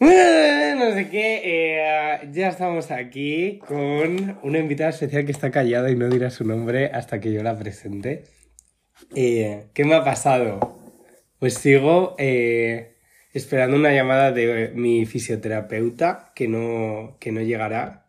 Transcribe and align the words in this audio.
No 0.78 0.94
sé 0.94 1.08
qué, 1.10 1.40
eh, 1.44 2.28
ya 2.32 2.48
estamos 2.48 2.90
aquí 2.92 3.58
con 3.66 4.38
una 4.42 4.58
invitada 4.58 4.90
especial 4.90 5.24
que 5.24 5.32
está 5.32 5.50
callada 5.50 5.90
y 5.90 5.96
no 5.96 6.08
dirá 6.08 6.30
su 6.30 6.44
nombre 6.44 6.86
hasta 6.92 7.20
que 7.20 7.32
yo 7.32 7.42
la 7.42 7.58
presente. 7.58 8.24
Eh, 9.14 9.66
¿Qué 9.74 9.84
me 9.84 9.96
ha 9.96 10.04
pasado? 10.04 10.78
Pues 11.40 11.54
sigo 11.54 12.14
eh, 12.18 12.96
esperando 13.32 13.76
una 13.76 13.92
llamada 13.92 14.30
de 14.30 14.70
mi 14.74 15.04
fisioterapeuta 15.04 16.32
que 16.34 16.46
no, 16.46 17.16
que 17.18 17.32
no 17.32 17.40
llegará. 17.40 18.06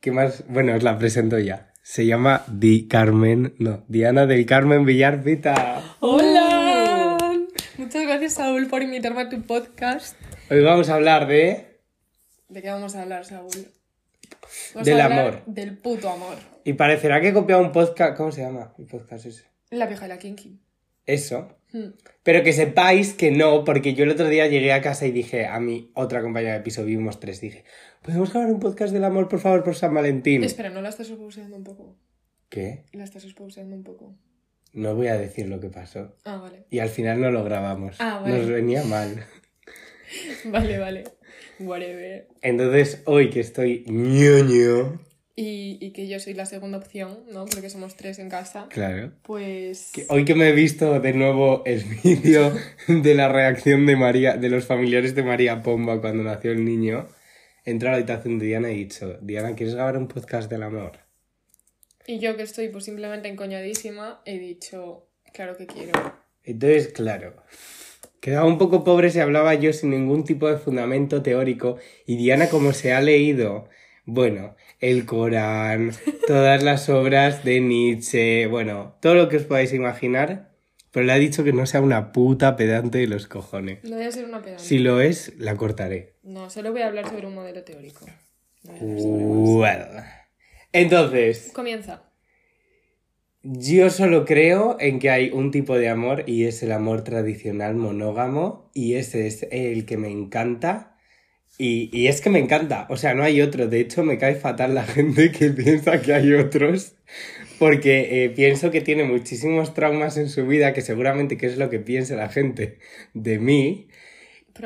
¿Qué 0.00 0.12
más? 0.12 0.44
Bueno, 0.48 0.76
os 0.76 0.82
la 0.84 0.98
presento 0.98 1.38
ya. 1.38 1.72
Se 1.82 2.06
llama 2.06 2.44
Di 2.46 2.86
Carmen, 2.86 3.54
no, 3.58 3.84
Diana 3.88 4.26
del 4.26 4.46
Carmen 4.46 4.84
Villar 4.84 5.22
Pita. 5.22 5.82
¡Hola! 6.00 6.37
Muchas 7.88 8.02
gracias, 8.02 8.34
Saúl, 8.34 8.66
por 8.66 8.82
invitarme 8.82 9.22
a 9.22 9.28
tu 9.30 9.40
podcast. 9.40 10.14
Hoy 10.50 10.62
vamos 10.62 10.90
a 10.90 10.96
hablar 10.96 11.26
de... 11.26 11.80
¿De 12.50 12.60
qué 12.60 12.68
vamos 12.68 12.94
a 12.94 13.00
hablar, 13.00 13.24
Saúl? 13.24 13.48
Vamos 14.74 14.86
Del 14.86 15.00
a 15.00 15.04
hablar 15.06 15.20
amor. 15.20 15.42
Del 15.46 15.78
puto 15.78 16.10
amor. 16.10 16.36
Y 16.64 16.74
parecerá 16.74 17.18
que 17.22 17.28
he 17.28 17.32
copiado 17.32 17.62
un 17.62 17.72
podcast... 17.72 18.14
¿Cómo 18.14 18.30
se 18.30 18.42
llama 18.42 18.74
el 18.78 18.84
podcast 18.84 19.24
ese? 19.24 19.46
La 19.70 19.86
vieja 19.86 20.04
y 20.04 20.08
la 20.10 20.18
kinky. 20.18 20.60
Eso. 21.06 21.56
Hmm. 21.72 21.94
Pero 22.22 22.42
que 22.42 22.52
sepáis 22.52 23.14
que 23.14 23.30
no, 23.30 23.64
porque 23.64 23.94
yo 23.94 24.04
el 24.04 24.10
otro 24.10 24.28
día 24.28 24.46
llegué 24.48 24.74
a 24.74 24.82
casa 24.82 25.06
y 25.06 25.10
dije 25.10 25.46
a 25.46 25.58
mi 25.58 25.90
otra 25.94 26.20
compañera 26.20 26.52
de 26.52 26.60
piso, 26.60 26.84
vimos 26.84 27.20
tres, 27.20 27.40
dije, 27.40 27.64
¿podemos 28.02 28.30
grabar 28.30 28.52
un 28.52 28.60
podcast 28.60 28.92
del 28.92 29.04
amor, 29.04 29.28
por 29.28 29.40
favor, 29.40 29.64
por 29.64 29.74
San 29.74 29.94
Valentín? 29.94 30.44
Espera, 30.44 30.68
¿no 30.68 30.82
la 30.82 30.90
estás 30.90 31.08
exposeando 31.08 31.56
un 31.56 31.64
poco? 31.64 31.96
¿Qué? 32.50 32.84
La 32.92 33.04
estás 33.04 33.24
exposeando 33.24 33.74
un 33.74 33.82
poco. 33.82 34.14
No 34.72 34.94
voy 34.94 35.08
a 35.08 35.16
decir 35.18 35.48
lo 35.48 35.60
que 35.60 35.68
pasó. 35.70 36.14
Ah, 36.24 36.36
vale. 36.36 36.66
Y 36.70 36.78
al 36.78 36.88
final 36.88 37.20
no 37.20 37.30
lo 37.30 37.42
grabamos. 37.44 37.96
Ah, 38.00 38.20
vale. 38.22 38.38
Nos 38.38 38.48
venía 38.48 38.84
mal. 38.84 39.24
Vale, 40.46 40.78
vale. 40.78 41.04
Whatever. 41.58 42.28
Entonces, 42.40 43.02
hoy 43.04 43.28
que 43.28 43.40
estoy 43.40 43.84
ñoño, 43.86 45.00
Y, 45.36 45.76
y 45.80 45.92
que 45.92 46.08
yo 46.08 46.18
soy 46.18 46.32
la 46.32 46.46
segunda 46.46 46.78
opción, 46.78 47.24
¿no? 47.30 47.44
Porque 47.44 47.68
somos 47.68 47.94
tres 47.94 48.18
en 48.18 48.30
casa. 48.30 48.68
claro. 48.70 49.12
Pues... 49.22 49.90
que 49.92 50.06
hoy 50.08 50.24
que 50.24 50.34
me 50.34 50.48
he 50.48 50.52
visto 50.52 50.98
de 51.00 51.12
nuevo 51.12 51.62
el 51.66 51.84
vídeo 52.04 52.52
de 52.88 53.14
la 53.14 53.28
reacción 53.28 53.84
de 53.84 53.96
María, 53.96 54.38
de 54.38 54.48
los 54.48 54.64
familiares 54.64 55.14
de 55.14 55.22
María 55.22 55.62
Pomba 55.62 56.00
cuando 56.00 56.22
nació 56.24 56.52
el 56.52 56.64
niño, 56.64 57.06
entré 57.66 57.88
a 57.88 57.92
la 57.92 57.98
habitación 57.98 58.38
de 58.38 58.46
Diana 58.46 58.70
y 58.70 58.76
he 58.76 58.78
dicho, 58.78 59.18
Diana, 59.20 59.54
¿quieres 59.54 59.74
grabar 59.74 59.98
un 59.98 60.08
podcast 60.08 60.50
del 60.50 60.62
amor? 60.62 60.92
Y 62.08 62.20
yo 62.20 62.38
que 62.38 62.42
estoy 62.42 62.70
pues 62.70 62.84
simplemente 62.84 63.28
encoñadísima, 63.28 64.22
he 64.24 64.38
dicho, 64.38 65.06
claro 65.34 65.58
que 65.58 65.66
quiero. 65.66 65.92
Entonces, 66.42 66.88
claro, 66.88 67.36
quedaba 68.20 68.46
un 68.46 68.56
poco 68.56 68.82
pobre 68.82 69.10
si 69.10 69.20
hablaba 69.20 69.52
yo 69.52 69.74
sin 69.74 69.90
ningún 69.90 70.24
tipo 70.24 70.48
de 70.48 70.56
fundamento 70.56 71.20
teórico 71.20 71.76
y 72.06 72.16
Diana 72.16 72.48
como 72.48 72.72
se 72.72 72.94
ha 72.94 73.02
leído, 73.02 73.68
bueno, 74.06 74.56
el 74.80 75.04
Corán, 75.04 75.92
todas 76.26 76.62
las 76.62 76.88
obras 76.88 77.44
de 77.44 77.60
Nietzsche, 77.60 78.46
bueno, 78.46 78.96
todo 79.02 79.14
lo 79.14 79.28
que 79.28 79.36
os 79.36 79.42
podáis 79.42 79.74
imaginar, 79.74 80.48
pero 80.90 81.04
le 81.04 81.12
ha 81.12 81.18
dicho 81.18 81.44
que 81.44 81.52
no 81.52 81.66
sea 81.66 81.82
una 81.82 82.12
puta 82.12 82.56
pedante 82.56 82.96
de 82.96 83.06
los 83.06 83.26
cojones. 83.26 83.84
No 83.84 83.96
voy 83.96 84.06
a 84.06 84.12
ser 84.12 84.24
una 84.24 84.40
pedante. 84.40 84.64
Si 84.64 84.78
lo 84.78 85.02
es, 85.02 85.34
la 85.36 85.56
cortaré. 85.56 86.14
No, 86.22 86.48
solo 86.48 86.72
voy 86.72 86.80
a 86.80 86.86
hablar 86.86 87.06
sobre 87.06 87.26
un 87.26 87.34
modelo 87.34 87.64
teórico. 87.64 88.06
No 88.62 88.72
voy 88.72 88.80
a 88.80 88.82
hablar 88.82 89.00
sobre 89.02 89.24
más. 89.26 89.48
Well. 89.50 90.27
Entonces, 90.72 91.50
Comienza. 91.54 92.02
yo 93.42 93.90
solo 93.90 94.24
creo 94.24 94.76
en 94.80 94.98
que 94.98 95.10
hay 95.10 95.30
un 95.30 95.50
tipo 95.50 95.76
de 95.78 95.88
amor 95.88 96.24
y 96.26 96.44
es 96.44 96.62
el 96.62 96.72
amor 96.72 97.02
tradicional 97.04 97.74
monógamo 97.76 98.70
y 98.74 98.94
ese 98.94 99.26
es 99.26 99.46
el 99.50 99.86
que 99.86 99.96
me 99.96 100.10
encanta. 100.10 100.96
Y, 101.60 101.90
y 101.92 102.06
es 102.08 102.20
que 102.20 102.30
me 102.30 102.38
encanta, 102.38 102.86
o 102.88 102.96
sea, 102.96 103.14
no 103.14 103.24
hay 103.24 103.40
otro. 103.40 103.66
De 103.66 103.80
hecho, 103.80 104.04
me 104.04 104.18
cae 104.18 104.36
fatal 104.36 104.74
la 104.74 104.84
gente 104.86 105.32
que 105.32 105.50
piensa 105.50 106.00
que 106.00 106.14
hay 106.14 106.32
otros, 106.34 106.94
porque 107.58 108.24
eh, 108.24 108.30
pienso 108.30 108.70
que 108.70 108.80
tiene 108.80 109.04
muchísimos 109.04 109.74
traumas 109.74 110.16
en 110.18 110.28
su 110.28 110.46
vida, 110.46 110.72
que 110.72 110.82
seguramente 110.82 111.36
que 111.36 111.46
es 111.46 111.58
lo 111.58 111.70
que 111.70 111.80
piensa 111.80 112.14
la 112.16 112.28
gente 112.28 112.78
de 113.14 113.38
mí. 113.40 113.88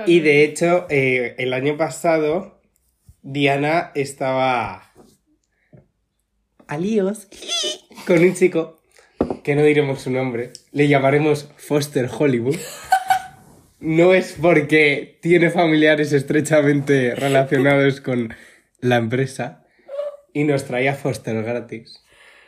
Y 0.06 0.20
de 0.20 0.44
hecho, 0.44 0.86
eh, 0.90 1.34
el 1.38 1.52
año 1.54 1.76
pasado, 1.76 2.60
Diana 3.22 3.92
estaba 3.94 4.91
a 6.72 6.78
líos 6.78 7.28
con 8.06 8.22
un 8.22 8.34
chico 8.34 8.80
que 9.44 9.54
no 9.54 9.62
diremos 9.62 10.00
su 10.00 10.10
nombre, 10.10 10.52
le 10.72 10.88
llamaremos 10.88 11.50
Foster 11.56 12.08
Hollywood. 12.10 12.56
No 13.80 14.14
es 14.14 14.36
porque 14.40 15.18
tiene 15.20 15.50
familiares 15.50 16.12
estrechamente 16.12 17.14
relacionados 17.14 18.00
con 18.00 18.32
la 18.80 18.96
empresa 18.96 19.66
y 20.32 20.44
nos 20.44 20.64
traía 20.64 20.94
Foster 20.94 21.42
gratis. 21.42 22.02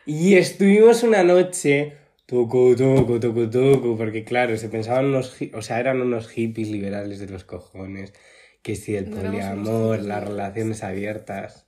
Y 0.06 0.36
estuvimos 0.36 1.02
una 1.02 1.22
noche 1.22 1.98
tucu, 2.24 2.74
tucu, 2.76 3.20
tucu, 3.20 3.50
tucu, 3.50 3.96
porque 3.98 4.24
claro, 4.24 4.56
se 4.56 4.70
pensaban 4.70 5.06
unos, 5.06 5.36
o 5.52 5.60
sea, 5.60 5.80
eran 5.80 6.00
unos 6.00 6.28
hippies 6.28 6.70
liberales 6.70 7.18
de 7.18 7.28
los 7.28 7.44
cojones, 7.44 8.14
que 8.62 8.74
si 8.74 8.96
el 8.96 9.06
poliamor, 9.06 10.00
las 10.00 10.24
relaciones 10.24 10.82
abiertas. 10.82 11.66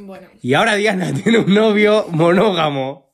Bueno. 0.00 0.28
Y 0.42 0.54
ahora 0.54 0.76
Diana 0.76 1.12
tiene 1.22 1.38
un 1.38 1.54
novio 1.54 2.06
monógamo. 2.10 3.12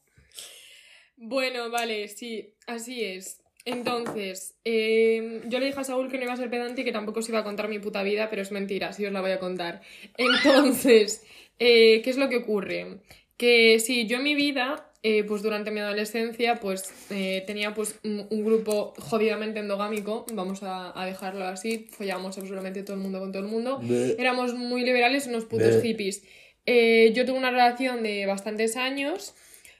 Bueno, 1.16 1.70
vale, 1.70 2.08
sí, 2.08 2.54
así 2.66 3.02
es. 3.04 3.40
Entonces, 3.64 4.56
eh, 4.64 5.40
yo 5.48 5.58
le 5.58 5.66
dije 5.66 5.80
a 5.80 5.84
Saúl 5.84 6.10
que 6.10 6.18
no 6.18 6.24
iba 6.24 6.34
a 6.34 6.36
ser 6.36 6.50
pedante 6.50 6.82
y 6.82 6.84
que 6.84 6.92
tampoco 6.92 7.20
os 7.20 7.28
iba 7.30 7.38
a 7.38 7.44
contar 7.44 7.68
mi 7.68 7.78
puta 7.78 8.02
vida, 8.02 8.28
pero 8.28 8.42
es 8.42 8.52
mentira, 8.52 8.92
sí 8.92 9.06
os 9.06 9.12
la 9.12 9.22
voy 9.22 9.30
a 9.30 9.38
contar. 9.38 9.80
Entonces, 10.18 11.24
eh, 11.58 12.02
¿qué 12.02 12.10
es 12.10 12.18
lo 12.18 12.28
que 12.28 12.36
ocurre? 12.36 12.98
Que 13.38 13.80
sí, 13.80 14.06
yo 14.06 14.18
en 14.18 14.22
mi 14.22 14.34
vida, 14.34 14.90
eh, 15.02 15.24
pues 15.24 15.42
durante 15.42 15.70
mi 15.70 15.80
adolescencia, 15.80 16.56
pues 16.56 16.92
eh, 17.10 17.42
tenía 17.46 17.72
pues 17.72 17.98
un, 18.04 18.26
un 18.28 18.44
grupo 18.44 18.92
jodidamente 18.98 19.60
endogámico, 19.60 20.26
vamos 20.34 20.62
a, 20.62 21.00
a 21.00 21.06
dejarlo 21.06 21.46
así, 21.46 21.88
follábamos 21.90 22.36
absolutamente 22.36 22.82
todo 22.82 22.96
el 22.96 23.02
mundo 23.02 23.18
con 23.18 23.32
todo 23.32 23.42
el 23.42 23.48
mundo. 23.48 23.80
Éramos 24.18 24.52
muy 24.54 24.84
liberales, 24.84 25.26
unos 25.26 25.46
putos 25.46 25.68
Bleh. 25.68 25.82
hippies. 25.82 26.22
Eh, 26.66 27.12
yo 27.14 27.24
tuve 27.24 27.38
una 27.38 27.50
relación 27.50 28.02
de 28.02 28.26
bastantes 28.26 28.76
años, 28.76 29.34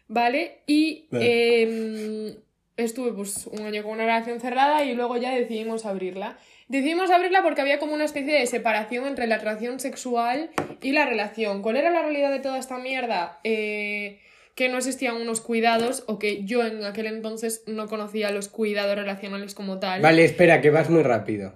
¿vale? 0.08 0.58
Y 0.66 1.08
em, 1.12 2.34
estuve 2.76 3.12
pues 3.12 3.46
un 3.46 3.62
año 3.62 3.82
con 3.82 3.92
una 3.92 4.04
relación 4.04 4.40
cerrada 4.40 4.84
y 4.84 4.94
luego 4.94 5.16
ya 5.16 5.34
decidimos 5.34 5.86
abrirla. 5.86 6.38
Decidimos 6.68 7.10
abrirla 7.10 7.42
porque 7.42 7.60
había 7.60 7.78
como 7.78 7.94
una 7.94 8.04
especie 8.04 8.38
de 8.38 8.46
separación 8.46 9.06
entre 9.06 9.26
la 9.26 9.36
atracción 9.36 9.80
sexual 9.80 10.50
y 10.82 10.92
la 10.92 11.06
relación. 11.06 11.62
¿Cuál 11.62 11.76
era 11.76 11.90
la 11.90 12.02
realidad 12.02 12.30
de 12.30 12.40
toda 12.40 12.58
esta 12.58 12.78
mierda? 12.78 13.40
Eh, 13.44 14.20
que 14.54 14.68
no 14.68 14.78
existían 14.78 15.16
unos 15.16 15.40
cuidados 15.40 16.04
o 16.06 16.18
que 16.18 16.44
yo 16.44 16.64
en 16.64 16.84
aquel 16.84 17.06
entonces 17.06 17.64
no 17.66 17.88
conocía 17.88 18.30
los 18.30 18.48
cuidados 18.48 18.96
relacionales 18.96 19.54
como 19.54 19.78
tal. 19.78 20.00
Vale, 20.00 20.24
espera, 20.24 20.60
que 20.60 20.70
vas 20.70 20.90
muy 20.90 21.02
rápido. 21.02 21.54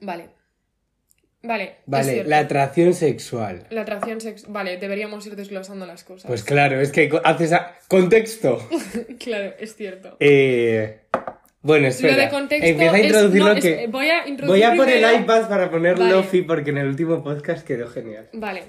Vale. 0.00 0.37
Vale. 1.42 1.64
es 1.64 1.76
Vale, 1.86 2.24
la 2.24 2.40
atracción 2.40 2.94
sexual. 2.94 3.66
La 3.70 3.82
atracción 3.82 4.20
sexual. 4.20 4.52
Vale, 4.52 4.76
deberíamos 4.76 5.24
ir 5.26 5.36
desglosando 5.36 5.86
las 5.86 6.02
cosas. 6.04 6.26
Pues 6.28 6.42
claro, 6.42 6.80
es 6.80 6.90
que 6.90 7.10
haces 7.24 7.52
a... 7.52 7.76
contexto. 7.88 8.58
claro, 9.18 9.54
es 9.58 9.76
cierto. 9.76 10.16
Eh, 10.20 11.02
bueno, 11.62 11.86
espera. 11.88 12.16
Lo 12.16 12.22
de 12.22 12.28
contexto 12.28 12.66
Empieza 12.66 12.94
a 12.94 12.98
es- 12.98 13.04
introducir 13.06 13.40
no, 13.40 13.48
lo 13.48 13.54
es- 13.54 13.62
que... 13.64 13.86
voy 13.88 14.06
a 14.08 14.26
introducir 14.26 14.48
Voy 14.48 14.62
a 14.62 14.74
por 14.76 14.88
el 14.88 15.00
primero- 15.00 15.20
iPad 15.22 15.48
para 15.48 15.70
poner 15.70 15.96
Vale. 15.96 16.10
Lofi 16.10 16.42
porque 16.42 16.70
en 16.70 16.78
el 16.78 16.86
último 16.88 17.22
podcast 17.22 17.66
quedó 17.66 17.88
genial. 17.88 18.28
Vale. 18.32 18.64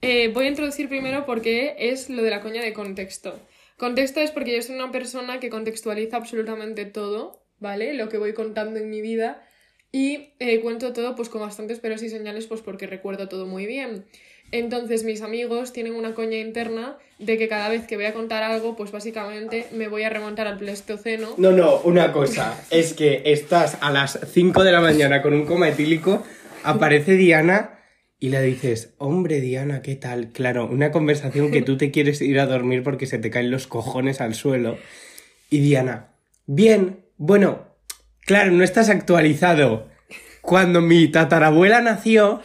Eh, 0.00 0.28
voy 0.34 0.46
a 0.46 0.48
introducir 0.48 0.88
primero 0.88 1.24
porque 1.26 1.74
es 1.78 2.10
lo 2.10 2.22
de 2.22 2.30
la 2.30 2.40
coña 2.42 2.62
de 2.62 2.72
contexto. 2.72 3.38
Contexto 3.76 4.20
es 4.20 4.30
porque 4.30 4.54
yo 4.54 4.62
soy 4.62 4.76
una 4.76 4.92
persona 4.92 5.40
que 5.40 5.50
contextualiza 5.50 6.16
absolutamente 6.18 6.84
todo, 6.84 7.42
¿vale? 7.58 7.94
Lo 7.94 8.08
que 8.08 8.18
voy 8.18 8.34
contando 8.34 8.78
en 8.78 8.88
mi 8.88 9.00
vida 9.00 9.42
y 9.94 10.30
eh, 10.40 10.58
cuento 10.58 10.92
todo 10.92 11.14
pues 11.14 11.28
con 11.28 11.40
bastantes 11.40 11.78
peros 11.78 12.02
y 12.02 12.08
señales 12.08 12.48
pues 12.48 12.62
porque 12.62 12.88
recuerdo 12.88 13.28
todo 13.28 13.46
muy 13.46 13.64
bien. 13.64 14.04
Entonces 14.50 15.04
mis 15.04 15.22
amigos 15.22 15.72
tienen 15.72 15.94
una 15.94 16.14
coña 16.14 16.36
interna 16.36 16.98
de 17.20 17.38
que 17.38 17.46
cada 17.46 17.68
vez 17.68 17.86
que 17.86 17.94
voy 17.94 18.06
a 18.06 18.12
contar 18.12 18.42
algo 18.42 18.74
pues 18.74 18.90
básicamente 18.90 19.66
me 19.70 19.86
voy 19.86 20.02
a 20.02 20.10
remontar 20.10 20.48
al 20.48 20.58
Pleistoceno. 20.58 21.34
No, 21.36 21.52
no, 21.52 21.78
una 21.82 22.10
cosa. 22.10 22.60
Es 22.70 22.92
que 22.92 23.22
estás 23.26 23.78
a 23.82 23.92
las 23.92 24.18
5 24.32 24.64
de 24.64 24.72
la 24.72 24.80
mañana 24.80 25.22
con 25.22 25.32
un 25.32 25.46
coma 25.46 25.68
etílico, 25.68 26.24
aparece 26.64 27.12
Diana 27.12 27.78
y 28.18 28.30
le 28.30 28.42
dices, 28.42 28.94
hombre 28.98 29.40
Diana, 29.40 29.80
¿qué 29.80 29.94
tal? 29.94 30.32
Claro, 30.32 30.66
una 30.66 30.90
conversación 30.90 31.52
que 31.52 31.62
tú 31.62 31.76
te 31.76 31.92
quieres 31.92 32.20
ir 32.20 32.40
a 32.40 32.46
dormir 32.46 32.82
porque 32.82 33.06
se 33.06 33.18
te 33.18 33.30
caen 33.30 33.52
los 33.52 33.68
cojones 33.68 34.20
al 34.20 34.34
suelo. 34.34 34.76
Y 35.50 35.60
Diana, 35.60 36.08
bien, 36.46 37.04
bueno, 37.16 37.73
claro, 38.26 38.50
no 38.52 38.64
estás 38.64 38.88
actualizado. 38.88 39.88
Cuando 40.42 40.80
mi 40.80 41.08
tatarabuela 41.08 41.80
nació 41.80 42.42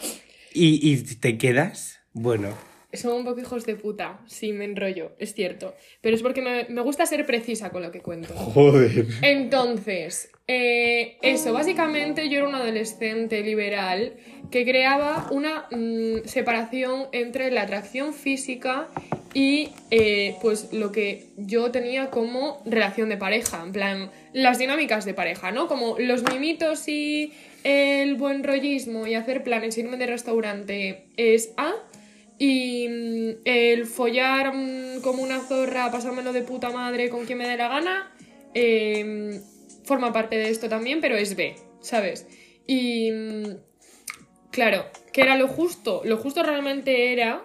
y, 0.52 0.80
y 0.90 0.96
te 1.16 1.36
quedas, 1.36 2.00
bueno, 2.12 2.56
son 2.92 3.12
un 3.12 3.24
poco 3.24 3.40
hijos 3.40 3.66
de 3.66 3.76
puta, 3.76 4.20
sí, 4.26 4.52
me 4.52 4.64
enrollo, 4.64 5.12
es 5.18 5.34
cierto. 5.34 5.74
Pero 6.00 6.16
es 6.16 6.22
porque 6.22 6.42
me, 6.42 6.66
me 6.68 6.80
gusta 6.80 7.06
ser 7.06 7.24
precisa 7.24 7.70
con 7.70 7.82
lo 7.82 7.92
que 7.92 8.00
cuento. 8.00 8.34
Joder. 8.34 9.06
Entonces, 9.22 10.30
eh, 10.48 11.16
eso, 11.22 11.52
básicamente 11.52 12.28
yo 12.28 12.38
era 12.38 12.48
un 12.48 12.54
adolescente 12.54 13.42
liberal 13.42 14.14
que 14.50 14.64
creaba 14.64 15.28
una 15.30 15.66
mm, 15.70 16.26
separación 16.26 17.06
entre 17.12 17.50
la 17.52 17.62
atracción 17.62 18.12
física 18.12 18.88
y 19.32 19.70
eh, 19.90 20.36
pues 20.42 20.72
lo 20.72 20.90
que 20.90 21.28
yo 21.36 21.70
tenía 21.70 22.10
como 22.10 22.62
relación 22.64 23.08
de 23.08 23.16
pareja, 23.16 23.62
en 23.64 23.72
plan, 23.72 24.10
las 24.32 24.58
dinámicas 24.58 25.04
de 25.04 25.14
pareja, 25.14 25.52
¿no? 25.52 25.68
Como 25.68 25.98
los 25.98 26.24
mimitos 26.24 26.88
y 26.88 27.32
el 27.62 28.16
buen 28.16 28.42
rollismo 28.42 29.06
y 29.06 29.14
hacer 29.14 29.44
planes, 29.44 29.78
irme 29.78 29.96
de 29.96 30.06
restaurante 30.06 31.04
es 31.16 31.52
A. 31.56 31.74
Y 32.38 32.88
mm, 32.88 33.30
el 33.44 33.86
follar 33.86 34.54
mm, 34.54 35.00
como 35.02 35.22
una 35.22 35.40
zorra, 35.40 35.90
pasármelo 35.92 36.32
de 36.32 36.42
puta 36.42 36.70
madre 36.70 37.08
con 37.08 37.26
quien 37.26 37.38
me 37.38 37.46
dé 37.46 37.56
la 37.56 37.68
gana, 37.68 38.12
eh, 38.54 39.40
forma 39.84 40.12
parte 40.12 40.36
de 40.36 40.48
esto 40.48 40.68
también, 40.68 41.00
pero 41.00 41.16
es 41.16 41.36
B, 41.36 41.54
¿sabes? 41.82 42.26
Y 42.66 43.12
mm, 43.12 43.44
claro, 44.50 44.86
¿qué 45.12 45.20
era 45.20 45.36
lo 45.36 45.46
justo? 45.46 46.02
Lo 46.04 46.16
justo 46.16 46.42
realmente 46.42 47.12
era 47.12 47.44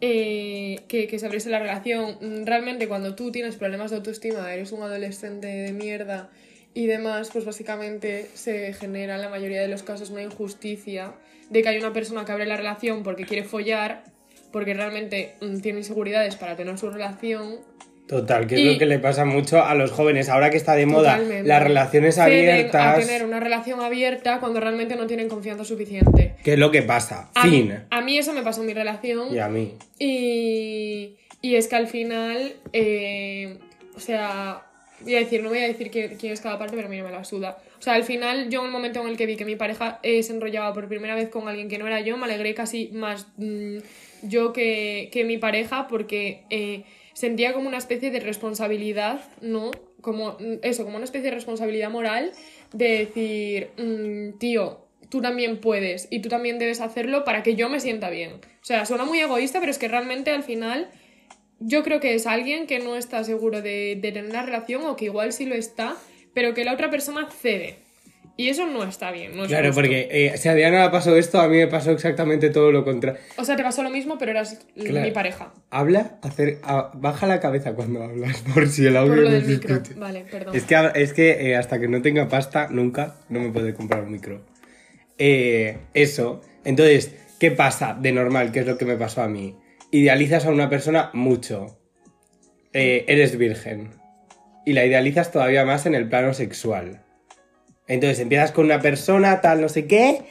eh, 0.00 0.80
que, 0.88 1.06
que 1.06 1.18
se 1.18 1.26
abriese 1.26 1.50
la 1.50 1.58
relación. 1.58 2.18
Mm, 2.20 2.44
Realmente 2.44 2.88
cuando 2.88 3.14
tú 3.14 3.32
tienes 3.32 3.56
problemas 3.56 3.90
de 3.90 3.96
autoestima, 3.96 4.52
eres 4.52 4.72
un 4.72 4.82
adolescente 4.82 5.46
de 5.46 5.72
mierda 5.72 6.30
y 6.74 6.86
demás, 6.86 7.30
pues 7.32 7.44
básicamente 7.44 8.28
se 8.34 8.72
genera 8.74 9.14
en 9.14 9.22
la 9.22 9.30
mayoría 9.30 9.62
de 9.62 9.68
los 9.68 9.82
casos 9.82 10.10
una 10.10 10.22
injusticia 10.22 11.14
de 11.48 11.62
que 11.62 11.68
hay 11.68 11.78
una 11.78 11.92
persona 11.92 12.24
que 12.24 12.32
abre 12.32 12.46
la 12.46 12.56
relación 12.56 13.02
porque 13.02 13.24
quiere 13.24 13.44
follar, 13.44 14.04
porque 14.52 14.74
realmente 14.74 15.36
mm, 15.40 15.60
tiene 15.60 15.78
inseguridades 15.78 16.36
para 16.36 16.56
tener 16.56 16.76
su 16.78 16.90
relación. 16.90 17.56
Total, 18.06 18.46
que 18.46 18.54
es 18.54 18.72
lo 18.72 18.78
que 18.78 18.86
le 18.86 19.00
pasa 19.00 19.24
mucho 19.24 19.64
a 19.64 19.74
los 19.74 19.90
jóvenes. 19.90 20.28
Ahora 20.28 20.50
que 20.50 20.56
está 20.56 20.74
de 20.74 20.86
moda 20.86 21.18
las 21.18 21.62
relaciones 21.62 22.18
abiertas. 22.18 22.98
a 22.98 23.00
tener 23.00 23.24
una 23.24 23.40
relación 23.40 23.80
abierta 23.80 24.38
cuando 24.38 24.60
realmente 24.60 24.94
no 24.94 25.06
tienen 25.06 25.28
confianza 25.28 25.64
suficiente. 25.64 26.36
¿Qué 26.44 26.52
es 26.52 26.58
lo 26.58 26.70
que 26.70 26.82
pasa? 26.82 27.30
A, 27.34 27.42
fin. 27.42 27.84
a 27.90 28.00
mí 28.02 28.18
eso 28.18 28.32
me 28.32 28.42
pasó 28.42 28.60
en 28.60 28.68
mi 28.68 28.74
relación. 28.74 29.34
Y 29.34 29.38
a 29.40 29.48
mí. 29.48 29.74
Y, 29.98 31.16
y 31.42 31.56
es 31.56 31.66
que 31.66 31.76
al 31.76 31.88
final, 31.88 32.54
eh, 32.72 33.58
o 33.96 34.00
sea, 34.00 34.62
voy 35.00 35.16
a 35.16 35.18
decir, 35.18 35.42
no 35.42 35.48
voy 35.48 35.58
a 35.58 35.66
decir 35.66 35.90
quién, 35.90 36.16
quién 36.16 36.32
es 36.32 36.40
cada 36.40 36.58
parte, 36.58 36.76
pero 36.76 36.86
a 36.86 36.90
mí 36.90 36.98
no 36.98 37.04
me 37.04 37.10
la 37.10 37.24
suda. 37.24 37.58
O 37.78 37.82
sea, 37.82 37.94
al 37.94 38.04
final, 38.04 38.48
yo 38.50 38.60
en 38.60 38.66
el 38.66 38.72
momento 38.72 39.00
en 39.00 39.08
el 39.08 39.16
que 39.16 39.26
vi 39.26 39.36
que 39.36 39.44
mi 39.44 39.56
pareja 39.56 39.98
eh, 40.02 40.22
se 40.22 40.32
enrollaba 40.32 40.72
por 40.72 40.88
primera 40.88 41.14
vez 41.14 41.28
con 41.28 41.48
alguien 41.48 41.68
que 41.68 41.78
no 41.78 41.86
era 41.86 42.00
yo, 42.00 42.16
me 42.16 42.24
alegré 42.24 42.54
casi 42.54 42.90
más 42.92 43.26
mm, 43.36 43.78
yo 44.22 44.52
que, 44.52 45.10
que 45.12 45.24
mi 45.24 45.38
pareja 45.38 45.88
porque 45.88 46.44
eh, 46.50 46.84
sentía 47.16 47.54
como 47.54 47.66
una 47.66 47.78
especie 47.78 48.10
de 48.10 48.20
responsabilidad, 48.20 49.22
¿no? 49.40 49.70
Como 50.02 50.36
eso, 50.60 50.84
como 50.84 50.96
una 50.96 51.06
especie 51.06 51.30
de 51.30 51.34
responsabilidad 51.34 51.88
moral 51.88 52.32
de 52.74 52.98
decir, 52.98 53.70
mm, 53.78 54.38
tío, 54.38 54.86
tú 55.08 55.22
también 55.22 55.58
puedes 55.58 56.08
y 56.10 56.20
tú 56.20 56.28
también 56.28 56.58
debes 56.58 56.82
hacerlo 56.82 57.24
para 57.24 57.42
que 57.42 57.54
yo 57.54 57.70
me 57.70 57.80
sienta 57.80 58.10
bien. 58.10 58.32
O 58.34 58.64
sea, 58.64 58.84
suena 58.84 59.06
muy 59.06 59.18
egoísta, 59.18 59.60
pero 59.60 59.70
es 59.70 59.78
que 59.78 59.88
realmente 59.88 60.30
al 60.30 60.42
final 60.42 60.90
yo 61.58 61.82
creo 61.82 62.00
que 62.00 62.14
es 62.14 62.26
alguien 62.26 62.66
que 62.66 62.80
no 62.80 62.96
está 62.96 63.24
seguro 63.24 63.62
de, 63.62 63.96
de 63.98 64.12
tener 64.12 64.28
una 64.28 64.42
relación 64.42 64.84
o 64.84 64.94
que 64.94 65.06
igual 65.06 65.32
sí 65.32 65.46
lo 65.46 65.54
está, 65.54 65.96
pero 66.34 66.52
que 66.52 66.66
la 66.66 66.74
otra 66.74 66.90
persona 66.90 67.30
cede. 67.30 67.78
Y 68.38 68.50
eso 68.50 68.66
no 68.66 68.84
está 68.84 69.10
bien. 69.12 69.34
No 69.34 69.44
es 69.44 69.48
Claro, 69.48 69.68
justo. 69.68 69.80
porque 69.80 70.08
eh, 70.10 70.36
si 70.36 70.48
a 70.50 70.54
Diana 70.54 70.84
le 70.84 70.90
pasó 70.90 71.16
esto, 71.16 71.40
a 71.40 71.48
mí 71.48 71.56
me 71.56 71.68
pasó 71.68 71.90
exactamente 71.92 72.50
todo 72.50 72.70
lo 72.70 72.84
contrario. 72.84 73.18
O 73.38 73.44
sea, 73.46 73.56
te 73.56 73.62
pasó 73.62 73.82
lo 73.82 73.88
mismo, 73.88 74.18
pero 74.18 74.32
eras 74.32 74.58
Claro. 74.74 75.06
mi 75.06 75.10
pareja. 75.10 75.54
Habla, 75.70 76.18
hacer, 76.22 76.58
a- 76.62 76.90
baja 76.94 77.26
la 77.26 77.40
cabeza 77.40 77.72
cuando 77.74 78.02
hablas, 78.02 78.42
por 78.54 78.68
si 78.68 78.84
el 78.86 78.96
audio 78.98 79.14
Por 79.14 79.22
lo 79.22 79.28
no 79.30 79.34
del 79.36 79.44
se 79.46 79.52
micro. 79.52 79.76
escucha. 79.76 79.98
Vale, 79.98 80.24
perdón. 80.30 80.54
Es 80.54 80.64
que, 80.64 80.90
es 80.96 81.12
que 81.14 81.30
eh, 81.50 81.56
hasta 81.56 81.80
que 81.80 81.88
no 81.88 82.02
tenga 82.02 82.28
pasta, 82.28 82.68
nunca, 82.70 83.16
no 83.30 83.40
me 83.40 83.48
puede 83.50 83.72
comprar 83.72 84.02
un 84.02 84.12
micro. 84.12 84.44
Eh, 85.18 85.78
eso. 85.94 86.42
Entonces, 86.64 87.14
¿qué 87.40 87.50
pasa 87.52 87.96
de 87.98 88.12
normal? 88.12 88.52
¿Qué 88.52 88.60
es 88.60 88.66
lo 88.66 88.76
que 88.76 88.84
me 88.84 88.96
pasó 88.96 89.22
a 89.22 89.28
mí? 89.28 89.56
Idealizas 89.92 90.44
a 90.44 90.50
una 90.50 90.68
persona 90.68 91.08
mucho. 91.14 91.78
Eh, 92.74 93.06
eres 93.08 93.38
virgen. 93.38 93.92
Y 94.66 94.74
la 94.74 94.84
idealizas 94.84 95.32
todavía 95.32 95.64
más 95.64 95.86
en 95.86 95.94
el 95.94 96.06
plano 96.08 96.34
sexual. 96.34 97.02
Entonces 97.88 98.20
empiezas 98.20 98.52
con 98.52 98.66
una 98.66 98.80
persona, 98.80 99.40
tal, 99.40 99.60
no 99.60 99.68
sé 99.68 99.86
qué. 99.86 100.22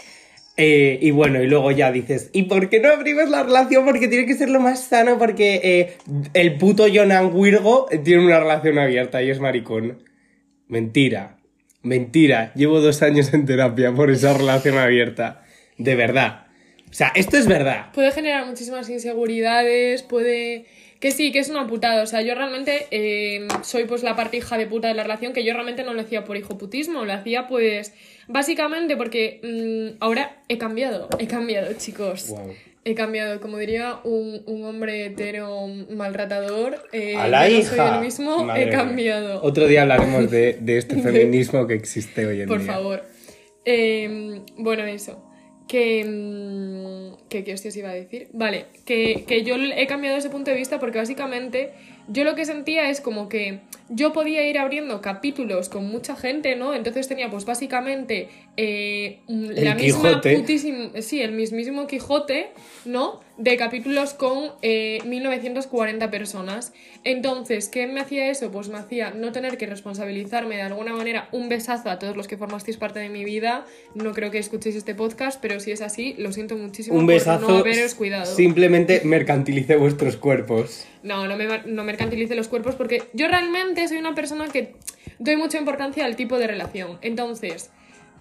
eh, 0.58 1.00
y 1.02 1.12
bueno, 1.12 1.42
y 1.42 1.48
luego 1.48 1.72
ya 1.72 1.92
dices, 1.92 2.30
¿y 2.34 2.44
por 2.44 2.70
qué 2.70 2.80
no 2.80 2.90
abrimos 2.90 3.30
la 3.30 3.44
relación? 3.44 3.84
Porque 3.86 4.08
tiene 4.08 4.26
que 4.26 4.36
ser 4.36 4.50
lo 4.50 4.60
más 4.62 4.86
sano, 4.86 5.18
porque 5.18 5.60
eh, 5.64 5.98
el 6.34 6.58
puto 6.58 6.86
Jonan 6.94 7.32
Wirgo 7.34 7.88
tiene 8.04 8.26
una 8.26 8.40
relación 8.40 8.80
abierta 8.80 9.22
y 9.22 9.30
es 9.30 9.40
maricón. 9.40 10.04
Mentira, 10.68 11.38
mentira. 11.82 12.52
Llevo 12.56 12.80
dos 12.80 13.02
años 13.02 13.34
en 13.34 13.46
terapia 13.46 13.94
por 13.94 14.10
esa 14.12 14.34
relación 14.34 14.78
abierta. 14.78 15.44
De 15.78 15.96
verdad. 15.96 16.48
O 16.90 16.94
sea, 16.94 17.12
esto 17.16 17.38
es 17.38 17.48
verdad. 17.48 17.92
Puede 17.94 18.12
generar 18.14 18.46
muchísimas 18.46 18.90
inseguridades, 18.90 20.04
puede... 20.04 20.66
Que 21.06 21.12
sí, 21.12 21.32
que 21.32 21.38
es 21.38 21.50
una 21.50 21.68
putada. 21.68 22.02
O 22.02 22.08
sea, 22.08 22.24
yo 22.24 22.34
realmente 22.34 22.88
eh, 22.90 23.48
soy 23.62 23.84
pues 23.84 24.02
la 24.02 24.16
parte 24.16 24.38
hija 24.38 24.58
de 24.58 24.66
puta 24.66 24.88
de 24.88 24.96
la 24.96 25.04
relación, 25.04 25.34
que 25.34 25.44
yo 25.44 25.54
realmente 25.54 25.84
no 25.84 25.94
lo 25.94 26.02
hacía 26.02 26.24
por 26.24 26.36
hijoputismo, 26.36 27.06
lo 27.06 27.14
hacía 27.14 27.48
pues 27.48 27.94
básicamente 28.28 28.98
porque 28.98 29.40
mm, 29.44 29.98
ahora 30.04 30.42
he 30.48 30.58
cambiado, 30.58 31.08
he 31.20 31.28
cambiado, 31.28 31.72
chicos. 31.74 32.30
Wow. 32.30 32.56
He 32.86 32.96
cambiado, 32.96 33.40
como 33.40 33.60
diría 33.60 34.00
un, 34.04 34.42
un 34.48 34.64
hombre 34.64 35.06
hetero 35.06 35.68
maltratador, 35.92 36.82
eh, 36.92 37.16
A 37.18 37.28
la 37.28 37.48
no 37.48 37.56
hija. 37.56 37.76
soy 37.76 37.96
el 37.98 38.02
mismo, 38.04 38.44
Madre 38.44 38.64
he 38.64 38.66
mía. 38.66 38.76
cambiado. 38.76 39.44
Otro 39.44 39.68
día 39.68 39.84
hablaremos 39.84 40.32
de, 40.32 40.54
de 40.60 40.78
este 40.80 40.96
feminismo 41.04 41.68
que 41.68 41.76
existe 41.76 42.26
hoy 42.26 42.42
en 42.42 42.48
Por 42.48 42.64
día. 42.64 42.74
favor. 42.74 43.04
Eh, 43.64 44.42
bueno, 44.58 44.84
eso. 44.86 45.22
Que, 45.68 46.06
mm, 46.06 47.28
que, 47.28 47.44
que 47.44 47.54
hostia 47.54 47.70
os 47.70 47.78
iba 47.78 47.90
a 47.90 47.94
decir. 47.94 48.28
Vale, 48.34 48.66
que, 48.86 49.26
que 49.28 49.44
yo 49.44 49.56
he 49.56 49.88
cambiado 49.88 50.18
ese 50.18 50.30
punto 50.30 50.52
de 50.52 50.58
vista 50.58 50.80
porque 50.80 51.00
básicamente 51.00 51.72
yo 52.08 52.24
lo 52.24 52.36
que 52.36 52.46
sentía 52.46 52.90
es 52.92 53.02
como 53.02 53.30
que 53.30 53.62
yo 53.90 54.14
podía 54.14 54.48
ir 54.48 54.60
abriendo 54.60 55.02
capítulos 55.02 55.70
con 55.70 55.86
mucha 55.88 56.16
gente, 56.16 56.56
¿no? 56.56 56.76
Entonces 56.76 57.08
tenía 57.08 57.32
pues 57.32 57.46
básicamente 57.46 58.30
eh, 58.58 59.20
El 59.28 59.66
la 59.66 59.74
misma 59.74 60.10
Quijote. 60.10 60.36
putísima, 60.38 61.02
sí, 61.02 61.22
el 61.22 61.32
mismísimo 61.32 61.88
Quijote, 61.88 62.50
¿no? 62.86 63.22
De 63.38 63.58
capítulos 63.58 64.14
con 64.14 64.52
eh, 64.62 65.00
1940 65.06 66.10
personas. 66.10 66.72
Entonces, 67.04 67.68
¿qué 67.68 67.86
me 67.86 68.00
hacía 68.00 68.30
eso? 68.30 68.50
Pues 68.50 68.70
me 68.70 68.78
hacía 68.78 69.12
no 69.12 69.34
tener 69.34 69.58
que 69.58 69.66
responsabilizarme 69.66 70.56
de 70.56 70.62
alguna 70.62 70.94
manera. 70.94 71.28
Un 71.34 71.50
besazo 71.50 71.90
a 71.90 72.00
todos 72.00 72.16
los 72.16 72.28
que 72.30 72.38
formasteis 72.38 72.78
parte 72.78 73.00
de 73.00 73.10
mi 73.10 73.26
vida. 73.26 73.66
No 73.94 74.14
creo 74.14 74.32
que 74.32 74.38
escuchéis 74.38 74.76
este 74.78 74.96
podcast, 74.96 75.42
pero 75.42 75.60
si 75.60 75.72
es 75.72 75.82
así, 75.82 76.16
lo 76.18 76.32
siento 76.32 76.56
muchísimo 76.56 76.98
Un 76.98 77.06
por 77.06 77.14
besazo. 77.16 77.50
no 77.50 77.58
haberos 77.58 77.94
cuidado. 77.96 78.26
Simplemente 78.26 79.02
mercantilice 79.04 79.76
vuestros 79.76 80.16
cuerpos. 80.16 80.86
No, 81.04 81.28
no, 81.28 81.36
me, 81.36 81.46
no 81.66 81.84
mercantilice 81.84 82.36
los 82.36 82.48
cuerpos 82.48 82.76
porque 82.76 83.04
yo 83.14 83.28
realmente 83.28 83.86
soy 83.90 83.98
una 83.98 84.16
persona 84.16 84.48
que 84.48 84.76
doy 85.20 85.36
mucha 85.36 85.58
importancia 85.58 86.06
al 86.06 86.16
tipo 86.16 86.40
de 86.40 86.48
relación. 86.48 87.00
Entonces, 87.02 87.70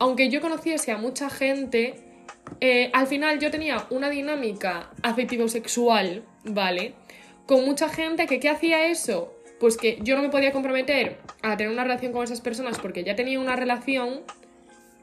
aunque 0.00 0.28
yo 0.28 0.40
conociese 0.40 0.90
a 0.90 0.98
mucha 0.98 1.30
gente, 1.30 1.94
eh, 2.60 2.90
al 2.92 3.06
final 3.06 3.38
yo 3.40 3.50
tenía 3.50 3.86
una 3.90 4.10
dinámica 4.10 4.90
afectivo-sexual, 5.02 6.24
¿vale? 6.44 6.94
Con 7.46 7.64
mucha 7.64 7.88
gente 7.88 8.26
que 8.26 8.40
¿qué 8.40 8.48
hacía 8.48 8.86
eso? 8.86 9.34
Pues 9.60 9.76
que 9.76 9.98
yo 10.02 10.16
no 10.16 10.22
me 10.22 10.30
podía 10.30 10.52
comprometer 10.52 11.18
a 11.42 11.56
tener 11.56 11.72
una 11.72 11.84
relación 11.84 12.12
con 12.12 12.24
esas 12.24 12.40
personas 12.40 12.78
porque 12.78 13.04
ya 13.04 13.14
tenía 13.14 13.38
una 13.38 13.56
relación 13.56 14.22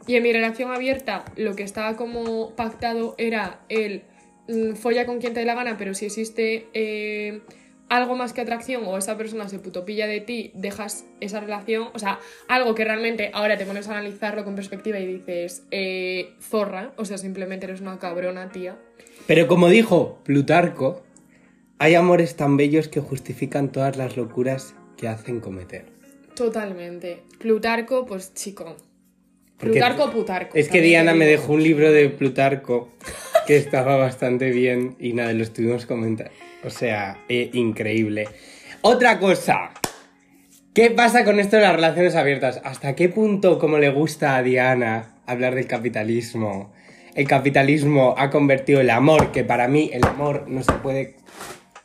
y 0.07 0.15
en 0.15 0.23
mi 0.23 0.33
relación 0.33 0.71
abierta 0.71 1.25
lo 1.35 1.55
que 1.55 1.63
estaba 1.63 1.95
como 1.95 2.51
pactado 2.55 3.15
era 3.17 3.59
el 3.69 4.03
mm, 4.47 4.73
folla 4.73 5.05
con 5.05 5.19
quien 5.19 5.33
te 5.33 5.41
dé 5.41 5.45
la 5.45 5.55
gana, 5.55 5.77
pero 5.77 5.93
si 5.93 6.05
existe 6.05 6.67
eh, 6.73 7.41
algo 7.91 8.15
más 8.15 8.31
que 8.31 8.39
atracción 8.39 8.83
o 8.85 8.97
esa 8.97 9.17
persona 9.17 9.49
se 9.49 9.59
putopilla 9.59 10.07
de 10.07 10.21
ti, 10.21 10.51
dejas 10.55 11.03
esa 11.19 11.41
relación, 11.41 11.89
o 11.93 11.99
sea, 11.99 12.19
algo 12.47 12.73
que 12.73 12.85
realmente 12.85 13.31
ahora 13.33 13.57
te 13.57 13.65
pones 13.65 13.89
a 13.89 13.91
analizarlo 13.91 14.45
con 14.45 14.55
perspectiva 14.55 14.97
y 14.97 15.05
dices, 15.05 15.63
eh, 15.71 16.33
zorra, 16.39 16.93
o 16.95 17.03
sea, 17.03 17.17
simplemente 17.17 17.65
eres 17.65 17.81
una 17.81 17.99
cabrona, 17.99 18.49
tía. 18.49 18.77
Pero 19.27 19.45
como 19.45 19.67
dijo 19.67 20.21
Plutarco, 20.23 21.03
hay 21.79 21.95
amores 21.95 22.37
tan 22.37 22.55
bellos 22.55 22.87
que 22.87 23.01
justifican 23.01 23.73
todas 23.73 23.97
las 23.97 24.15
locuras 24.15 24.73
que 24.95 25.09
hacen 25.09 25.41
cometer. 25.41 25.87
Totalmente. 26.33 27.23
Plutarco, 27.39 28.05
pues 28.05 28.33
chico. 28.33 28.77
Plutarco, 29.57 30.09
Plutarco. 30.09 30.57
Es 30.57 30.69
que 30.69 30.79
Diana 30.79 31.13
me 31.13 31.25
dejó 31.25 31.53
un 31.53 31.63
libro 31.63 31.91
de 31.91 32.07
Plutarco 32.07 32.89
que 33.47 33.57
estaba 33.57 33.97
bastante 33.97 34.51
bien 34.51 34.95
y 34.99 35.13
nada, 35.13 35.33
lo 35.33 35.43
estuvimos 35.43 35.85
comentando. 35.85 36.31
O 36.63 36.69
sea, 36.69 37.17
eh, 37.29 37.49
increíble. 37.53 38.27
Otra 38.81 39.19
cosa. 39.19 39.71
¿Qué 40.73 40.89
pasa 40.89 41.25
con 41.25 41.39
esto 41.39 41.57
de 41.57 41.63
las 41.63 41.75
relaciones 41.75 42.15
abiertas? 42.15 42.61
¿Hasta 42.63 42.95
qué 42.95 43.09
punto, 43.09 43.59
como 43.59 43.77
le 43.77 43.89
gusta 43.89 44.37
a 44.37 44.43
Diana, 44.43 45.15
hablar 45.25 45.55
del 45.55 45.67
capitalismo? 45.67 46.71
el 47.15 47.27
capitalismo 47.27 48.15
ha 48.17 48.29
convertido 48.29 48.81
el 48.81 48.89
amor, 48.89 49.31
que 49.31 49.43
para 49.43 49.67
mí 49.67 49.89
el 49.93 50.05
amor 50.05 50.45
no 50.47 50.63
se 50.63 50.73
puede 50.73 51.15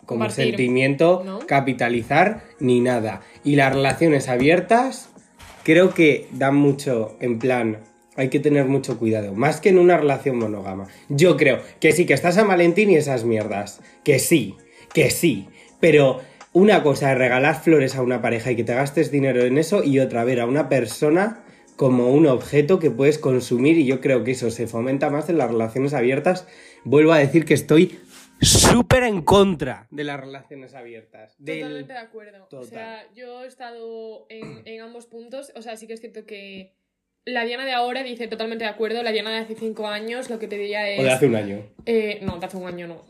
como 0.05 0.21
Compartir, 0.21 0.47
sentimiento 0.47 1.23
¿no? 1.25 1.41
capitalizar 1.41 2.43
ni 2.61 2.81
nada. 2.81 3.23
Y 3.43 3.57
las 3.57 3.75
relaciones 3.75 4.29
abiertas 4.29 5.09
creo 5.65 5.95
que 5.95 6.29
dan 6.33 6.57
mucho 6.57 7.17
en 7.21 7.39
plan... 7.39 7.79
Hay 8.17 8.29
que 8.31 8.41
tener 8.41 8.65
mucho 8.67 8.99
cuidado, 8.99 9.35
más 9.35 9.61
que 9.61 9.69
en 9.69 9.79
una 9.79 9.97
relación 9.97 10.39
monógama. 10.39 10.89
Yo 11.09 11.37
creo 11.37 11.61
que 11.81 11.93
sí, 11.93 12.07
que 12.07 12.15
estás 12.15 12.37
San 12.37 12.49
Valentín 12.49 12.91
y 12.91 12.97
esas 12.97 13.25
mierdas. 13.25 13.81
Que 14.05 14.19
sí, 14.19 14.57
que 14.95 15.11
sí. 15.11 15.49
Pero 15.81 16.21
una 16.53 16.83
cosa 16.83 17.13
es 17.13 17.19
regalar 17.19 17.61
flores 17.63 17.95
a 17.97 18.03
una 18.03 18.23
pareja 18.23 18.51
y 18.51 18.57
que 18.57 18.65
te 18.65 18.75
gastes 18.75 19.11
dinero 19.11 19.43
en 19.45 19.59
eso 19.59 19.85
y 19.85 19.99
otra 19.99 20.25
ver 20.25 20.41
a 20.41 20.47
una 20.47 20.69
persona 20.71 21.43
como 21.77 22.11
un 22.11 22.27
objeto 22.27 22.79
que 22.79 22.91
puedes 22.91 23.19
consumir 23.19 23.77
y 23.77 23.85
yo 23.85 24.01
creo 24.01 24.25
que 24.25 24.31
eso 24.31 24.51
se 24.51 24.67
fomenta 24.67 25.11
más 25.11 25.29
en 25.29 25.37
las 25.37 25.51
relaciones 25.51 25.93
abiertas. 25.93 26.47
Vuelvo 26.85 27.13
a 27.13 27.19
decir 27.19 27.45
que 27.45 27.53
estoy 27.53 27.99
súper 28.41 29.03
en 29.03 29.21
contra 29.21 29.87
de 29.91 30.05
las 30.05 30.19
relaciones 30.19 30.75
abiertas. 30.75 31.35
Del- 31.39 31.61
Totalmente 31.61 31.93
de 31.93 31.99
acuerdo. 31.99 32.45
O 32.45 32.49
Total. 32.49 32.69
sea, 32.69 33.07
yo 33.15 33.45
he 33.45 33.47
estado 33.47 34.25
en, 34.31 34.63
en 34.67 34.81
ambos 34.81 35.05
puntos. 35.05 35.53
O 35.55 35.61
sea, 35.61 35.77
sí 35.77 35.87
que 35.87 35.93
es 35.93 36.01
cierto 36.01 36.25
que 36.25 36.73
la 37.27 37.45
Diana 37.45 37.65
de 37.67 37.73
ahora 37.73 38.03
dice 38.03 38.29
totalmente 38.29 38.65
de 38.65 38.71
acuerdo. 38.71 39.03
La 39.03 39.13
Diana 39.13 39.31
de 39.31 39.39
hace 39.39 39.55
cinco 39.57 39.87
años 39.89 40.31
lo 40.31 40.39
que 40.39 40.49
te 40.49 40.57
diría 40.57 40.89
es. 40.89 41.01
O 41.01 41.03
de 41.03 41.11
hace 41.11 41.27
un 41.27 41.35
año. 41.37 41.61
eh, 41.85 42.21
no, 42.23 42.39
de 42.39 42.47
hace 42.47 42.57
un 42.57 42.67
año 42.67 42.87
no. 42.87 43.05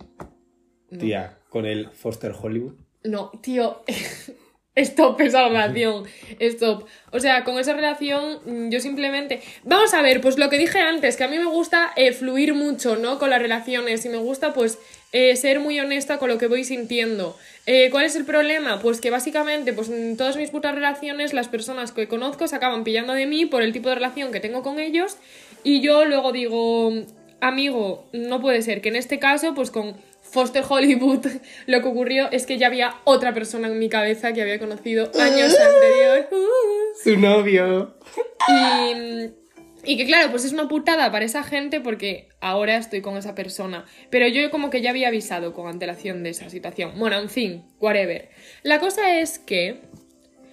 No. 0.91 0.99
Tía, 0.99 1.39
con 1.49 1.67
el 1.67 1.91
Foster 1.91 2.33
Hollywood. 2.33 2.75
No, 3.05 3.31
tío. 3.43 3.85
Stop 4.77 5.21
esa 5.23 5.49
relación. 5.49 6.05
Stop. 6.39 6.87
O 7.11 7.19
sea, 7.19 7.45
con 7.45 7.59
esa 7.59 7.73
relación 7.73 8.41
mm, 8.45 8.69
yo 8.69 8.81
simplemente... 8.81 9.41
Vamos 9.65 9.95
a 9.95 10.03
ver, 10.03 10.21
pues 10.21 10.37
lo 10.37 10.51
que 10.51 10.59
dije 10.59 10.79
antes, 10.79 11.17
que 11.17 11.25
a 11.25 11.29
mí 11.29 11.39
me 11.39 11.47
gusta 11.47 11.93
eh, 11.97 12.13
fluir 12.13 12.55
mucho, 12.55 12.97
¿no? 12.97 13.19
Con 13.19 13.31
las 13.31 13.41
relaciones 13.41 14.05
y 14.05 14.11
me 14.11 14.19
gusta 14.19 14.53
pues 14.53 14.79
eh, 15.13 15.35
ser 15.37 15.61
muy 15.61 15.81
honesta 15.81 16.19
con 16.19 16.29
lo 16.29 16.37
que 16.37 16.47
voy 16.47 16.63
sintiendo. 16.63 17.39
Eh, 17.65 17.89
¿Cuál 17.91 18.05
es 18.05 18.17
el 18.17 18.27
problema? 18.27 18.81
Pues 18.81 19.01
que 19.01 19.11
básicamente 19.11 19.73
pues 19.73 19.89
en 19.89 20.17
todas 20.17 20.37
mis 20.37 20.51
putas 20.51 20.75
relaciones 20.75 21.33
las 21.33 21.49
personas 21.49 21.93
que 21.93 22.07
conozco 22.07 22.47
se 22.47 22.57
acaban 22.57 22.85
pillando 22.85 23.15
de 23.15 23.27
mí 23.27 23.47
por 23.47 23.63
el 23.63 23.73
tipo 23.73 23.89
de 23.89 23.95
relación 23.95 24.31
que 24.31 24.41
tengo 24.41 24.63
con 24.63 24.79
ellos 24.79 25.17
y 25.65 25.81
yo 25.81 26.05
luego 26.05 26.33
digo, 26.33 26.93
amigo, 27.41 28.09
no 28.13 28.41
puede 28.43 28.61
ser 28.61 28.83
que 28.83 28.91
en 28.91 28.97
este 28.97 29.19
caso 29.19 29.55
pues 29.55 29.71
con 29.71 29.97
Foster 30.31 30.65
Hollywood 30.69 31.27
lo 31.67 31.83
que 31.83 31.89
ocurrió 31.89 32.31
es 32.31 32.47
que 32.47 32.59
ya 32.59 32.67
había 32.67 32.97
otra 33.05 33.33
persona 33.35 33.69
en 33.69 33.79
mi 33.79 33.89
cabeza 33.89 34.33
que 34.33 34.43
había 34.43 34.59
conocido 34.59 35.11
años 35.19 35.57
anterior. 35.61 36.29
Su 37.03 37.17
novio. 37.19 37.97
Y, 38.49 39.93
y 39.93 39.97
que 39.97 40.07
claro, 40.07 40.31
pues 40.31 40.45
es 40.45 40.53
una 40.53 40.69
putada 40.69 41.11
para 41.13 41.25
esa 41.25 41.43
gente 41.43 41.81
porque 41.81 42.29
ahora 42.41 42.77
estoy 42.77 43.01
con 43.01 43.17
esa 43.17 43.35
persona. 43.35 43.85
Pero 44.11 44.27
yo 44.27 44.51
como 44.51 44.71
que 44.71 44.81
ya 44.81 44.91
había 44.91 45.09
avisado 45.09 45.53
con 45.55 45.69
antelación 45.69 46.23
de 46.23 46.31
esa 46.31 46.51
situación. 46.51 46.93
Bueno, 46.99 47.19
en 47.19 47.29
fin, 47.29 47.65
whatever. 47.81 48.29
La 48.63 48.81
cosa 48.81 49.19
es 49.21 49.39
que, 49.39 49.81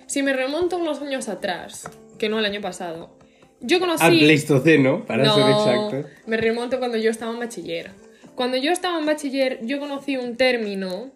si 0.06 0.22
me 0.22 0.34
remonto 0.34 0.78
unos 0.78 1.02
años 1.02 1.30
atrás, 1.30 1.90
que 2.20 2.30
no 2.30 2.40
el 2.40 2.46
año 2.46 2.62
pasado, 2.62 3.18
yo 3.60 3.80
conocí... 3.80 4.04
Al 4.04 4.20
Pleistoceno, 4.20 5.06
para 5.06 5.24
no, 5.24 5.36
ser 5.36 5.50
exacto. 5.50 6.10
Me 6.28 6.38
remonto 6.38 6.80
cuando 6.80 6.98
yo 6.98 7.10
estaba 7.10 7.32
en 7.32 7.40
bachiller. 7.40 7.92
Cuando 8.36 8.58
yo 8.58 8.72
estaba 8.72 9.00
en 9.00 9.06
bachiller, 9.06 9.60
yo 9.62 9.80
conocí 9.80 10.18
un 10.18 10.38
término 10.38 11.12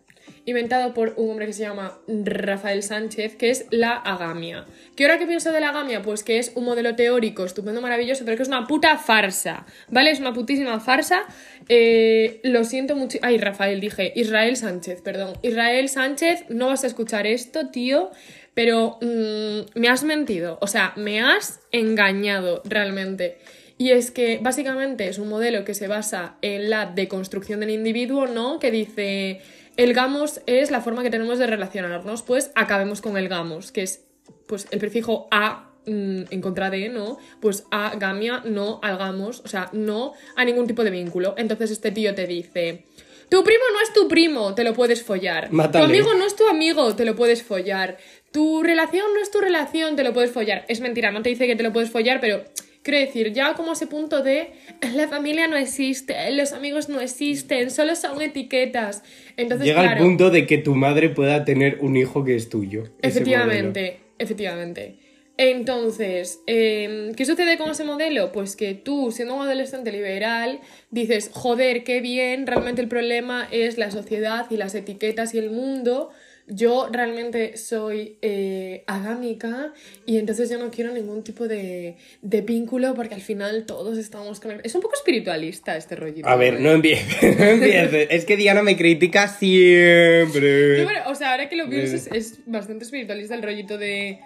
inventado 0.45 0.93
por 0.93 1.13
un 1.17 1.31
hombre 1.31 1.45
que 1.47 1.53
se 1.53 1.63
llama 1.63 1.99
Rafael 2.07 2.81
Sánchez, 2.81 3.35
que 3.35 3.49
es 3.49 3.65
la 3.69 3.91
agamia. 3.91 4.65
¿Qué 4.95 5.05
hora 5.05 5.17
que 5.17 5.27
pienso 5.27 5.51
de 5.51 5.59
la 5.59 5.69
agamia? 5.69 6.01
Pues 6.01 6.23
que 6.23 6.39
es 6.39 6.53
un 6.55 6.63
modelo 6.63 6.95
teórico 6.95 7.43
estupendo, 7.43 7.81
maravilloso, 7.81 8.23
pero 8.23 8.37
que 8.37 8.43
es 8.43 8.49
una 8.49 8.65
puta 8.65 8.97
farsa, 8.97 9.65
¿vale? 9.89 10.11
Es 10.11 10.19
una 10.19 10.33
putísima 10.33 10.79
farsa. 10.79 11.23
Eh, 11.67 12.39
lo 12.43 12.63
siento 12.63 12.95
mucho. 12.95 13.19
Ay, 13.21 13.37
Rafael, 13.37 13.81
dije. 13.81 14.13
Israel 14.15 14.55
Sánchez, 14.55 15.01
perdón. 15.01 15.33
Israel 15.41 15.89
Sánchez, 15.89 16.45
no 16.49 16.67
vas 16.67 16.85
a 16.85 16.87
escuchar 16.87 17.27
esto, 17.27 17.69
tío, 17.69 18.11
pero 18.53 18.99
mm, 19.01 19.79
me 19.79 19.89
has 19.89 20.03
mentido. 20.03 20.59
O 20.61 20.67
sea, 20.67 20.93
me 20.95 21.19
has 21.19 21.59
engañado 21.73 22.61
realmente. 22.63 23.37
Y 23.77 23.91
es 23.91 24.09
que 24.11 24.39
básicamente 24.41 25.07
es 25.07 25.19
un 25.19 25.29
modelo 25.29 25.63
que 25.63 25.73
se 25.73 25.87
basa 25.87 26.37
en 26.41 26.69
la 26.69 26.87
deconstrucción 26.87 27.59
del 27.59 27.69
individuo, 27.69 28.25
¿no? 28.25 28.59
Que 28.59 28.71
dice, 28.71 29.41
el 29.77 29.93
gamos 29.93 30.41
es 30.47 30.71
la 30.71 30.81
forma 30.81 31.03
que 31.03 31.11
tenemos 31.11 31.37
de 31.37 31.45
relacionarnos, 31.45 32.23
pues 32.23 32.51
acabemos 32.55 33.01
con 33.01 33.17
el 33.17 33.29
gamos, 33.29 33.71
que 33.71 33.83
es 33.83 34.03
pues 34.47 34.67
el 34.71 34.79
prefijo 34.79 35.27
a 35.29 35.69
mm, 35.85 36.23
en 36.31 36.41
contra 36.41 36.71
de, 36.71 36.89
¿no? 36.89 37.19
Pues 37.39 37.65
a 37.69 37.95
gamia, 37.95 38.41
no 38.45 38.79
al 38.81 38.97
gamos, 38.97 39.41
o 39.41 39.47
sea, 39.47 39.69
no 39.73 40.13
a 40.35 40.43
ningún 40.43 40.65
tipo 40.65 40.83
de 40.83 40.89
vínculo. 40.89 41.35
Entonces 41.37 41.69
este 41.69 41.91
tío 41.91 42.15
te 42.15 42.25
dice, 42.25 42.85
tu 43.29 43.43
primo 43.43 43.63
no 43.73 43.81
es 43.81 43.93
tu 43.93 44.07
primo, 44.07 44.55
te 44.55 44.63
lo 44.63 44.73
puedes 44.73 45.03
follar. 45.03 45.51
Mátale. 45.51 45.85
Tu 45.85 45.91
amigo 45.91 46.13
no 46.15 46.25
es 46.25 46.35
tu 46.35 46.47
amigo, 46.47 46.95
te 46.95 47.05
lo 47.05 47.15
puedes 47.15 47.43
follar. 47.43 47.97
Tu 48.31 48.63
relación 48.63 49.05
no 49.13 49.21
es 49.21 49.29
tu 49.29 49.39
relación, 49.39 49.95
te 49.95 50.03
lo 50.03 50.13
puedes 50.13 50.31
follar. 50.31 50.65
Es 50.67 50.79
mentira, 50.79 51.11
no 51.11 51.21
te 51.21 51.29
dice 51.29 51.45
que 51.45 51.55
te 51.55 51.63
lo 51.63 51.71
puedes 51.71 51.91
follar, 51.91 52.19
pero 52.19 52.43
quiero 52.87 53.05
decir, 53.05 53.33
ya 53.33 53.53
como 53.53 53.73
ese 53.73 53.85
punto 53.85 54.23
de 54.23 54.51
la 54.95 55.09
familia 55.09 55.45
no 55.47 55.57
existe, 55.57 56.31
los 56.31 56.53
amigos 56.53 56.87
no 56.87 57.01
existen, 57.01 57.69
solo 57.69 57.97
son 57.97 58.21
etiquetas. 58.21 59.03
Entonces, 59.35 59.67
Llega 59.67 59.81
claro, 59.81 59.97
el 59.97 60.03
punto 60.03 60.29
de 60.29 60.47
que 60.47 60.57
tu 60.57 60.73
madre 60.73 61.09
pueda 61.09 61.43
tener 61.43 61.79
un 61.81 61.97
hijo 61.97 62.23
que 62.23 62.35
es 62.35 62.47
tuyo. 62.47 62.85
Efectivamente, 63.01 63.99
efectivamente. 64.19 64.99
Entonces, 65.35 66.39
eh, 66.47 67.11
¿qué 67.17 67.25
sucede 67.25 67.57
con 67.57 67.69
ese 67.69 67.83
modelo? 67.83 68.31
Pues 68.31 68.55
que 68.55 68.73
tú, 68.73 69.11
siendo 69.11 69.35
un 69.35 69.41
adolescente 69.41 69.91
liberal, 69.91 70.61
dices, 70.89 71.29
joder, 71.33 71.83
qué 71.83 71.99
bien, 71.99 72.47
realmente 72.47 72.81
el 72.81 72.87
problema 72.87 73.49
es 73.51 73.77
la 73.77 73.91
sociedad 73.91 74.45
y 74.49 74.55
las 74.55 74.73
etiquetas 74.75 75.33
y 75.33 75.39
el 75.39 75.51
mundo. 75.51 76.11
Yo 76.49 76.87
realmente 76.89 77.57
soy 77.57 78.17
eh, 78.21 78.85
agámica 78.87 79.73
y 80.05 80.17
entonces 80.17 80.49
yo 80.49 80.57
no 80.57 80.71
quiero 80.71 80.93
ningún 80.93 81.21
tipo 81.21 81.45
de, 81.45 81.97
de 82.21 82.41
vínculo 82.41 82.95
porque 82.95 83.15
al 83.15 83.21
final 83.21 83.65
todos 83.65 83.97
estamos 83.97 84.39
con... 84.39 84.61
Es 84.63 84.73
un 84.73 84.81
poco 84.81 84.95
espiritualista 84.95 85.75
este 85.75 85.97
rollito. 85.97 86.27
A 86.27 86.37
ver, 86.37 86.55
¿eh? 86.55 86.59
no 86.61 86.71
empieces, 86.71 87.37
no 87.37 87.45
empieces. 87.45 88.07
Es 88.09 88.23
que 88.23 88.37
Diana 88.37 88.63
me 88.63 88.77
critica 88.77 89.27
siempre. 89.27 90.77
Yo, 90.77 90.83
bueno, 90.85 91.01
o 91.07 91.15
sea, 91.15 91.31
ahora 91.31 91.49
que 91.49 91.57
lo 91.57 91.69
pienso, 91.69 91.95
es, 91.95 92.07
es 92.13 92.39
bastante 92.45 92.85
espiritualista 92.85 93.35
el 93.35 93.43
rollito 93.43 93.77
de. 93.77 94.19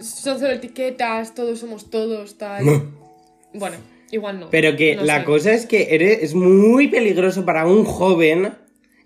Son 0.00 0.38
solo 0.38 0.52
etiquetas, 0.52 1.34
todos 1.34 1.58
somos 1.58 1.90
todos, 1.90 2.38
tal. 2.38 2.64
bueno, 3.52 3.76
igual 4.10 4.40
no. 4.40 4.50
Pero 4.50 4.76
que 4.76 4.96
no 4.96 5.04
la 5.04 5.20
sé. 5.20 5.24
cosa 5.24 5.52
es 5.52 5.66
que 5.66 5.94
eres, 5.94 6.22
es 6.22 6.34
muy 6.34 6.88
peligroso 6.88 7.44
para 7.44 7.66
un 7.66 7.84
joven, 7.84 8.52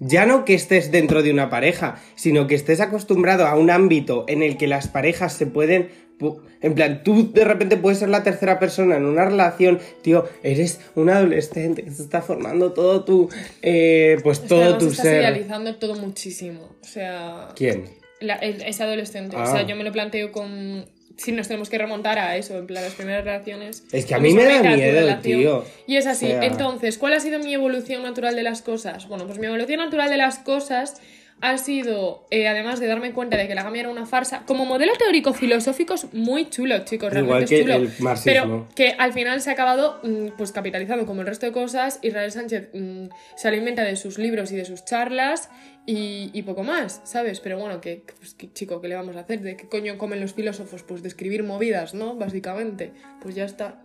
ya 0.00 0.26
no 0.26 0.44
que 0.44 0.54
estés 0.54 0.90
dentro 0.90 1.22
de 1.22 1.30
una 1.30 1.48
pareja, 1.50 2.00
sino 2.16 2.46
que 2.46 2.54
estés 2.56 2.80
acostumbrado 2.80 3.46
a 3.46 3.54
un 3.56 3.70
ámbito 3.70 4.24
en 4.28 4.42
el 4.42 4.56
que 4.56 4.66
las 4.66 4.88
parejas 4.88 5.32
se 5.34 5.46
pueden... 5.46 5.88
pu- 6.18 6.40
En 6.62 6.74
plan, 6.74 7.02
tú 7.04 7.32
de 7.32 7.44
repente 7.44 7.76
puedes 7.76 7.98
ser 8.00 8.08
la 8.08 8.22
tercera 8.22 8.58
persona 8.58 8.96
en 8.96 9.04
una 9.04 9.24
relación, 9.24 9.78
tío, 10.02 10.28
eres 10.42 10.80
un 10.94 11.08
adolescente 11.10 11.82
que 11.84 11.90
se 11.90 12.02
está 12.02 12.20
formando 12.22 12.72
todo 12.72 13.04
tu... 13.04 13.28
eh, 13.62 14.18
pues 14.22 14.38
Es 14.40 14.46
todo 14.48 14.60
además 14.62 14.78
tu 14.80 14.86
estás 14.88 15.04
ser. 15.06 15.20
idealizando 15.20 15.76
todo 15.76 15.94
muchísimo. 15.94 16.76
O 16.82 16.84
sea. 16.86 17.48
¿Quién? 17.54 17.84
la- 18.20 18.34
ese 18.36 18.82
adolescente. 18.82 19.36
Ah. 19.38 19.44
O 19.44 19.46
sea, 19.46 19.62
yo 19.66 19.76
me 19.76 19.84
lo 19.84 19.92
planteo 19.92 20.30
con. 20.32 20.84
Si 21.22 21.32
nos 21.32 21.48
tenemos 21.48 21.68
que 21.68 21.76
remontar 21.76 22.18
a 22.18 22.36
eso, 22.36 22.56
en 22.56 22.66
plan, 22.66 22.82
las 22.82 22.94
primeras 22.94 23.24
relaciones. 23.24 23.84
Es 23.92 24.06
que 24.06 24.14
a 24.14 24.18
mí 24.18 24.32
me 24.32 24.44
da 24.44 24.62
miedo, 24.62 25.18
tío. 25.18 25.64
Y 25.86 25.96
es 25.96 26.06
así. 26.06 26.24
O 26.26 26.28
sea- 26.28 26.44
Entonces, 26.44 26.96
¿cuál 26.96 27.12
ha 27.12 27.20
sido 27.20 27.38
mi 27.40 27.52
evolución 27.52 28.02
natural 28.02 28.34
de 28.36 28.42
las 28.42 28.62
cosas? 28.62 29.06
Bueno, 29.06 29.26
pues 29.26 29.38
mi 29.38 29.46
evolución 29.46 29.80
natural 29.80 30.08
de 30.08 30.16
las 30.16 30.38
cosas 30.38 31.00
ha 31.42 31.56
sido, 31.56 32.26
eh, 32.30 32.48
además 32.48 32.80
de 32.80 32.86
darme 32.86 33.12
cuenta 33.12 33.36
de 33.38 33.48
que 33.48 33.54
la 33.54 33.62
gamia 33.62 33.80
era 33.80 33.88
una 33.90 34.04
farsa, 34.04 34.42
como 34.46 34.66
modelo 34.66 34.92
teórico 34.98 35.32
filosófico 35.32 35.94
es 35.94 36.12
muy 36.12 36.50
chulo, 36.50 36.78
chicos, 36.84 37.10
realmente 37.12 37.28
Igual 37.34 37.42
es 37.44 37.50
que 37.50 37.60
chulo. 37.62 37.74
el 37.76 37.90
marxismo. 37.98 38.24
Pero 38.24 38.68
que 38.74 38.94
al 38.98 39.12
final 39.14 39.40
se 39.40 39.48
ha 39.48 39.54
acabado 39.54 40.00
mm, 40.02 40.36
pues 40.36 40.52
capitalizando 40.52 41.06
como 41.06 41.22
el 41.22 41.26
resto 41.26 41.46
de 41.46 41.52
cosas. 41.52 41.98
Israel 42.02 42.30
Sánchez 42.30 42.68
mm, 42.74 43.06
se 43.36 43.48
alimenta 43.48 43.84
de 43.84 43.96
sus 43.96 44.18
libros 44.18 44.52
y 44.52 44.56
de 44.56 44.66
sus 44.66 44.84
charlas 44.84 45.48
y, 45.86 46.42
poco 46.42 46.62
más, 46.62 47.00
¿sabes? 47.04 47.40
Pero 47.40 47.58
bueno, 47.58 47.80
pues, 47.80 48.34
que, 48.34 48.52
chico, 48.52 48.80
¿qué 48.80 48.88
le 48.88 48.94
vamos 48.94 49.16
a 49.16 49.20
hacer? 49.20 49.40
¿De 49.40 49.56
qué 49.56 49.66
coño 49.66 49.98
comen 49.98 50.20
los 50.20 50.34
filósofos? 50.34 50.82
Pues 50.82 51.02
de 51.02 51.08
escribir 51.08 51.42
movidas, 51.42 51.94
¿no? 51.94 52.14
Básicamente. 52.14 52.92
Pues 53.20 53.34
ya 53.34 53.44
está. 53.44 53.82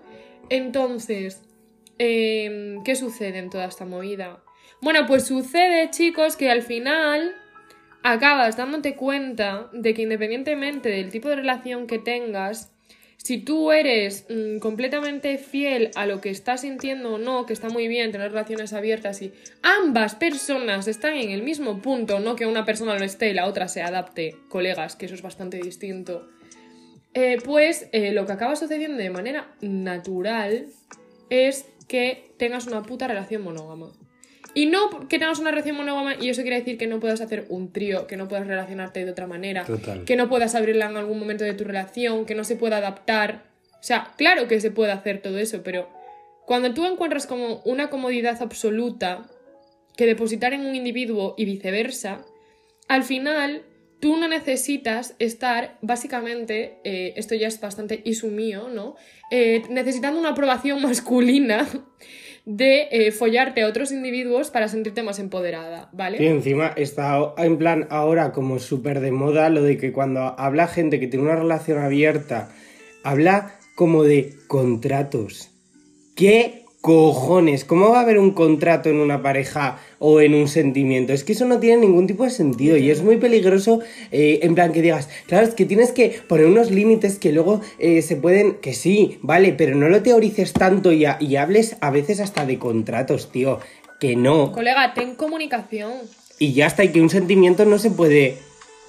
Entonces, 0.50 1.42
em, 1.98 2.84
¿qué 2.84 2.96
sucede 2.96 3.40
en 3.40 3.50
toda 3.50 3.66
esta 3.66 3.86
movida? 3.86 4.44
Bueno, 4.82 5.06
pues 5.08 5.25
sucede, 5.25 5.90
chicos, 5.90 6.36
que 6.36 6.52
al 6.52 6.62
final 6.62 7.36
acabas 8.04 8.56
dándote 8.56 8.96
cuenta 8.96 9.70
de 9.74 9.96
que 9.96 10.04
independientemente 10.04 10.90
del 10.90 11.10
tipo 11.10 11.30
de 11.30 11.38
relación 11.38 11.88
que 11.88 11.98
tengas, 11.98 12.75
si 13.25 13.39
tú 13.39 13.72
eres 13.72 14.27
mm, 14.29 14.60
completamente 14.60 15.39
fiel 15.39 15.89
a 15.96 16.05
lo 16.05 16.22
que 16.22 16.29
estás 16.29 16.62
sintiendo 16.62 17.15
o 17.15 17.17
no, 17.17 17.48
que 17.48 17.53
está 17.53 17.70
muy 17.70 17.88
bien 17.88 18.12
tener 18.12 18.29
relaciones 18.29 18.72
abiertas 18.72 19.20
y 19.24 19.34
ambas 19.63 20.13
personas 20.13 20.88
están 20.88 21.15
en 21.15 21.32
el 21.32 21.41
mismo 21.41 21.82
punto, 21.82 22.20
no 22.20 22.36
que 22.36 22.46
una 22.46 22.65
persona 22.65 23.00
lo 23.00 23.03
esté 23.03 23.32
y 23.32 23.34
la 23.34 23.48
otra 23.48 23.67
se 23.67 23.82
adapte, 23.82 24.38
colegas, 24.48 24.96
que 24.96 25.08
eso 25.08 25.15
es 25.15 25.24
bastante 25.24 25.58
distinto, 25.58 26.27
eh, 27.15 27.39
pues 27.44 27.89
eh, 27.94 28.12
lo 28.12 28.27
que 28.27 28.34
acaba 28.34 28.55
sucediendo 28.55 29.01
de 29.01 29.10
manera 29.10 29.55
natural 29.60 30.67
es 31.32 31.65
que 31.88 32.32
tengas 32.38 32.67
una 32.67 32.84
puta 32.84 33.08
relación 33.08 33.41
monógama. 33.41 33.91
Y 34.56 34.68
no 34.68 35.08
que 35.10 35.20
tengas 35.20 35.40
una 35.40 35.52
relación 35.52 35.76
monógama 35.76 36.16
y 36.20 36.30
eso 36.30 36.42
quiere 36.42 36.58
decir 36.58 36.78
que 36.78 36.88
no 36.88 37.02
puedas 37.02 37.20
hacer 37.20 37.46
un 37.50 37.74
trío, 37.74 38.08
que 38.08 38.16
no 38.16 38.30
puedas 38.30 38.48
relacionarte 38.48 39.04
de 39.04 39.12
otra 39.12 39.28
manera, 39.28 39.66
Total. 39.66 40.06
que 40.06 40.16
no 40.16 40.30
puedas 40.30 40.56
abrirla 40.56 40.86
en 40.90 40.96
algún 40.96 41.20
momento 41.20 41.44
de 41.44 41.54
tu 41.54 41.66
relación, 41.66 42.26
que 42.26 42.36
no 42.36 42.46
se 42.46 42.56
pueda 42.56 42.78
adaptar. 42.78 43.44
O 43.74 43.84
sea, 43.84 44.14
claro 44.18 44.48
que 44.48 44.62
se 44.62 44.72
puede 44.72 44.94
hacer 44.94 45.22
todo 45.22 45.38
eso, 45.40 45.62
pero 45.62 45.90
cuando 46.46 46.74
tú 46.74 46.86
encuentras 46.86 47.28
como 47.28 47.62
una 47.66 47.90
comodidad 47.90 48.42
absoluta 48.42 49.30
que 49.98 50.06
depositar 50.06 50.54
en 50.54 50.66
un 50.66 50.74
individuo 50.74 51.36
y 51.38 51.44
viceversa, 51.44 52.26
al 52.88 53.04
final 53.04 53.64
tú 54.00 54.16
no 54.16 54.30
necesitas 54.30 55.16
estar, 55.20 55.78
básicamente, 55.82 56.80
eh, 56.86 57.14
esto 57.18 57.36
ya 57.36 57.48
es 57.48 57.60
bastante 57.60 58.02
isu 58.06 58.28
mío, 58.28 58.70
¿no? 58.70 58.96
Eh, 59.32 59.64
necesitando 59.70 60.18
una 60.18 60.30
aprobación 60.30 60.82
masculina 60.84 61.68
de 62.46 62.88
eh, 62.92 63.12
follarte 63.12 63.64
a 63.64 63.68
otros 63.68 63.92
individuos 63.92 64.52
para 64.52 64.68
sentirte 64.68 65.02
más 65.02 65.20
empoderada, 65.20 65.90
¿vale? 65.94 66.24
Y 66.24 66.28
encima 66.28 66.68
está 66.75 67.34
en 67.38 67.58
plan 67.58 67.88
ahora 67.90 68.32
como 68.32 68.60
súper 68.60 69.00
de 69.00 69.12
moda 69.12 69.50
lo 69.50 69.64
de 69.64 69.78
que 69.78 69.92
cuando 69.92 70.22
habla 70.40 70.68
gente 70.68 71.00
que 71.00 71.08
tiene 71.08 71.25
una 71.25 71.36
relación 71.36 71.80
abierta, 71.80 72.50
habla 73.04 73.58
como 73.75 74.04
de 74.04 74.34
contratos. 74.48 75.52
¿Qué 76.16 76.64
cojones? 76.86 77.65
¿Cómo 77.65 77.89
va 77.89 77.98
a 77.98 78.01
haber 78.04 78.20
un 78.20 78.30
contrato 78.30 78.89
en 78.89 78.98
una 78.98 79.24
pareja 79.24 79.80
o 79.98 80.22
en 80.22 80.36
un 80.36 80.48
sentimiento? 80.48 81.13
Es 81.13 81.24
que 81.24 81.34
eso 81.34 81.46
no 81.46 81.60
tiene 81.60 81.82
ningún 81.82 82.06
tipo 82.06 82.25
de 82.25 82.30
sentido 82.30 82.77
y 82.77 82.92
es 82.92 83.01
muy 83.01 83.18
peligroso 83.18 83.80
eh, 84.12 84.42
en 84.44 84.54
plan 84.54 84.72
que 84.72 84.84
digas, 84.84 85.10
claro, 85.25 85.48
es 85.48 85.56
que 85.56 85.65
tienes 85.65 85.92
que 85.92 86.22
poner 86.27 86.46
unos 86.46 86.70
límites 86.70 87.18
que 87.18 87.32
luego 87.32 87.60
eh, 87.80 88.04
se 88.04 88.18
pueden, 88.18 88.58
que 88.62 88.75
sí, 88.75 89.18
vale, 89.24 89.51
pero 89.54 89.75
no 89.75 89.89
lo 89.89 90.04
teorices 90.04 90.54
tanto 90.54 90.92
y, 90.92 91.08
y 91.22 91.36
hables 91.38 91.75
a 91.82 91.89
veces 91.89 92.20
hasta 92.20 92.46
de 92.46 92.60
contratos, 92.60 93.32
tío. 93.32 93.58
Que 94.00 94.15
no. 94.15 94.51
Colega, 94.51 94.94
ten 94.94 95.15
comunicación. 95.15 95.92
Y 96.38 96.54
ya 96.54 96.68
está, 96.68 96.84
y 96.84 96.89
que 96.89 97.01
un 97.01 97.10
sentimiento 97.10 97.65
no 97.65 97.80
se 97.80 97.89
puede 97.89 98.38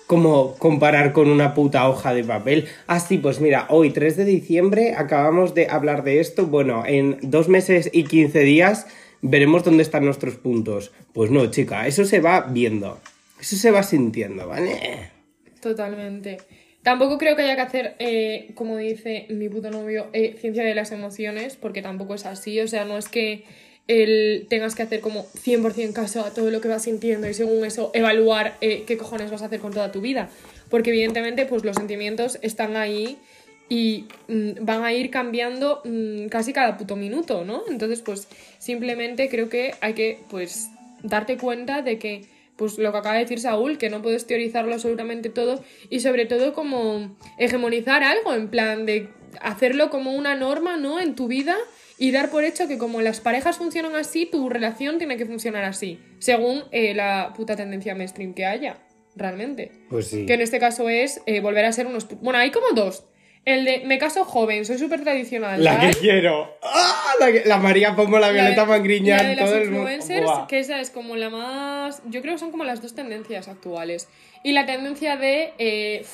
como 0.07 0.55
comparar 0.57 1.13
con 1.13 1.29
una 1.29 1.55
puta 1.55 1.89
hoja 1.89 2.15
de 2.15 2.25
papel. 2.25 2.69
Así, 2.87 3.19
pues 3.19 3.41
mira, 3.41 3.67
hoy 3.69 3.91
3 3.91 4.17
de 4.17 4.25
diciembre 4.25 4.95
acabamos 4.97 5.55
de 5.55 5.69
hablar 5.69 6.05
de 6.05 6.21
esto. 6.21 6.47
Bueno, 6.47 6.85
en 6.87 7.19
dos 7.23 7.49
meses 7.49 7.91
y 7.93 8.05
15 8.05 8.41
días 8.41 8.87
veremos 9.23 9.65
dónde 9.65 9.83
están 9.83 10.05
nuestros 10.05 10.37
puntos. 10.37 10.93
Pues 11.13 11.31
no, 11.31 11.47
chica, 11.51 11.87
eso 11.87 12.05
se 12.05 12.21
va 12.21 12.43
viendo. 12.43 13.01
Eso 13.41 13.57
se 13.57 13.71
va 13.71 13.83
sintiendo, 13.83 14.49
¿vale? 14.49 15.11
Totalmente. 15.61 16.39
Tampoco 16.83 17.19
creo 17.19 17.35
que 17.35 17.43
haya 17.43 17.57
que 17.57 17.63
hacer, 17.63 17.97
eh, 17.99 18.53
como 18.55 18.77
dice 18.77 19.27
mi 19.29 19.49
puto 19.49 19.71
novio, 19.71 20.07
eh, 20.13 20.37
ciencia 20.39 20.63
de 20.63 20.75
las 20.75 20.93
emociones, 20.93 21.57
porque 21.57 21.83
tampoco 21.83 22.15
es 22.15 22.27
así. 22.27 22.61
O 22.61 22.69
sea, 22.69 22.85
no 22.85 22.97
es 22.97 23.09
que 23.09 23.45
el, 23.89 24.47
tengas 24.49 24.75
que 24.75 24.83
hacer 24.83 25.01
como 25.01 25.27
100% 25.27 25.93
caso 25.93 26.25
a 26.25 26.35
todo 26.35 26.51
lo 26.51 26.61
que 26.61 26.69
vas 26.69 26.85
sintiendo 26.85 27.29
y 27.29 27.35
según 27.35 27.65
eso 27.65 27.91
evaluar 27.95 28.57
eh, 28.61 28.85
qué 28.87 28.97
cojones 28.97 29.31
vas 29.31 29.43
a 29.43 29.47
hacer 29.47 29.61
con 29.61 29.73
toda 29.73 29.93
tu 29.93 30.01
vida. 30.01 30.29
Porque 30.69 30.91
evidentemente 30.91 31.47
pues 31.47 31.65
los 31.65 31.77
sentimientos 31.77 32.39
están 32.43 32.77
ahí 32.77 33.19
y 33.69 34.07
mm, 34.29 34.65
van 34.65 34.85
a 34.85 34.93
ir 34.93 35.11
cambiando 35.11 35.83
mm, 35.85 36.27
casi 36.27 36.53
cada 36.53 36.77
puto 36.77 36.97
minuto, 36.97 37.45
¿no? 37.45 37.63
Entonces 37.69 38.01
pues 38.03 38.29
simplemente 38.59 39.29
creo 39.29 39.49
que 39.49 39.75
hay 39.81 39.95
que 39.95 40.21
pues 40.29 40.69
darte 41.03 41.37
cuenta 41.37 41.83
de 41.83 41.99
que 41.99 42.25
pues 42.57 42.79
lo 42.79 42.91
que 42.91 42.99
acaba 42.99 43.17
de 43.17 43.23
decir 43.23 43.39
Saúl, 43.39 43.79
que 43.79 43.91
no 43.91 44.03
puedes 44.03 44.27
teorizarlo 44.27 44.73
absolutamente 44.73 45.29
todo 45.29 45.63
y 45.91 46.01
sobre 46.01 46.27
todo 46.27 46.55
como 46.55 47.15
hegemonizar 47.39 48.03
algo, 48.03 48.35
en 48.35 48.49
plan 48.49 48.87
de 48.87 49.11
hacerlo 49.41 49.91
como 49.91 50.13
una 50.13 50.35
norma, 50.35 50.77
¿no? 50.77 50.99
En 50.99 51.15
tu 51.15 51.29
vida 51.29 51.57
y 51.99 52.11
dar 52.11 52.31
por 52.31 52.45
hecho 52.45 52.69
que 52.69 52.79
como 52.79 53.01
las 53.01 53.21
parejas 53.21 53.57
funcionan 53.59 53.95
así, 53.97 54.27
tu 54.27 54.49
relación 54.49 54.99
tiene 54.99 55.17
que 55.17 55.27
funcionar 55.27 55.65
así, 55.65 55.99
según 56.19 56.65
eh, 56.73 56.95
la 56.95 57.33
puta 57.37 57.57
tendencia 57.57 57.95
mainstream 57.95 58.35
que 58.35 58.45
haya, 58.47 58.79
realmente. 59.15 59.73
Pues 59.89 60.09
sí. 60.09 60.27
Que 60.27 60.35
en 60.35 60.41
este 60.43 60.59
caso 60.59 60.89
es 60.89 61.21
eh, 61.27 61.41
volver 61.41 61.65
a 61.65 61.73
ser 61.73 61.87
unos... 61.87 62.07
Bueno, 62.21 62.39
hay 62.39 62.51
como 62.51 62.67
dos. 62.75 63.05
El 63.47 63.65
de 63.65 63.83
me 63.87 63.99
caso 63.99 64.25
joven, 64.25 64.65
soy 64.65 64.77
súper 64.77 65.03
tradicional. 65.05 65.63
La 65.63 65.79
que 65.79 65.91
quiero. 66.01 66.59
¡Ah! 66.65 67.13
La, 67.21 67.31
que- 67.31 67.45
la 67.47 67.59
María 67.59 67.95
Pombo, 67.95 68.19
la, 68.19 68.33
Violeta 68.33 68.65
Mangriñán, 68.65 69.19
la 69.19 69.29
de 69.29 69.37
las 69.37 69.45
todo 69.45 69.55
el 69.59 69.71
mundo. 69.71 69.91
influencers, 69.93 70.31
que 70.49 70.59
esa 70.59 70.81
es 70.81 70.91
como 70.91 71.15
la 71.15 71.31
más. 71.31 72.03
Yo 72.11 72.23
creo 72.23 72.35
que 72.35 72.41
son 72.41 72.51
como 72.51 72.65
las 72.65 72.83
dos 72.83 72.97
tendencias 72.97 73.47
actuales. 73.47 74.09
Y 74.43 74.51
la 74.51 74.67
tendencia 74.67 75.17
de 75.17 75.53
eh, 75.59 76.05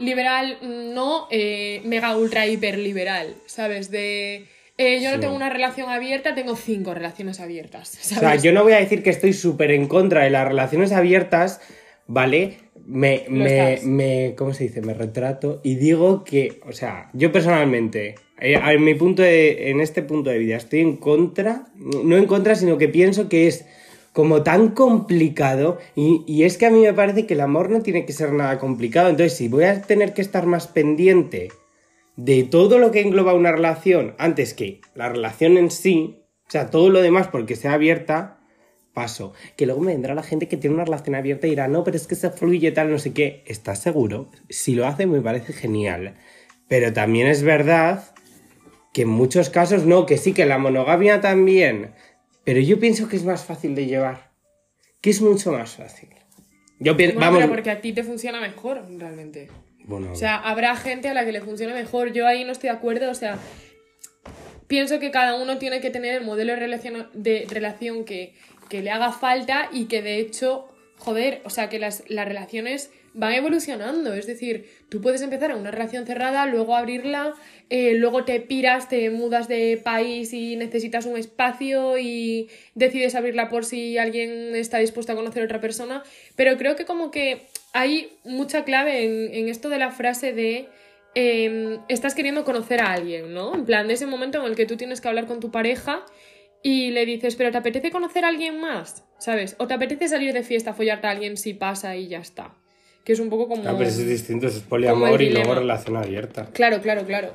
liberal, 0.00 0.58
no 0.62 1.28
eh, 1.30 1.80
mega 1.84 2.16
ultra 2.16 2.46
hiper 2.48 2.76
liberal, 2.76 3.36
¿sabes? 3.46 3.92
De. 3.92 4.48
Eh, 4.80 4.98
yo 5.02 5.10
no 5.10 5.20
tengo 5.20 5.36
una 5.36 5.50
relación 5.50 5.90
abierta, 5.90 6.34
tengo 6.34 6.56
cinco 6.56 6.94
relaciones 6.94 7.38
abiertas. 7.38 7.98
O 8.00 8.18
sea, 8.18 8.36
yo 8.36 8.50
no 8.52 8.62
voy 8.62 8.72
a 8.72 8.80
decir 8.80 9.02
que 9.02 9.10
estoy 9.10 9.34
súper 9.34 9.72
en 9.72 9.86
contra 9.86 10.24
de 10.24 10.30
las 10.30 10.48
relaciones 10.48 10.92
abiertas, 10.92 11.60
¿vale? 12.06 12.56
Me, 12.86 13.26
me, 13.28 13.78
me, 13.84 14.34
¿cómo 14.38 14.54
se 14.54 14.64
dice? 14.64 14.80
Me 14.80 14.94
retrato 14.94 15.60
y 15.62 15.74
digo 15.74 16.24
que, 16.24 16.60
o 16.66 16.72
sea, 16.72 17.10
yo 17.12 17.30
personalmente, 17.30 18.14
eh, 18.40 18.58
en 18.58 18.82
mi 18.82 18.94
punto 18.94 19.20
de, 19.20 19.68
en 19.68 19.82
este 19.82 20.00
punto 20.00 20.30
de 20.30 20.38
vida, 20.38 20.56
estoy 20.56 20.80
en 20.80 20.96
contra, 20.96 21.66
no 21.76 22.16
en 22.16 22.24
contra, 22.24 22.54
sino 22.54 22.78
que 22.78 22.88
pienso 22.88 23.28
que 23.28 23.48
es 23.48 23.66
como 24.14 24.42
tan 24.42 24.70
complicado 24.70 25.78
y, 25.94 26.24
y 26.26 26.44
es 26.44 26.56
que 26.56 26.64
a 26.64 26.70
mí 26.70 26.80
me 26.80 26.94
parece 26.94 27.26
que 27.26 27.34
el 27.34 27.42
amor 27.42 27.68
no 27.68 27.82
tiene 27.82 28.06
que 28.06 28.14
ser 28.14 28.32
nada 28.32 28.58
complicado, 28.58 29.10
entonces 29.10 29.36
si 29.36 29.48
voy 29.48 29.64
a 29.64 29.82
tener 29.82 30.14
que 30.14 30.22
estar 30.22 30.46
más 30.46 30.68
pendiente 30.68 31.50
de 32.24 32.42
todo 32.42 32.78
lo 32.78 32.90
que 32.90 33.00
engloba 33.00 33.32
una 33.32 33.50
relación 33.50 34.14
antes 34.18 34.52
que 34.52 34.82
la 34.94 35.08
relación 35.08 35.56
en 35.56 35.70
sí, 35.70 36.22
o 36.46 36.50
sea, 36.50 36.68
todo 36.68 36.90
lo 36.90 37.00
demás 37.00 37.28
porque 37.28 37.56
sea 37.56 37.72
abierta, 37.72 38.40
paso. 38.92 39.32
Que 39.56 39.64
luego 39.64 39.80
me 39.80 39.92
vendrá 39.92 40.14
la 40.14 40.22
gente 40.22 40.46
que 40.46 40.58
tiene 40.58 40.74
una 40.74 40.84
relación 40.84 41.14
abierta 41.14 41.46
y 41.46 41.50
dirá, 41.50 41.66
no, 41.66 41.82
pero 41.82 41.96
es 41.96 42.06
que 42.06 42.16
se 42.16 42.30
fluye 42.30 42.72
tal, 42.72 42.90
no 42.90 42.98
sé 42.98 43.14
qué. 43.14 43.42
¿Estás 43.46 43.80
seguro? 43.80 44.30
Si 44.50 44.74
lo 44.74 44.86
hace 44.86 45.06
me 45.06 45.22
parece 45.22 45.54
genial. 45.54 46.16
Pero 46.68 46.92
también 46.92 47.26
es 47.26 47.42
verdad 47.42 48.14
que 48.92 49.02
en 49.02 49.08
muchos 49.08 49.48
casos 49.48 49.86
no, 49.86 50.04
que 50.04 50.18
sí, 50.18 50.34
que 50.34 50.44
la 50.44 50.58
monogamia 50.58 51.22
también. 51.22 51.94
Pero 52.44 52.60
yo 52.60 52.78
pienso 52.78 53.08
que 53.08 53.16
es 53.16 53.24
más 53.24 53.44
fácil 53.44 53.74
de 53.74 53.86
llevar. 53.86 54.32
Que 55.00 55.08
es 55.08 55.22
mucho 55.22 55.52
más 55.52 55.76
fácil. 55.76 56.10
Yo 56.78 56.96
pienso, 56.98 57.14
Bueno, 57.14 57.30
vamos... 57.30 57.40
pero 57.40 57.52
porque 57.52 57.70
a 57.70 57.80
ti 57.80 57.94
te 57.94 58.04
funciona 58.04 58.40
mejor, 58.40 58.84
realmente. 58.98 59.48
Bueno, 59.84 60.12
O 60.12 60.16
sea, 60.16 60.36
habrá 60.36 60.76
gente 60.76 61.08
a 61.08 61.14
la 61.14 61.24
que 61.24 61.32
le 61.32 61.40
funcione 61.40 61.74
mejor. 61.74 62.12
Yo 62.12 62.26
ahí 62.26 62.44
no 62.44 62.52
estoy 62.52 62.70
de 62.70 62.76
acuerdo. 62.76 63.10
O 63.10 63.14
sea, 63.14 63.38
pienso 64.66 64.98
que 65.00 65.10
cada 65.10 65.34
uno 65.34 65.58
tiene 65.58 65.80
que 65.80 65.90
tener 65.90 66.14
el 66.14 66.24
modelo 66.24 66.52
de 66.52 66.58
relación, 66.58 67.08
de 67.12 67.46
relación 67.48 68.04
que, 68.04 68.34
que 68.68 68.82
le 68.82 68.90
haga 68.90 69.12
falta 69.12 69.68
y 69.72 69.86
que 69.86 70.02
de 70.02 70.18
hecho, 70.18 70.68
joder, 70.98 71.42
o 71.44 71.50
sea, 71.50 71.68
que 71.68 71.78
las, 71.78 72.04
las 72.08 72.26
relaciones 72.26 72.90
van 73.14 73.32
evolucionando. 73.34 74.14
Es 74.14 74.26
decir, 74.26 74.68
tú 74.88 75.00
puedes 75.00 75.22
empezar 75.22 75.50
en 75.50 75.58
una 75.58 75.70
relación 75.70 76.06
cerrada, 76.06 76.46
luego 76.46 76.76
abrirla, 76.76 77.34
eh, 77.68 77.94
luego 77.94 78.24
te 78.24 78.40
piras, 78.40 78.88
te 78.88 79.10
mudas 79.10 79.48
de 79.48 79.80
país 79.82 80.32
y 80.32 80.56
necesitas 80.56 81.06
un 81.06 81.16
espacio 81.16 81.98
y 81.98 82.48
decides 82.74 83.14
abrirla 83.14 83.48
por 83.48 83.64
si 83.64 83.98
alguien 83.98 84.54
está 84.54 84.78
dispuesto 84.78 85.12
a 85.12 85.16
conocer 85.16 85.42
a 85.42 85.46
otra 85.46 85.60
persona. 85.60 86.02
Pero 86.36 86.56
creo 86.56 86.76
que 86.76 86.84
como 86.84 87.10
que 87.10 87.46
hay 87.72 88.12
mucha 88.24 88.64
clave 88.64 89.04
en, 89.38 89.48
esto 89.48 89.68
de 89.68 89.78
la 89.78 89.90
frase 89.90 90.32
de 90.32 90.68
eh, 91.14 91.78
estás 91.88 92.14
queriendo 92.14 92.44
conocer 92.44 92.80
a 92.80 92.92
alguien, 92.92 93.34
¿no? 93.34 93.54
En 93.54 93.64
plan, 93.64 93.88
de 93.88 93.94
ese 93.94 94.06
momento 94.06 94.38
en 94.38 94.44
el 94.44 94.56
que 94.56 94.66
tú 94.66 94.76
tienes 94.76 95.00
que 95.00 95.08
hablar 95.08 95.26
con 95.26 95.40
tu 95.40 95.50
pareja 95.50 96.04
y 96.62 96.90
le 96.90 97.06
dices, 97.06 97.36
pero 97.36 97.50
¿te 97.50 97.58
apetece 97.58 97.90
conocer 97.90 98.24
a 98.24 98.28
alguien 98.28 98.60
más? 98.60 99.04
¿Sabes? 99.18 99.56
O 99.58 99.66
te 99.66 99.74
apetece 99.74 100.08
salir 100.08 100.32
de 100.32 100.42
fiesta, 100.42 100.74
follarte 100.74 101.06
a 101.06 101.10
alguien 101.10 101.36
si 101.36 101.54
pasa 101.54 101.96
y 101.96 102.08
ya 102.08 102.18
está. 102.18 102.59
Que 103.04 103.12
es 103.12 103.20
un 103.20 103.30
poco 103.30 103.48
como... 103.48 103.68
Ah, 103.68 103.74
pero 103.76 103.88
es 103.88 104.06
distinto, 104.06 104.46
es 104.46 104.60
poliamor 104.60 105.20
y 105.22 105.30
luego 105.30 105.54
relación 105.54 105.96
abierta. 105.96 106.50
Claro, 106.52 106.80
claro, 106.80 107.04
claro. 107.06 107.32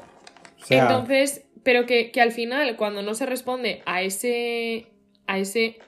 O 0.61 0.65
sea, 0.65 0.83
Entonces, 0.83 1.43
pero 1.63 1.85
que, 1.85 2.11
que 2.11 2.21
al 2.21 2.31
final, 2.31 2.75
cuando 2.77 3.01
no 3.01 3.15
se 3.15 3.25
responde 3.25 3.81
a 3.85 4.03
ese. 4.03 4.87
a 5.27 5.39
ese 5.39 5.79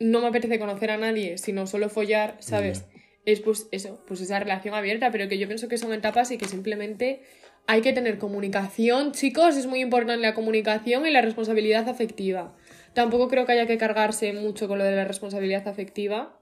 no 0.00 0.20
me 0.20 0.28
apetece 0.28 0.58
conocer 0.58 0.90
a 0.90 0.96
nadie, 0.96 1.38
sino 1.38 1.66
solo 1.66 1.88
follar, 1.88 2.36
¿sabes? 2.38 2.86
Es 3.24 3.40
pues 3.40 3.68
eso, 3.72 4.02
pues 4.06 4.20
esa 4.20 4.38
relación 4.38 4.74
abierta, 4.74 5.10
pero 5.10 5.28
que 5.28 5.38
yo 5.38 5.46
pienso 5.48 5.68
que 5.68 5.76
son 5.76 5.92
etapas 5.92 6.30
y 6.30 6.38
que 6.38 6.46
simplemente 6.46 7.22
hay 7.66 7.82
que 7.82 7.92
tener 7.92 8.18
comunicación, 8.18 9.12
chicos, 9.12 9.56
es 9.56 9.66
muy 9.66 9.80
importante 9.80 10.22
la 10.22 10.34
comunicación 10.34 11.06
y 11.06 11.10
la 11.10 11.20
responsabilidad 11.20 11.88
afectiva. 11.88 12.54
Tampoco 12.94 13.28
creo 13.28 13.44
que 13.44 13.52
haya 13.52 13.66
que 13.66 13.76
cargarse 13.76 14.32
mucho 14.32 14.68
con 14.68 14.78
lo 14.78 14.84
de 14.84 14.96
la 14.96 15.04
responsabilidad 15.04 15.68
afectiva, 15.68 16.37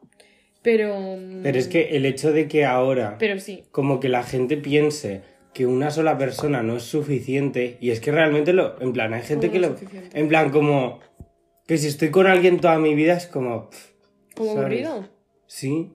pero. 0.67 1.17
Pero 1.43 1.59
es 1.59 1.69
que 1.69 1.97
el 1.97 2.05
hecho 2.05 2.33
de 2.33 2.47
que 2.49 2.65
ahora 2.67 3.17
Pero 3.19 3.41
sí. 3.41 3.63
como 3.71 4.01
que 4.01 4.09
la 4.11 4.23
gente 4.23 4.57
piense 4.59 5.23
que 5.55 5.65
una 5.65 5.91
sola 5.91 6.19
persona 6.19 6.63
no 6.63 6.77
es 6.77 6.83
suficiente 6.83 7.79
y 7.81 7.91
es 7.93 8.01
que 8.01 8.11
realmente 8.13 8.53
lo 8.53 8.79
en 8.83 8.93
plan 8.93 9.15
hay 9.15 9.23
gente 9.23 9.47
¿Cómo 9.47 9.53
que 9.55 9.59
no 9.61 9.69
lo 9.73 9.79
suficiente? 9.79 10.21
en 10.21 10.29
plan 10.29 10.51
como 10.51 10.99
que 11.67 11.79
si 11.79 11.87
estoy 11.87 12.11
con 12.11 12.27
alguien 12.27 12.61
toda 12.61 12.79
mi 12.79 12.95
vida 12.95 13.15
es 13.17 13.27
como 13.27 13.71
pff, 13.71 13.87
Como 14.37 14.51
¿sabes? 14.55 14.61
aburrido. 14.65 15.09
sí 15.47 15.93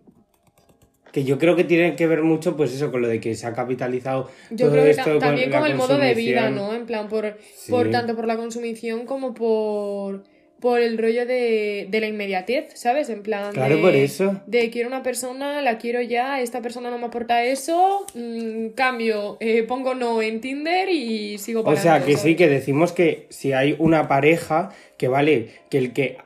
Que 1.12 1.24
yo 1.26 1.38
creo 1.38 1.56
que 1.58 1.66
tiene 1.66 1.96
que 1.98 2.08
ver 2.08 2.24
mucho, 2.24 2.56
pues 2.56 2.74
eso, 2.74 2.90
con 2.92 3.02
lo 3.02 3.08
de 3.10 3.20
que 3.20 3.36
se 3.36 3.46
ha 3.46 3.54
capitalizado 3.54 4.30
Yo 4.50 4.66
todo 4.68 4.72
creo 4.72 4.84
que 4.86 4.90
esto 4.92 5.20
también 5.20 5.52
con 5.52 5.66
el 5.68 5.76
modo 5.76 5.98
de 5.98 6.14
vida. 6.16 6.50
¿no? 6.50 6.74
En 6.74 6.86
plan, 6.86 7.08
por, 7.10 7.38
Sí. 7.56 7.70
por 7.72 7.90
tanto 7.92 8.16
por 8.16 8.26
la 8.26 8.38
consumición 8.38 9.06
como 9.06 9.34
por, 9.34 10.24
por 10.62 10.80
el 10.80 10.98
rollo 10.98 11.26
de, 11.26 11.88
de 11.90 12.00
la 12.00 12.08
inmediatez, 12.08 12.70
¿sabes? 12.76 13.10
En 13.10 13.24
plan. 13.24 13.52
Claro, 13.52 13.76
de, 13.76 13.82
por 13.82 13.96
eso. 13.96 14.42
De 14.46 14.70
quiero 14.70 14.88
una 14.88 15.02
persona, 15.02 15.62
la 15.62 15.80
quiero 15.80 16.02
ya, 16.02 16.40
esta 16.40 16.62
persona 16.62 16.92
no 16.92 17.00
me 17.00 17.08
aporta 17.08 17.44
eso, 17.44 18.06
mm, 18.14 18.70
cambio, 18.70 19.38
eh, 19.40 19.64
pongo 19.64 19.96
no 19.96 20.22
en 20.22 20.40
Tinder 20.40 20.88
y 20.90 21.40
sigo 21.40 21.62
O 21.62 21.64
para 21.64 21.82
sea, 21.82 21.94
adelante, 21.94 22.12
que 22.12 22.18
sí, 22.18 22.22
¿sabes? 22.22 22.38
que 22.38 22.48
decimos 22.48 22.94
que 22.94 23.26
si 23.30 23.54
hay 23.54 23.76
una 23.80 24.08
pareja, 24.08 24.70
que 24.98 25.08
vale, 25.08 25.50
que 25.70 25.80
el 25.80 25.94
que 25.94 26.18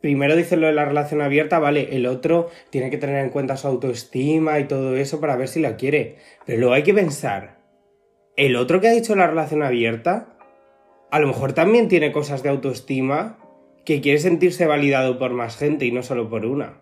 primero 0.00 0.34
dice 0.34 0.56
lo 0.56 0.66
de 0.66 0.72
la 0.72 0.84
relación 0.84 1.22
abierta, 1.22 1.60
vale, 1.60 1.96
el 1.96 2.06
otro 2.06 2.50
tiene 2.70 2.90
que 2.90 2.98
tener 2.98 3.24
en 3.24 3.30
cuenta 3.30 3.56
su 3.56 3.68
autoestima 3.68 4.58
y 4.58 4.64
todo 4.64 4.96
eso 4.96 5.20
para 5.20 5.36
ver 5.36 5.46
si 5.46 5.60
la 5.60 5.76
quiere. 5.76 6.16
Pero 6.44 6.58
luego 6.58 6.74
hay 6.74 6.82
que 6.82 6.94
pensar, 6.94 7.58
el 8.36 8.56
otro 8.56 8.80
que 8.80 8.88
ha 8.88 8.92
dicho 8.92 9.14
la 9.14 9.28
relación 9.28 9.62
abierta, 9.62 10.36
a 11.12 11.20
lo 11.20 11.28
mejor 11.28 11.52
también 11.52 11.86
tiene 11.88 12.10
cosas 12.10 12.42
de 12.42 12.48
autoestima 12.48 13.38
que 13.84 14.00
quiere 14.00 14.18
sentirse 14.18 14.66
validado 14.66 15.18
por 15.18 15.32
más 15.32 15.56
gente 15.56 15.84
y 15.84 15.92
no 15.92 16.02
solo 16.02 16.28
por 16.30 16.46
una. 16.46 16.80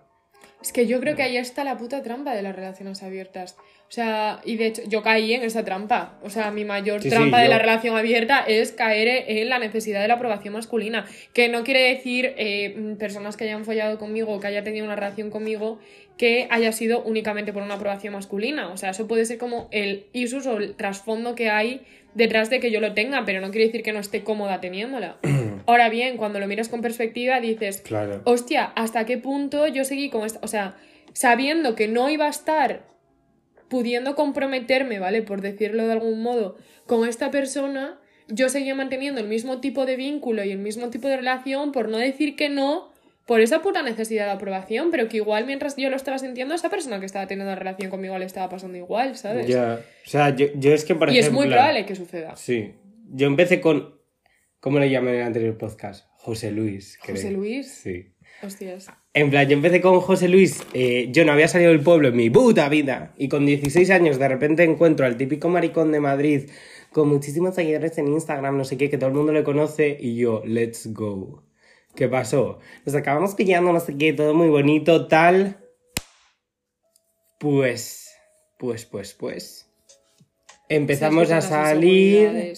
Es 0.63 0.73
que 0.73 0.87
yo 0.87 1.01
creo 1.01 1.17
que 1.17 1.23
ahí 1.25 1.37
está 1.37 1.65
la 1.65 1.77
puta 1.77 2.03
trampa 2.05 2.35
de 2.37 2.43
las 2.43 2.55
relaciones 2.55 3.03
abiertas. 3.03 3.57
O 3.89 3.95
sea, 3.95 4.41
y 4.45 4.57
de 4.57 4.67
hecho, 4.67 4.83
yo 4.87 5.03
caí 5.03 5.35
en 5.35 5.43
esa 5.43 5.65
trampa. 5.65 6.21
O 6.23 6.31
sea, 6.31 6.53
mi 6.53 6.65
mayor 6.65 7.03
Sí, 7.03 7.11
sí, 7.11 7.17
trampa 7.17 7.39
de 7.41 7.47
yo- 7.47 7.51
la 7.51 7.59
relación 7.59 7.97
abierta 7.97 8.45
es 8.47 8.71
caer 8.71 9.25
en 9.27 9.49
la 9.49 9.59
necesidad 9.59 10.01
de 10.01 10.07
la 10.09 10.15
aprobación 10.15 10.55
masculina. 10.55 11.05
Que 11.35 11.49
no 11.49 11.65
quiere 11.65 11.81
decir 11.93 12.33
eh, 12.39 12.95
personas 12.99 13.37
que 13.37 13.43
hayan 13.45 13.65
follado 13.65 13.99
conmigo 13.99 14.33
o 14.33 14.39
que 14.41 14.47
haya 14.47 14.63
tenido 14.63 14.85
una 14.87 14.95
relación 14.95 15.31
conmigo 15.31 15.81
que 16.17 16.47
haya 16.51 16.71
sido 16.71 17.03
únicamente 17.03 17.53
por 17.53 17.63
una 17.65 17.75
aprobación 17.75 18.13
masculina. 18.15 18.69
O 18.69 18.77
sea, 18.77 18.91
eso 18.91 19.09
puede 19.09 19.25
ser 19.25 19.39
como 19.39 19.69
el 19.73 20.07
isus 20.13 20.47
o 20.47 20.59
el 20.59 20.77
trasfondo 20.77 21.35
que 21.35 21.51
hay 21.51 21.81
detrás 22.15 22.51
de 22.51 22.61
que 22.61 22.71
yo 22.71 22.81
lo 22.81 22.95
tenga, 22.95 23.25
pero 23.25 23.41
no 23.41 23.51
quiere 23.51 23.67
decir 23.67 23.83
que 23.83 23.93
no 23.93 23.99
esté 23.99 24.23
cómoda 24.23 24.61
teniéndola. 24.61 25.17
Ahora 25.67 25.89
bien, 25.89 26.17
cuando 26.17 26.41
lo 26.41 26.47
miras 26.47 26.69
con 26.69 26.81
perspectiva, 26.81 27.41
dices, 27.41 27.81
Claro. 27.83 28.23
hostia, 28.25 28.73
¿hasta 28.77 29.05
qué 29.07 29.19
punto 29.19 29.67
yo 29.67 29.85
seguí 29.85 30.11
con 30.11 30.25
esta? 30.25 30.41
O 30.43 30.49
sea, 30.49 30.77
sabiendo 31.13 31.75
que 31.75 31.89
no 31.89 32.09
iba 32.09 32.27
a 32.27 32.31
estar 32.31 32.85
pudiendo 33.69 34.15
comprometerme, 34.15 34.99
¿vale? 34.99 35.23
Por 35.23 35.41
decirlo 35.41 35.87
de 35.87 35.93
algún 35.93 36.23
modo, 36.23 36.57
con 36.87 37.09
esta 37.09 37.31
persona, 37.31 37.99
yo 38.29 38.49
seguía 38.49 38.75
manteniendo 38.75 39.21
el 39.21 39.29
mismo 39.29 39.61
tipo 39.61 39.87
de 39.87 39.97
vínculo 39.97 40.45
y 40.45 40.51
el 40.51 40.59
mismo 40.59 40.91
tipo 40.91 41.09
de 41.09 41.17
relación, 41.17 41.73
por 41.73 41.89
no 41.89 41.99
decir 41.99 42.37
que 42.37 42.49
no, 42.49 42.91
por 43.27 43.41
esa 43.41 43.63
puta 43.63 43.83
necesidad 43.83 44.27
de 44.27 44.33
aprobación, 44.33 44.91
pero 44.91 45.09
que 45.09 45.19
igual 45.19 45.47
mientras 45.47 45.77
yo 45.77 45.89
lo 45.91 45.97
estaba 45.97 46.19
sintiendo, 46.19 46.55
esa 46.55 46.69
persona 46.69 47.01
que 47.01 47.07
estaba 47.07 47.27
teniendo 47.27 47.51
la 47.51 47.57
relación 47.59 47.91
conmigo 47.91 48.19
le 48.19 48.25
estaba 48.27 48.49
pasando 48.49 48.77
igual, 48.77 49.17
¿sabes? 49.17 49.47
Ya. 49.47 49.81
O 50.07 50.11
sea, 50.11 50.35
yo, 50.35 50.47
yo 50.57 50.73
es 50.75 50.85
que, 50.85 50.95
por 50.95 51.09
y 51.11 51.19
es 51.19 51.27
ejemplo... 51.27 51.41
muy 51.41 51.49
probable 51.49 51.87
que 51.87 51.95
suceda. 51.95 52.37
Sí. 52.37 52.75
Yo 53.11 53.27
empecé 53.27 53.61
con. 53.61 53.95
¿Cómo 54.63 54.79
le 54.79 54.89
llamé 54.89 55.11
en 55.11 55.17
el 55.17 55.23
anterior 55.25 55.59
podcast? 55.59 56.07
José 56.19 56.53
Luis. 56.53 56.97
creo. 57.03 57.17
José 57.17 57.33
Luis. 57.33 57.69
Sí. 57.69 58.15
Hostias. 58.45 58.93
En 59.13 59.29
plan, 59.29 59.49
yo 59.49 59.55
empecé 59.55 59.81
con 59.81 60.01
José 60.01 60.29
Luis. 60.29 60.63
eh, 60.73 61.09
yo 61.11 61.25
no 61.25 61.33
había 61.33 61.49
salido 61.49 61.73
del 61.73 61.81
pueblo 61.81 62.07
en 62.07 62.17
mi 62.17 62.31
puta 62.31 62.69
vida. 62.69 63.13
Y 63.19 63.29
con 63.29 63.45
16 63.45 63.91
años, 63.91 64.21
de 64.21 64.29
repente 64.29 64.63
encuentro 64.63 65.05
al 65.05 65.17
típico 65.17 65.49
maricón 65.49 65.91
de 65.91 65.99
Madrid 65.99 66.49
con 66.93 67.09
muchísimos 67.09 67.57
seguidores 67.57 67.99
en 67.99 68.07
Instagram, 68.07 68.57
no 68.57 68.65
sé 68.65 68.77
qué, 68.77 68.89
que 68.89 68.99
todo 68.99 69.09
el 69.09 69.17
mundo 69.17 69.33
le 69.33 69.43
conoce. 69.43 69.97
Y 69.99 70.15
yo, 70.15 70.45
let's 70.47 70.93
go. 70.93 71.43
¿Qué 71.97 72.07
pasó? 72.07 72.61
Nos 72.87 72.95
acabamos 72.95 73.35
pillando, 73.35 73.73
no 73.73 73.81
sé 73.81 73.99
qué, 73.99 74.13
todo 74.13 74.33
muy 74.33 74.49
bonito, 74.49 75.09
tal. 75.09 75.59
Pues. 77.41 78.13
Pues, 78.61 78.87
pues, 78.87 79.13
pues. 79.15 79.69
Empezamos 80.69 81.33
a 81.33 81.41
salir. 81.41 82.55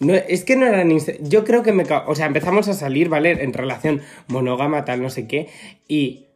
No, 0.00 0.14
es 0.14 0.44
que 0.44 0.56
no 0.56 0.66
eran. 0.66 0.92
Yo 1.22 1.44
creo 1.44 1.62
que 1.62 1.72
me. 1.72 1.84
O 2.06 2.14
sea, 2.14 2.26
empezamos 2.26 2.68
a 2.68 2.74
salir, 2.74 3.08
¿vale? 3.08 3.30
En 3.42 3.52
relación 3.52 4.00
monógama, 4.28 4.84
tal, 4.84 5.02
no 5.02 5.10
sé 5.10 5.26
qué. 5.26 5.48
Y 5.88 6.26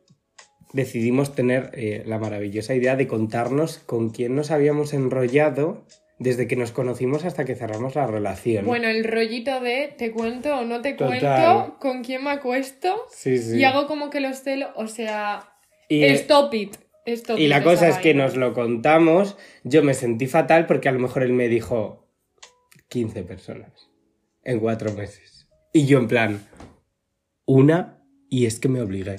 decidimos 0.73 1.35
tener 1.35 1.71
eh, 1.75 2.03
la 2.07 2.19
maravillosa 2.19 2.75
idea 2.75 2.97
de 2.97 3.07
contarnos 3.07 3.79
con 3.79 4.11
quién 4.11 4.35
nos 4.35 4.51
habíamos 4.51 4.95
enrollado 4.95 5.85
desde 6.19 6.47
que 6.47 6.57
nos 6.57 6.73
conocimos 6.73 7.25
hasta 7.25 7.45
que 7.45 7.55
cerramos 7.55 7.95
la 7.95 8.07
relación. 8.07 8.65
Bueno, 8.65 8.89
el 8.89 9.05
rollito 9.05 9.61
de 9.61 9.93
te 9.97 10.13
cuento 10.13 10.57
o 10.59 10.65
no 10.65 10.81
te 10.81 10.93
Total. 10.95 11.19
cuento, 11.21 11.77
con 11.81 12.05
quién 12.05 12.25
me 12.25 12.31
acuesto 12.31 12.95
sí, 13.11 13.39
sí. 13.39 13.59
y 13.59 13.65
hago 13.65 13.87
como 13.87 14.09
que 14.09 14.21
los 14.21 14.41
celo, 14.43 14.69
o 14.77 14.87
sea, 14.87 15.49
Y, 15.89 16.05
stop 16.05 16.55
it. 16.55 16.77
stop 17.07 17.39
y 17.39 17.45
it, 17.45 17.49
la 17.49 17.63
cosa 17.63 17.89
es 17.89 17.99
que 17.99 18.15
nos 18.15 18.37
lo 18.37 18.55
contamos. 18.55 19.37
Yo 19.65 19.83
me 19.83 19.95
sentí 19.95 20.27
fatal 20.27 20.67
porque 20.67 20.89
a 20.89 20.93
lo 20.93 21.01
mejor 21.01 21.23
él 21.25 21.33
me 21.33 21.49
dijo 21.49 22.02
15 22.93 23.23
personas 23.23 23.89
en 24.45 24.61
cuatro 24.61 24.93
meses. 24.93 25.49
Y 25.73 25.87
yo, 25.87 25.99
en 25.99 26.09
plan, 26.09 26.47
una, 27.47 28.05
y 28.29 28.45
es 28.45 28.61
que 28.61 28.69
me 28.69 28.83
obligué. 28.83 29.17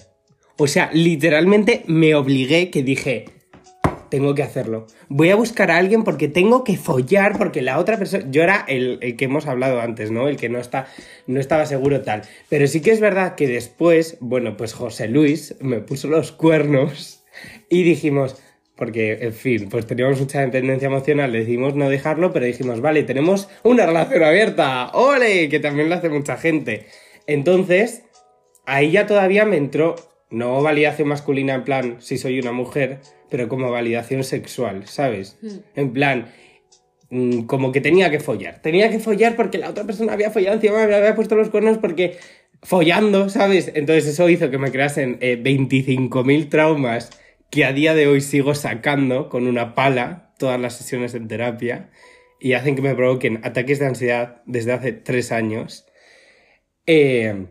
O 0.59 0.67
sea, 0.67 0.91
literalmente 0.93 1.83
me 1.87 2.13
obligué 2.13 2.69
que 2.69 2.83
dije, 2.83 3.25
tengo 4.11 4.35
que 4.35 4.43
hacerlo. 4.43 4.85
Voy 5.09 5.31
a 5.31 5.35
buscar 5.35 5.71
a 5.71 5.77
alguien 5.77 6.03
porque 6.03 6.27
tengo 6.27 6.63
que 6.63 6.77
follar, 6.77 7.35
porque 7.39 7.63
la 7.63 7.79
otra 7.79 7.97
persona. 7.97 8.25
Yo 8.29 8.43
era 8.43 8.63
el, 8.67 8.99
el 9.01 9.17
que 9.17 9.25
hemos 9.25 9.47
hablado 9.47 9.81
antes, 9.81 10.11
¿no? 10.11 10.27
El 10.27 10.37
que 10.37 10.49
no, 10.49 10.59
está, 10.59 10.85
no 11.25 11.39
estaba 11.39 11.65
seguro 11.65 12.01
tal. 12.01 12.21
Pero 12.49 12.67
sí 12.67 12.79
que 12.79 12.91
es 12.91 12.99
verdad 12.99 13.33
que 13.33 13.47
después, 13.47 14.17
bueno, 14.19 14.55
pues 14.55 14.73
José 14.73 15.07
Luis 15.07 15.55
me 15.61 15.79
puso 15.79 16.09
los 16.09 16.31
cuernos 16.31 17.23
y 17.69 17.81
dijimos. 17.81 18.35
Porque, 18.75 19.19
en 19.21 19.33
fin, 19.33 19.69
pues 19.69 19.85
teníamos 19.85 20.19
mucha 20.19 20.41
dependencia 20.41 20.87
emocional, 20.87 21.31
decidimos 21.31 21.75
no 21.75 21.89
dejarlo, 21.89 22.33
pero 22.33 22.45
dijimos, 22.45 22.81
vale, 22.81 23.03
tenemos 23.03 23.47
una 23.63 23.85
relación 23.85 24.23
abierta, 24.23 24.89
¡ole! 24.93 25.47
Que 25.49 25.59
también 25.59 25.89
lo 25.89 25.95
hace 25.95 26.09
mucha 26.09 26.37
gente. 26.37 26.87
Entonces, 27.27 28.03
ahí 28.65 28.91
ya 28.91 29.05
todavía 29.05 29.45
me 29.45 29.57
entró, 29.57 29.95
no 30.31 30.61
validación 30.63 31.07
masculina 31.07 31.53
en 31.53 31.63
plan 31.63 31.97
si 31.99 32.17
soy 32.17 32.39
una 32.39 32.51
mujer, 32.51 32.99
pero 33.29 33.47
como 33.47 33.69
validación 33.69 34.23
sexual, 34.23 34.87
¿sabes? 34.87 35.37
Hmm. 35.41 35.57
En 35.75 35.93
plan, 35.93 36.31
mm, 37.11 37.41
como 37.43 37.71
que 37.71 37.79
tenía 37.79 38.09
que 38.09 38.19
follar. 38.19 38.59
Tenía 38.63 38.89
que 38.89 38.99
follar 38.99 39.35
porque 39.35 39.59
la 39.59 39.69
otra 39.69 39.83
persona 39.83 40.13
había 40.13 40.31
follado 40.31 40.55
encima, 40.55 40.85
me 40.87 40.95
había 40.95 41.13
puesto 41.13 41.35
los 41.35 41.49
cuernos 41.49 41.77
porque 41.77 42.17
follando, 42.63 43.29
¿sabes? 43.29 43.71
Entonces 43.75 44.07
eso 44.07 44.27
hizo 44.29 44.49
que 44.49 44.57
me 44.57 44.71
creasen 44.71 45.17
eh, 45.21 45.39
25.000 45.41 46.49
traumas 46.49 47.11
que 47.53 47.65
a 47.65 47.71
día 47.71 47.93
de 47.93 48.07
hoy 48.07 48.19
sigo 48.19 48.55
sacando 48.55 49.29
con 49.29 49.45
una 49.45 49.75
pala 49.75 50.33
todas 50.39 50.59
las 50.59 50.75
sesiones 50.75 51.13
en 51.13 51.27
terapia 51.27 51.91
y 52.39 52.53
hacen 52.53 52.75
que 52.75 52.81
me 52.81 52.95
provoquen 52.95 53.41
ataques 53.43 53.77
de 53.77 53.85
ansiedad 53.85 54.41
desde 54.47 54.71
hace 54.71 54.91
tres 54.91 55.31
años. 55.31 55.85
Eh, 56.87 57.45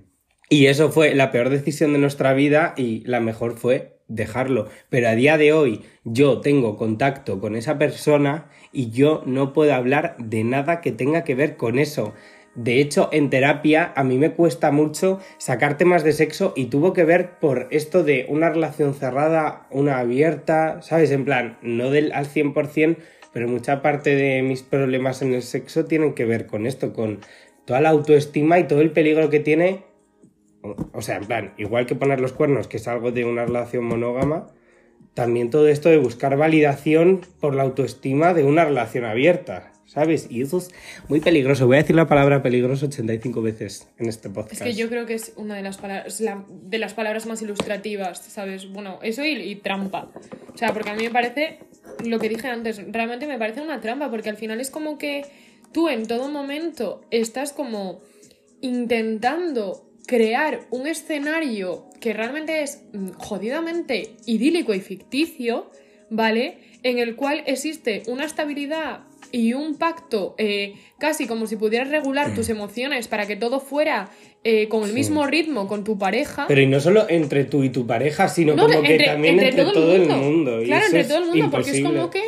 y 0.48 0.66
eso 0.66 0.90
fue 0.90 1.14
la 1.14 1.30
peor 1.30 1.50
decisión 1.50 1.92
de 1.92 2.00
nuestra 2.00 2.32
vida 2.32 2.74
y 2.76 3.04
la 3.06 3.20
mejor 3.20 3.56
fue 3.56 4.00
dejarlo. 4.08 4.68
Pero 4.88 5.06
a 5.06 5.14
día 5.14 5.38
de 5.38 5.52
hoy 5.52 5.82
yo 6.02 6.40
tengo 6.40 6.76
contacto 6.76 7.38
con 7.38 7.54
esa 7.54 7.78
persona 7.78 8.50
y 8.72 8.90
yo 8.90 9.22
no 9.24 9.52
puedo 9.52 9.72
hablar 9.72 10.16
de 10.18 10.42
nada 10.42 10.80
que 10.80 10.90
tenga 10.90 11.22
que 11.22 11.36
ver 11.36 11.56
con 11.56 11.78
eso. 11.78 12.12
De 12.54 12.80
hecho, 12.80 13.08
en 13.12 13.30
terapia 13.30 13.92
a 13.96 14.04
mí 14.04 14.18
me 14.18 14.32
cuesta 14.32 14.70
mucho 14.70 15.20
sacar 15.38 15.78
temas 15.78 16.04
de 16.04 16.12
sexo 16.12 16.52
y 16.54 16.66
tuvo 16.66 16.92
que 16.92 17.04
ver 17.04 17.38
por 17.38 17.68
esto 17.70 18.04
de 18.04 18.26
una 18.28 18.50
relación 18.50 18.94
cerrada, 18.94 19.66
una 19.70 19.98
abierta, 19.98 20.82
¿sabes? 20.82 21.10
En 21.10 21.24
plan, 21.24 21.58
no 21.62 21.90
del 21.90 22.12
al 22.12 22.26
100%, 22.26 22.96
pero 23.32 23.48
mucha 23.48 23.80
parte 23.80 24.14
de 24.14 24.42
mis 24.42 24.62
problemas 24.62 25.22
en 25.22 25.32
el 25.32 25.42
sexo 25.42 25.86
tienen 25.86 26.12
que 26.12 26.26
ver 26.26 26.46
con 26.46 26.66
esto, 26.66 26.92
con 26.92 27.20
toda 27.64 27.80
la 27.80 27.88
autoestima 27.88 28.58
y 28.58 28.66
todo 28.66 28.82
el 28.82 28.90
peligro 28.90 29.30
que 29.30 29.40
tiene 29.40 29.92
o 30.92 31.02
sea, 31.02 31.16
en 31.16 31.24
plan, 31.24 31.54
igual 31.56 31.86
que 31.86 31.94
poner 31.94 32.20
los 32.20 32.32
cuernos, 32.32 32.68
que 32.68 32.76
es 32.76 32.88
algo 32.88 33.10
de 33.10 33.24
una 33.24 33.44
relación 33.44 33.84
monógama, 33.84 34.48
también 35.14 35.50
todo 35.50 35.68
esto 35.68 35.88
de 35.88 35.98
buscar 35.98 36.36
validación 36.36 37.22
por 37.40 37.54
la 37.54 37.64
autoestima 37.64 38.32
de 38.32 38.44
una 38.44 38.64
relación 38.64 39.04
abierta, 39.04 39.71
¿sabes? 39.86 40.26
Y 40.30 40.42
eso 40.42 40.58
es 40.58 40.70
muy 41.08 41.20
peligroso. 41.20 41.66
Voy 41.66 41.76
a 41.76 41.80
decir 41.80 41.96
la 41.96 42.06
palabra 42.08 42.42
peligroso 42.42 42.86
85 42.86 43.42
veces 43.42 43.88
en 43.98 44.08
este 44.08 44.30
podcast. 44.30 44.52
Es 44.54 44.62
que 44.62 44.74
yo 44.74 44.88
creo 44.88 45.06
que 45.06 45.14
es 45.14 45.32
una 45.36 45.54
de 45.56 45.62
las 45.62 45.76
palabras, 45.78 46.20
la- 46.20 46.44
de 46.48 46.78
las 46.78 46.94
palabras 46.94 47.26
más 47.26 47.42
ilustrativas, 47.42 48.18
¿sabes? 48.18 48.70
Bueno, 48.72 48.98
eso 49.02 49.24
y, 49.24 49.32
y 49.40 49.56
trampa. 49.56 50.10
O 50.54 50.58
sea, 50.58 50.72
porque 50.72 50.90
a 50.90 50.94
mí 50.94 51.02
me 51.04 51.10
parece, 51.10 51.58
lo 52.04 52.18
que 52.18 52.28
dije 52.28 52.48
antes, 52.48 52.80
realmente 52.92 53.26
me 53.26 53.38
parece 53.38 53.60
una 53.60 53.80
trampa, 53.80 54.10
porque 54.10 54.30
al 54.30 54.36
final 54.36 54.60
es 54.60 54.70
como 54.70 54.98
que 54.98 55.24
tú 55.72 55.88
en 55.88 56.06
todo 56.06 56.28
momento 56.30 57.02
estás 57.10 57.52
como 57.52 58.00
intentando 58.60 59.84
crear 60.06 60.66
un 60.70 60.86
escenario 60.86 61.86
que 62.00 62.12
realmente 62.12 62.62
es 62.62 62.82
mm, 62.92 63.10
jodidamente 63.12 64.16
idílico 64.26 64.74
y 64.74 64.80
ficticio, 64.80 65.70
¿vale? 66.10 66.58
En 66.82 66.98
el 66.98 67.14
cual 67.16 67.42
existe 67.46 68.02
una 68.06 68.24
estabilidad 68.24 69.00
y 69.32 69.54
un 69.54 69.76
pacto 69.76 70.34
eh, 70.38 70.74
casi 70.98 71.26
como 71.26 71.46
si 71.46 71.56
pudieras 71.56 71.88
regular 71.88 72.34
tus 72.34 72.48
emociones 72.50 73.08
para 73.08 73.26
que 73.26 73.34
todo 73.34 73.58
fuera 73.58 74.10
eh, 74.44 74.68
con 74.68 74.82
el 74.82 74.90
Sí. 74.90 74.94
mismo 74.94 75.26
ritmo 75.26 75.66
con 75.66 75.82
tu 75.84 75.98
pareja. 75.98 76.44
Pero 76.48 76.60
y 76.60 76.66
no 76.66 76.78
solo 76.80 77.06
entre 77.08 77.44
tú 77.44 77.64
y 77.64 77.70
tu 77.70 77.86
pareja, 77.86 78.28
sino 78.28 78.54
No, 78.54 78.66
como 78.66 78.82
que 78.82 78.98
también 78.98 79.40
entre, 79.40 79.64
todo, 79.64 79.94
el 79.94 80.06
mundo. 80.08 80.60
Claro, 80.64 80.84
entre 80.86 81.04
todo 81.04 81.18
el 81.18 81.26
mundo, 81.30 81.48
porque 81.50 81.70
es 81.70 81.80
como 81.82 82.10
que 82.10 82.22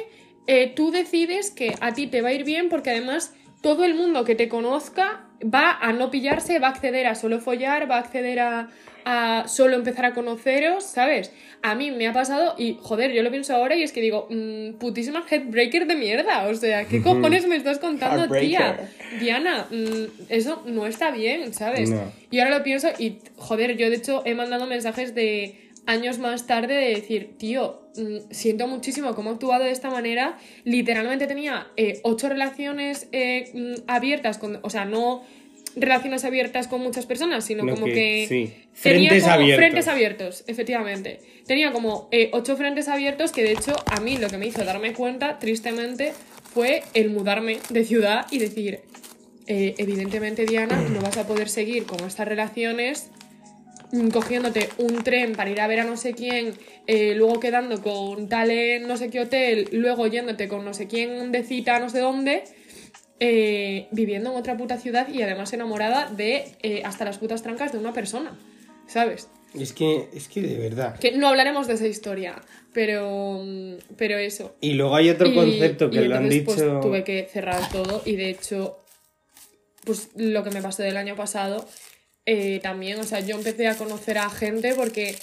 eh, 0.47 0.73
tú 0.75 0.91
decides 0.91 1.51
que 1.51 1.75
a 1.81 1.93
ti 1.93 2.07
te 2.07 2.23
va 2.23 2.31
a 2.31 2.33
ir 2.33 2.45
bien 2.45 2.69
porque 2.69 2.91
además 2.91 3.35
todo 3.61 3.85
el 3.85 3.95
mundo 3.95 4.25
que 4.25 4.35
te 4.35 4.49
conozca 4.49 5.27
va 5.43 5.79
a 5.81 5.93
no 5.93 6.11
pillarse, 6.11 6.59
va 6.59 6.69
a 6.69 6.71
acceder 6.71 7.07
a 7.07 7.15
solo 7.15 7.39
follar, 7.41 7.91
va 7.91 7.97
a 7.97 8.01
acceder 8.01 8.41
a, 8.41 8.69
a 9.07 9.49
solo 9.49 9.77
empezar 9.77 10.05
a 10.07 10.15
conoceros, 10.15 10.85
¿sabes? 10.85 11.33
A 11.67 11.75
mí 11.75 11.91
me 11.91 12.07
ha 12.07 12.13
pasado 12.13 12.55
y, 12.59 12.77
joder, 12.79 13.13
yo 13.13 13.23
lo 13.23 13.31
pienso 13.31 13.55
ahora 13.55 13.75
y 13.75 13.83
es 13.83 13.91
que 13.91 14.03
digo, 14.03 14.29
mm, 14.29 14.75
putísima 14.75 15.25
headbreaker 15.27 15.87
de 15.87 15.95
mierda, 15.95 16.47
o 16.47 16.55
sea, 16.55 16.85
¿qué 16.87 17.01
cojones 17.01 17.47
me 17.47 17.57
estás 17.57 17.79
contando, 17.79 18.29
tía? 18.29 18.91
Diana, 19.19 19.67
mm, 19.71 20.27
eso 20.29 20.63
no 20.67 20.87
está 20.87 21.11
bien, 21.11 21.55
¿sabes? 21.55 21.89
No. 21.89 22.13
Y 22.31 22.41
ahora 22.41 22.59
lo 22.59 22.65
pienso 22.65 22.89
y, 22.99 23.17
joder, 23.37 23.79
yo 23.79 23.89
de 23.89 23.97
hecho 23.97 24.21
he 24.27 24.35
mandado 24.35 24.67
mensajes 24.67 25.15
de 25.15 25.71
años 25.87 26.19
más 26.19 26.47
tarde 26.47 26.75
de 26.75 26.91
decir, 26.91 27.39
tío, 27.39 27.89
mm, 27.97 28.31
siento 28.31 28.69
muchísimo 28.69 29.15
cómo 29.15 29.31
he 29.31 29.33
actuado 29.33 29.65
de 29.65 29.71
esta 29.71 29.89
manera. 29.89 30.37
Literalmente 30.65 31.27
tenía 31.27 31.69
eh, 31.79 31.99
ocho 32.03 32.29
relaciones 32.29 33.09
eh, 33.13 33.77
abiertas, 33.87 34.37
con, 34.37 34.59
o 34.61 34.69
sea, 34.69 34.85
no 34.85 35.23
relaciones 35.77 36.25
abiertas 36.25 36.69
con 36.69 36.81
muchas 36.81 37.07
personas, 37.07 37.45
sino 37.45 37.65
No, 37.65 37.75
como 37.75 37.87
que- 37.87 37.93
que... 37.95 38.27
sí. 38.29 38.55
tenía 38.83 39.09
Frentes 39.11 39.23
como 39.23 39.35
abiertos. 39.35 39.59
Frentes 39.59 39.89
abiertos, 39.89 40.45
efectivamente. 40.47 41.21
Tenía 41.47 41.73
como 41.73 42.09
eh, 42.13 42.31
ocho 42.33 42.57
frentes 42.57 42.89
abiertos 42.89 43.33
que 43.33 43.43
de 43.43 43.53
hecho 43.53 43.75
a 43.87 44.01
mí 44.01 44.17
lo 44.19 44.29
que 44.29 44.39
me 44.39 44.47
hizo 44.47 44.65
darme 44.65 44.93
cuenta, 44.93 45.39
tristemente, 45.39 46.13
fue 46.53 46.83
el 46.95 47.11
mudarme 47.11 47.59
de 47.71 47.85
ciudad 47.85 48.27
y 48.31 48.39
decir, 48.39 48.81
eh, 49.47 49.75
evidentemente 49.79 50.47
Diana, 50.47 50.81
no 50.81 51.01
vas 51.01 51.17
a 51.19 51.27
poder 51.27 51.49
seguir 51.49 51.85
con 51.85 52.01
estas 52.07 52.27
relaciones 52.29 53.11
mm, 53.93 54.09
cogiéndote 54.09 54.69
un 54.79 55.03
tren 55.03 55.33
para 55.33 55.51
ir 55.51 55.61
a 55.61 55.67
ver 55.67 55.81
a 55.81 55.85
no 55.85 55.97
sé 55.97 56.15
quién, 56.15 56.55
eh, 56.87 57.15
luego 57.17 57.41
quedando 57.41 57.83
con 57.83 58.29
tal 58.29 58.51
en 58.51 58.87
no 58.87 58.97
sé 58.97 59.11
qué 59.11 59.21
hotel, 59.21 59.69
luego 59.73 60.07
yéndote 60.07 60.49
con 60.49 60.65
no 60.65 60.73
sé 60.75 60.87
quién 60.87 61.33
de 61.33 61.43
cita, 61.43 61.79
no 61.81 61.89
sé 61.91 61.99
dónde, 61.99 62.45
eh, 63.21 63.87
viviendo 63.93 64.31
en 64.31 64.37
otra 64.37 64.57
puta 64.57 64.79
ciudad 64.79 65.09
y 65.09 65.23
además 65.23 65.53
enamorada 65.53 66.11
de 66.11 66.57
eh, 66.63 66.83
hasta 66.85 67.05
las 67.05 67.19
putas 67.19 67.43
trancas 67.43 67.73
de 67.73 67.79
una 67.79 67.93
persona, 67.93 68.37
¿sabes? 68.87 69.29
Es 69.59 69.73
que, 69.73 70.09
es 70.13 70.27
que 70.29 70.43
de 70.43 70.59
verdad. 70.59 70.99
Que 70.99 71.13
no 71.13 71.29
hablaremos 71.29 71.69
de 71.69 71.75
esa 71.75 71.87
historia, 71.87 72.43
pero, 72.73 73.41
mm, 73.45 73.75
pero 73.97 74.19
eso. 74.19 74.57
Y 74.61 74.73
luego 74.73 74.97
hay 74.97 75.11
otro 75.11 75.29
Y- 75.29 75.35
concepto 75.35 75.91
que 75.91 76.03
y 76.03 76.09
lo 76.09 76.17
han 76.17 76.25
pues, 76.29 76.57
dicho. 76.57 76.81
tuve 76.81 77.05
que 77.05 77.29
cerrar 77.33 77.71
todo 77.71 78.03
y 78.05 78.17
de 78.17 78.31
hecho, 78.31 78.79
pues 79.85 80.09
lo 80.17 80.43
que 80.43 80.51
me 80.51 80.61
pasó 80.61 80.83
del 80.83 80.97
año 80.97 81.15
pasado 81.15 81.69
eh, 82.27 82.59
también, 82.63 82.99
o 82.99 83.05
sea, 83.05 83.21
yo 83.21 83.37
empecé 83.37 83.69
a 83.69 83.77
conocer 83.77 84.19
a 84.19 84.29
gente 84.31 84.75
porque 84.75 85.15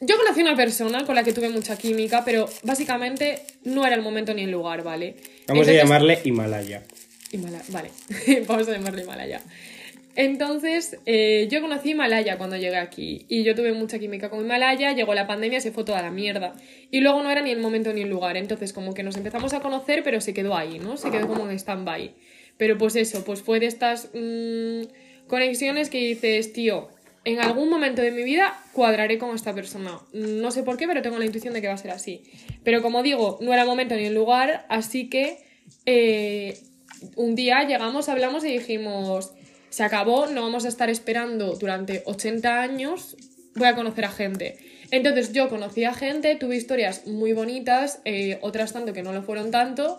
yo 0.00 0.16
conocí 0.18 0.40
a 0.40 0.44
una 0.44 0.56
persona 0.56 1.04
con 1.04 1.14
la 1.14 1.24
que 1.24 1.32
tuve 1.32 1.48
mucha 1.48 1.76
química, 1.76 2.22
pero 2.24 2.48
básicamente 2.62 3.42
no 3.64 3.84
era 3.86 3.96
el 3.96 4.02
momento 4.02 4.32
ni 4.32 4.44
el 4.44 4.50
lugar, 4.50 4.82
¿vale? 4.84 5.16
Vamos 5.48 5.66
a 5.66 5.72
llamarle 5.72 6.20
Himalaya. 6.22 6.84
Himalaya, 7.32 7.64
vale, 7.68 7.90
vamos 8.46 8.68
a 8.68 8.72
llamarle 8.72 9.02
Himalaya. 9.02 9.40
Entonces, 10.16 10.98
eh, 11.06 11.46
yo 11.50 11.60
conocí 11.60 11.90
Himalaya 11.90 12.36
cuando 12.36 12.56
llegué 12.56 12.76
aquí 12.76 13.26
y 13.28 13.44
yo 13.44 13.54
tuve 13.54 13.72
mucha 13.72 13.98
química 13.98 14.28
con 14.28 14.40
Himalaya, 14.40 14.92
llegó 14.92 15.14
la 15.14 15.26
pandemia, 15.26 15.60
se 15.60 15.70
fue 15.70 15.84
toda 15.84 16.02
la 16.02 16.10
mierda. 16.10 16.54
Y 16.90 17.00
luego 17.00 17.22
no 17.22 17.30
era 17.30 17.42
ni 17.42 17.50
el 17.50 17.60
momento 17.60 17.92
ni 17.92 18.02
el 18.02 18.10
lugar, 18.10 18.36
entonces 18.36 18.72
como 18.72 18.92
que 18.92 19.02
nos 19.02 19.16
empezamos 19.16 19.54
a 19.54 19.60
conocer, 19.60 20.02
pero 20.02 20.20
se 20.20 20.34
quedó 20.34 20.56
ahí, 20.56 20.78
¿no? 20.78 20.96
Se 20.96 21.10
quedó 21.10 21.28
como 21.28 21.48
en 21.48 21.58
stand-by. 21.58 22.12
Pero 22.56 22.76
pues 22.76 22.96
eso, 22.96 23.24
pues 23.24 23.40
fue 23.40 23.60
de 23.60 23.66
estas 23.66 24.10
mm, 24.12 25.26
conexiones 25.28 25.88
que 25.90 25.98
dices, 25.98 26.52
tío, 26.52 26.88
en 27.24 27.38
algún 27.40 27.70
momento 27.70 28.02
de 28.02 28.10
mi 28.10 28.24
vida 28.24 28.58
cuadraré 28.72 29.16
con 29.18 29.34
esta 29.34 29.54
persona. 29.54 30.00
No 30.12 30.50
sé 30.50 30.62
por 30.62 30.76
qué, 30.76 30.86
pero 30.86 31.02
tengo 31.02 31.18
la 31.18 31.24
intuición 31.24 31.54
de 31.54 31.60
que 31.60 31.68
va 31.68 31.74
a 31.74 31.78
ser 31.78 31.92
así. 31.92 32.24
Pero 32.64 32.82
como 32.82 33.02
digo, 33.02 33.38
no 33.40 33.52
era 33.52 33.64
momento 33.64 33.94
ni 33.94 34.06
el 34.06 34.14
lugar, 34.14 34.66
así 34.68 35.08
que 35.08 35.38
eh, 35.86 36.58
un 37.20 37.34
día 37.34 37.64
llegamos, 37.64 38.08
hablamos 38.08 38.44
y 38.44 38.52
dijimos, 38.52 39.32
se 39.68 39.82
acabó, 39.82 40.26
no 40.26 40.40
vamos 40.40 40.64
a 40.64 40.68
estar 40.68 40.88
esperando 40.88 41.54
durante 41.54 42.02
80 42.06 42.62
años, 42.62 43.16
voy 43.54 43.68
a 43.68 43.74
conocer 43.74 44.06
a 44.06 44.10
gente. 44.10 44.56
Entonces 44.90 45.32
yo 45.32 45.50
conocí 45.50 45.84
a 45.84 45.92
gente, 45.92 46.34
tuve 46.36 46.56
historias 46.56 47.06
muy 47.06 47.34
bonitas, 47.34 48.00
eh, 48.06 48.38
otras 48.40 48.72
tanto 48.72 48.94
que 48.94 49.02
no 49.02 49.12
lo 49.12 49.22
fueron 49.22 49.50
tanto. 49.50 49.98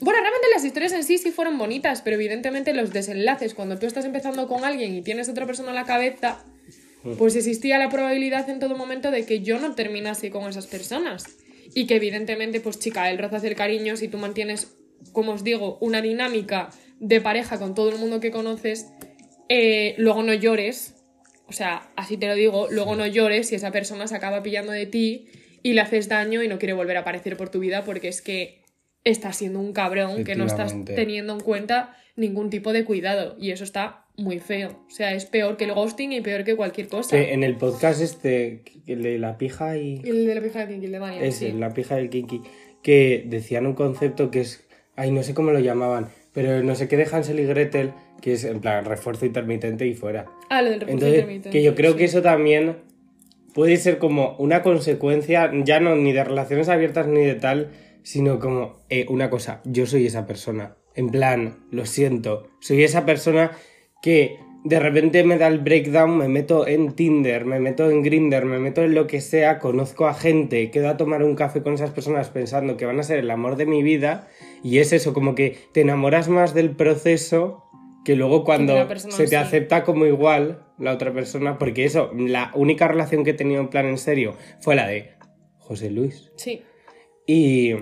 Bueno, 0.00 0.20
realmente 0.20 0.46
las 0.54 0.64
historias 0.64 0.92
en 0.92 1.02
sí 1.02 1.18
sí 1.18 1.32
fueron 1.32 1.58
bonitas, 1.58 2.02
pero 2.02 2.14
evidentemente 2.14 2.72
los 2.72 2.92
desenlaces, 2.92 3.54
cuando 3.54 3.76
tú 3.78 3.86
estás 3.86 4.04
empezando 4.04 4.46
con 4.46 4.64
alguien 4.64 4.94
y 4.94 5.02
tienes 5.02 5.28
otra 5.28 5.46
persona 5.46 5.70
en 5.70 5.74
la 5.74 5.84
cabeza, 5.84 6.44
pues 7.18 7.34
existía 7.34 7.78
la 7.78 7.90
probabilidad 7.90 8.48
en 8.48 8.60
todo 8.60 8.76
momento 8.76 9.10
de 9.10 9.26
que 9.26 9.40
yo 9.40 9.58
no 9.58 9.74
terminase 9.74 10.30
con 10.30 10.48
esas 10.48 10.68
personas. 10.68 11.24
Y 11.74 11.86
que 11.86 11.96
evidentemente, 11.96 12.60
pues 12.60 12.78
chica, 12.78 13.10
el 13.10 13.18
roce 13.18 13.36
hacer 13.36 13.56
cariño, 13.56 13.96
si 13.96 14.06
tú 14.06 14.18
mantienes, 14.18 14.68
como 15.12 15.32
os 15.32 15.44
digo, 15.44 15.78
una 15.80 16.02
dinámica 16.02 16.70
de 17.00 17.20
pareja 17.20 17.58
con 17.58 17.74
todo 17.74 17.90
el 17.90 17.98
mundo 17.98 18.20
que 18.20 18.30
conoces, 18.30 18.88
eh, 19.48 19.94
luego 19.98 20.22
no 20.22 20.34
llores, 20.34 20.94
o 21.46 21.52
sea, 21.52 21.90
así 21.96 22.16
te 22.16 22.26
lo 22.26 22.34
digo, 22.34 22.68
luego 22.70 22.96
no 22.96 23.06
llores 23.06 23.48
si 23.48 23.54
esa 23.54 23.70
persona 23.70 24.06
se 24.06 24.16
acaba 24.16 24.42
pillando 24.42 24.72
de 24.72 24.86
ti 24.86 25.26
y 25.62 25.74
le 25.74 25.80
haces 25.80 26.08
daño 26.08 26.42
y 26.42 26.48
no 26.48 26.58
quiere 26.58 26.72
volver 26.72 26.96
a 26.96 27.00
aparecer 27.00 27.36
por 27.36 27.50
tu 27.50 27.58
vida 27.58 27.84
porque 27.84 28.08
es 28.08 28.22
que 28.22 28.62
estás 29.04 29.36
siendo 29.36 29.60
un 29.60 29.72
cabrón 29.72 30.24
que 30.24 30.34
no 30.34 30.46
estás 30.46 30.74
teniendo 30.84 31.34
en 31.34 31.40
cuenta 31.40 31.96
ningún 32.16 32.50
tipo 32.50 32.72
de 32.72 32.84
cuidado 32.84 33.36
y 33.38 33.50
eso 33.50 33.64
está 33.64 34.06
muy 34.16 34.38
feo. 34.38 34.84
O 34.86 34.90
sea, 34.90 35.14
es 35.14 35.26
peor 35.26 35.56
que 35.56 35.64
el 35.64 35.72
ghosting 35.72 36.12
y 36.12 36.20
peor 36.20 36.44
que 36.44 36.56
cualquier 36.56 36.88
cosa. 36.88 37.18
En 37.18 37.42
el 37.42 37.56
podcast 37.56 38.00
este, 38.00 38.62
el 38.86 39.02
de 39.02 39.18
la 39.18 39.36
pija 39.36 39.76
y. 39.76 40.00
El 40.04 40.26
de 40.26 40.34
la 40.34 40.40
pija 40.40 40.60
de 40.60 40.72
Kinky, 40.72 40.86
el 40.86 40.92
de 40.92 40.98
Daniel, 40.98 41.24
Ese, 41.24 41.50
sí. 41.50 41.52
la 41.52 41.74
pija 41.74 41.96
del 41.96 42.10
kinky. 42.10 42.42
Que 42.82 43.24
decían 43.26 43.66
un 43.66 43.74
concepto 43.74 44.30
que 44.30 44.40
es. 44.40 44.63
Ay, 44.96 45.10
no 45.10 45.22
sé 45.22 45.34
cómo 45.34 45.50
lo 45.50 45.60
llamaban. 45.60 46.08
Pero 46.32 46.62
no 46.62 46.74
sé 46.74 46.88
qué 46.88 46.96
de 46.96 47.06
Hansel 47.10 47.40
y 47.40 47.46
Gretel, 47.46 47.92
que 48.20 48.32
es 48.32 48.44
en 48.44 48.60
plan 48.60 48.84
refuerzo 48.84 49.26
intermitente 49.26 49.86
y 49.86 49.94
fuera. 49.94 50.26
Ah, 50.50 50.62
lo 50.62 50.70
del 50.70 50.82
Entonces, 50.82 51.14
intermitente, 51.14 51.50
que 51.50 51.62
yo 51.62 51.74
creo 51.74 51.92
sí. 51.92 51.98
que 51.98 52.04
eso 52.04 52.22
también 52.22 52.76
puede 53.54 53.76
ser 53.76 53.98
como 53.98 54.36
una 54.38 54.62
consecuencia, 54.62 55.50
ya 55.64 55.80
no 55.80 55.94
ni 55.94 56.12
de 56.12 56.24
relaciones 56.24 56.68
abiertas 56.68 57.06
ni 57.06 57.22
de 57.22 57.36
tal, 57.36 57.70
sino 58.02 58.38
como 58.38 58.80
eh, 58.90 59.06
una 59.08 59.30
cosa, 59.30 59.60
yo 59.64 59.86
soy 59.86 60.06
esa 60.06 60.26
persona. 60.26 60.76
En 60.96 61.10
plan, 61.10 61.56
lo 61.70 61.86
siento, 61.86 62.48
soy 62.60 62.82
esa 62.82 63.06
persona 63.06 63.52
que 64.02 64.38
de 64.64 64.80
repente 64.80 65.24
me 65.24 65.38
da 65.38 65.46
el 65.46 65.58
breakdown, 65.58 66.16
me 66.16 66.28
meto 66.28 66.66
en 66.66 66.92
Tinder, 66.92 67.44
me 67.44 67.60
meto 67.60 67.90
en 67.90 68.02
Grinder, 68.02 68.44
me 68.46 68.58
meto 68.58 68.82
en 68.82 68.94
lo 68.94 69.06
que 69.06 69.20
sea, 69.20 69.58
conozco 69.58 70.06
a 70.06 70.14
gente, 70.14 70.70
quedo 70.70 70.88
a 70.88 70.96
tomar 70.96 71.22
un 71.22 71.36
café 71.36 71.62
con 71.62 71.74
esas 71.74 71.90
personas 71.90 72.30
pensando 72.30 72.76
que 72.76 72.86
van 72.86 72.98
a 72.98 73.02
ser 73.02 73.18
el 73.18 73.30
amor 73.30 73.56
de 73.56 73.66
mi 73.66 73.82
vida 73.82 74.28
y 74.64 74.78
es 74.78 74.94
eso, 74.94 75.12
como 75.12 75.34
que 75.34 75.58
te 75.72 75.82
enamoras 75.82 76.30
más 76.30 76.54
del 76.54 76.70
proceso 76.70 77.64
que 78.02 78.16
luego 78.16 78.44
cuando 78.44 78.88
persona 78.88 79.14
se 79.14 79.26
te 79.26 79.36
acepta 79.36 79.84
como 79.84 80.06
igual 80.06 80.66
la 80.78 80.92
otra 80.92 81.12
persona, 81.12 81.58
porque 81.58 81.84
eso, 81.84 82.10
la 82.16 82.50
única 82.54 82.88
relación 82.88 83.24
que 83.24 83.30
he 83.30 83.34
tenido 83.34 83.60
en 83.60 83.68
plan 83.68 83.86
en 83.86 83.98
serio 83.98 84.34
fue 84.60 84.74
la 84.74 84.88
de 84.88 85.12
José 85.58 85.90
Luis. 85.90 86.32
Sí. 86.36 86.62
Y, 87.26 87.74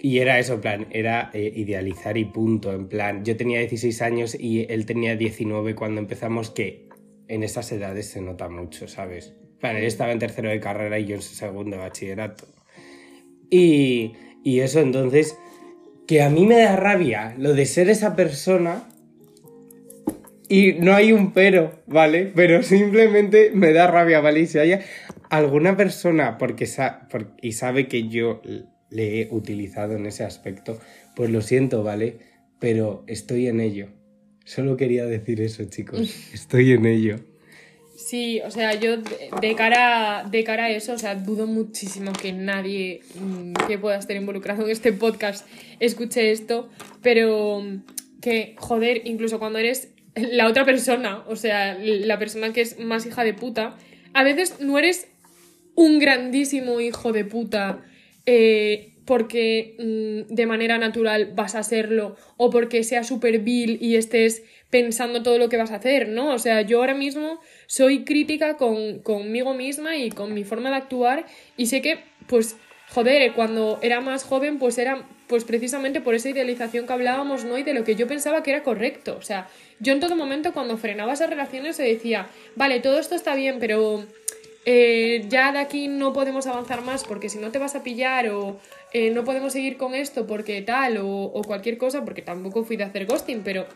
y 0.00 0.18
era 0.18 0.40
eso, 0.40 0.54
en 0.54 0.60
plan, 0.60 0.86
era 0.90 1.30
eh, 1.32 1.52
idealizar 1.54 2.18
y 2.18 2.24
punto, 2.24 2.72
en 2.72 2.88
plan, 2.88 3.24
yo 3.24 3.36
tenía 3.36 3.60
16 3.60 4.02
años 4.02 4.36
y 4.38 4.66
él 4.68 4.86
tenía 4.86 5.14
19 5.14 5.76
cuando 5.76 6.00
empezamos, 6.00 6.50
que 6.50 6.88
en 7.28 7.44
esas 7.44 7.70
edades 7.70 8.10
se 8.10 8.20
nota 8.20 8.48
mucho, 8.48 8.88
¿sabes? 8.88 9.34
Plan, 9.60 9.76
él 9.76 9.84
estaba 9.84 10.10
en 10.10 10.18
tercero 10.18 10.50
de 10.50 10.58
carrera 10.58 10.98
y 10.98 11.06
yo 11.06 11.14
en 11.14 11.22
segundo 11.22 11.76
de 11.76 11.82
bachillerato. 11.82 12.44
Y, 13.50 14.14
y 14.42 14.60
eso, 14.60 14.80
entonces, 14.80 15.38
que 16.06 16.22
a 16.22 16.30
mí 16.30 16.46
me 16.46 16.56
da 16.58 16.76
rabia 16.76 17.34
lo 17.38 17.54
de 17.54 17.66
ser 17.66 17.88
esa 17.88 18.14
persona 18.16 18.84
y 20.48 20.74
no 20.74 20.94
hay 20.94 21.12
un 21.12 21.32
pero, 21.32 21.82
¿vale? 21.86 22.30
Pero 22.34 22.62
simplemente 22.62 23.50
me 23.54 23.72
da 23.72 23.86
rabia, 23.86 24.20
¿vale? 24.20 24.40
Y 24.40 24.46
si 24.46 24.58
hay 24.58 24.78
alguna 25.30 25.76
persona 25.76 26.36
porque 26.38 26.66
sa- 26.66 27.08
por- 27.08 27.34
y 27.40 27.52
sabe 27.52 27.88
que 27.88 28.08
yo 28.08 28.42
le 28.90 29.22
he 29.22 29.28
utilizado 29.30 29.96
en 29.96 30.06
ese 30.06 30.24
aspecto, 30.24 30.78
pues 31.16 31.30
lo 31.30 31.40
siento, 31.40 31.82
¿vale? 31.82 32.18
Pero 32.60 33.04
estoy 33.06 33.46
en 33.48 33.60
ello. 33.60 33.88
Solo 34.44 34.76
quería 34.76 35.06
decir 35.06 35.40
eso, 35.40 35.64
chicos. 35.64 36.00
Estoy 36.34 36.72
en 36.72 36.84
ello. 36.86 37.16
Sí, 38.04 38.42
o 38.44 38.50
sea, 38.50 38.74
yo 38.74 38.98
de, 38.98 39.54
cara, 39.54 40.26
de 40.30 40.44
cara 40.44 40.64
a 40.64 40.70
eso, 40.70 40.92
o 40.92 40.98
sea, 40.98 41.14
dudo 41.14 41.46
muchísimo 41.46 42.12
que 42.12 42.34
nadie 42.34 43.00
mm, 43.14 43.54
que 43.66 43.78
pueda 43.78 43.96
estar 43.96 44.14
involucrado 44.14 44.64
en 44.64 44.70
este 44.70 44.92
podcast 44.92 45.46
escuche 45.80 46.30
esto, 46.30 46.68
pero 47.02 47.62
mm, 47.62 48.20
que, 48.20 48.56
joder, 48.58 49.06
incluso 49.06 49.38
cuando 49.38 49.58
eres 49.58 49.88
la 50.16 50.48
otra 50.48 50.66
persona, 50.66 51.24
o 51.28 51.36
sea, 51.36 51.78
la 51.80 52.18
persona 52.18 52.52
que 52.52 52.60
es 52.60 52.78
más 52.78 53.06
hija 53.06 53.24
de 53.24 53.32
puta, 53.32 53.78
a 54.12 54.22
veces 54.22 54.60
no 54.60 54.78
eres 54.78 55.08
un 55.74 55.98
grandísimo 55.98 56.80
hijo 56.80 57.10
de 57.10 57.24
puta 57.24 57.80
eh, 58.26 58.93
porque 59.04 59.76
mm, 59.78 60.34
de 60.34 60.46
manera 60.46 60.78
natural 60.78 61.32
vas 61.34 61.54
a 61.54 61.62
serlo 61.62 62.16
o 62.36 62.50
porque 62.50 62.84
sea 62.84 63.04
súper 63.04 63.40
vil 63.40 63.78
y 63.80 63.96
estés 63.96 64.42
pensando 64.70 65.22
todo 65.22 65.38
lo 65.38 65.48
que 65.48 65.56
vas 65.56 65.70
a 65.70 65.76
hacer, 65.76 66.08
¿no? 66.08 66.34
O 66.34 66.38
sea, 66.38 66.62
yo 66.62 66.78
ahora 66.78 66.94
mismo 66.94 67.40
soy 67.66 68.04
crítica 68.04 68.56
con, 68.56 68.98
conmigo 69.00 69.54
misma 69.54 69.96
y 69.96 70.10
con 70.10 70.34
mi 70.34 70.44
forma 70.44 70.70
de 70.70 70.76
actuar 70.76 71.26
y 71.56 71.66
sé 71.66 71.80
que, 71.80 71.98
pues, 72.26 72.56
joder, 72.88 73.32
cuando 73.32 73.78
era 73.82 74.00
más 74.00 74.24
joven, 74.24 74.58
pues 74.58 74.78
era 74.78 75.06
pues 75.26 75.44
precisamente 75.44 76.00
por 76.00 76.14
esa 76.14 76.28
idealización 76.28 76.86
que 76.86 76.92
hablábamos, 76.92 77.44
¿no? 77.44 77.56
Y 77.56 77.62
de 77.62 77.72
lo 77.72 77.82
que 77.82 77.96
yo 77.96 78.06
pensaba 78.06 78.42
que 78.42 78.50
era 78.50 78.62
correcto. 78.62 79.16
O 79.18 79.22
sea, 79.22 79.48
yo 79.80 79.92
en 79.92 80.00
todo 80.00 80.16
momento 80.16 80.52
cuando 80.52 80.76
frenaba 80.76 81.14
esas 81.14 81.30
relaciones 81.30 81.76
se 81.76 81.82
decía, 81.82 82.28
vale, 82.56 82.80
todo 82.80 82.98
esto 82.98 83.14
está 83.14 83.34
bien, 83.34 83.58
pero 83.58 84.04
eh, 84.66 85.24
ya 85.28 85.52
de 85.52 85.58
aquí 85.58 85.88
no 85.88 86.12
podemos 86.12 86.46
avanzar 86.46 86.82
más 86.82 87.04
porque 87.04 87.28
si 87.28 87.38
no 87.38 87.50
te 87.50 87.58
vas 87.58 87.74
a 87.74 87.82
pillar 87.82 88.28
o 88.30 88.58
eh, 88.94 89.10
no 89.10 89.24
podemos 89.24 89.52
seguir 89.52 89.76
con 89.76 89.92
esto 89.92 90.24
porque 90.24 90.62
tal 90.62 90.98
o, 91.02 91.42
cualquier 91.44 91.78
cosa, 91.78 92.04
porque 92.04 92.22
tampoco 92.22 92.62
fui 92.62 92.76
de 92.76 92.84
hacer 92.84 93.06
ghosting, 93.06 93.42
pero 93.42 93.66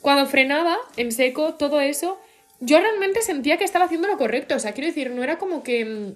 cuando 0.00 0.24
frenaba 0.24 0.78
en 0.96 1.12
seco 1.12 1.56
todo 1.56 1.78
eso, 1.82 2.18
yo 2.60 2.80
realmente 2.80 3.20
sentía 3.20 3.58
que 3.58 3.64
estaba 3.64 3.84
haciendo 3.84 4.08
lo 4.08 4.16
correcto. 4.16 4.56
O 4.56 4.58
sea, 4.58 4.72
quiero 4.72 4.88
decir, 4.88 5.10
no 5.10 5.22
era 5.22 5.36
como 5.36 5.62
que 5.62 5.84
mm, 5.84 6.14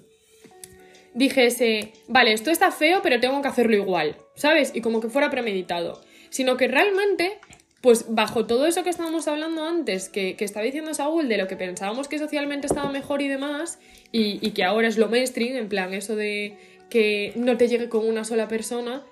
dijese, 1.13 1.93
vale, 2.07 2.33
esto 2.33 2.49
está 2.49 2.71
feo, 2.71 3.01
pero 3.03 3.19
tengo 3.19 3.39
que 3.43 3.47
hacerlo 3.47 3.75
igual, 3.75 4.17
¿sabes? 4.33 4.71
Y 4.73 4.81
como 4.81 5.01
que 5.01 5.09
fuera 5.09 5.29
premeditado. 5.29 6.01
Sino 6.31 6.57
que 6.57 6.67
realmente, 6.67 7.37
pues 7.81 8.05
bajo 8.09 8.47
todo 8.47 8.65
eso 8.65 8.83
que 8.83 8.89
estábamos 8.89 9.27
hablando 9.27 9.67
antes, 9.67 10.09
que, 10.09 10.35
que 10.35 10.45
estaba 10.45 10.65
diciendo 10.65 10.95
Saúl, 10.95 11.29
de 11.29 11.37
lo 11.37 11.47
que 11.47 11.57
pensábamos 11.57 12.07
que 12.07 12.17
socialmente 12.17 12.65
estaba 12.65 12.91
mejor 12.91 13.21
y 13.21 13.27
demás, 13.27 13.77
y, 14.11 14.39
y 14.41 14.51
que 14.51 14.63
ahora 14.63 14.87
es 14.87 14.97
lo 14.97 15.09
mainstream, 15.09 15.57
en 15.57 15.69
plan, 15.69 15.93
eso 15.93 16.15
de 16.15 16.57
que 16.91 17.31
no 17.35 17.57
te 17.57 17.67
llegue 17.67 17.89
con 17.89 18.07
una 18.07 18.23
sola 18.23 18.47
persona, 18.47 19.03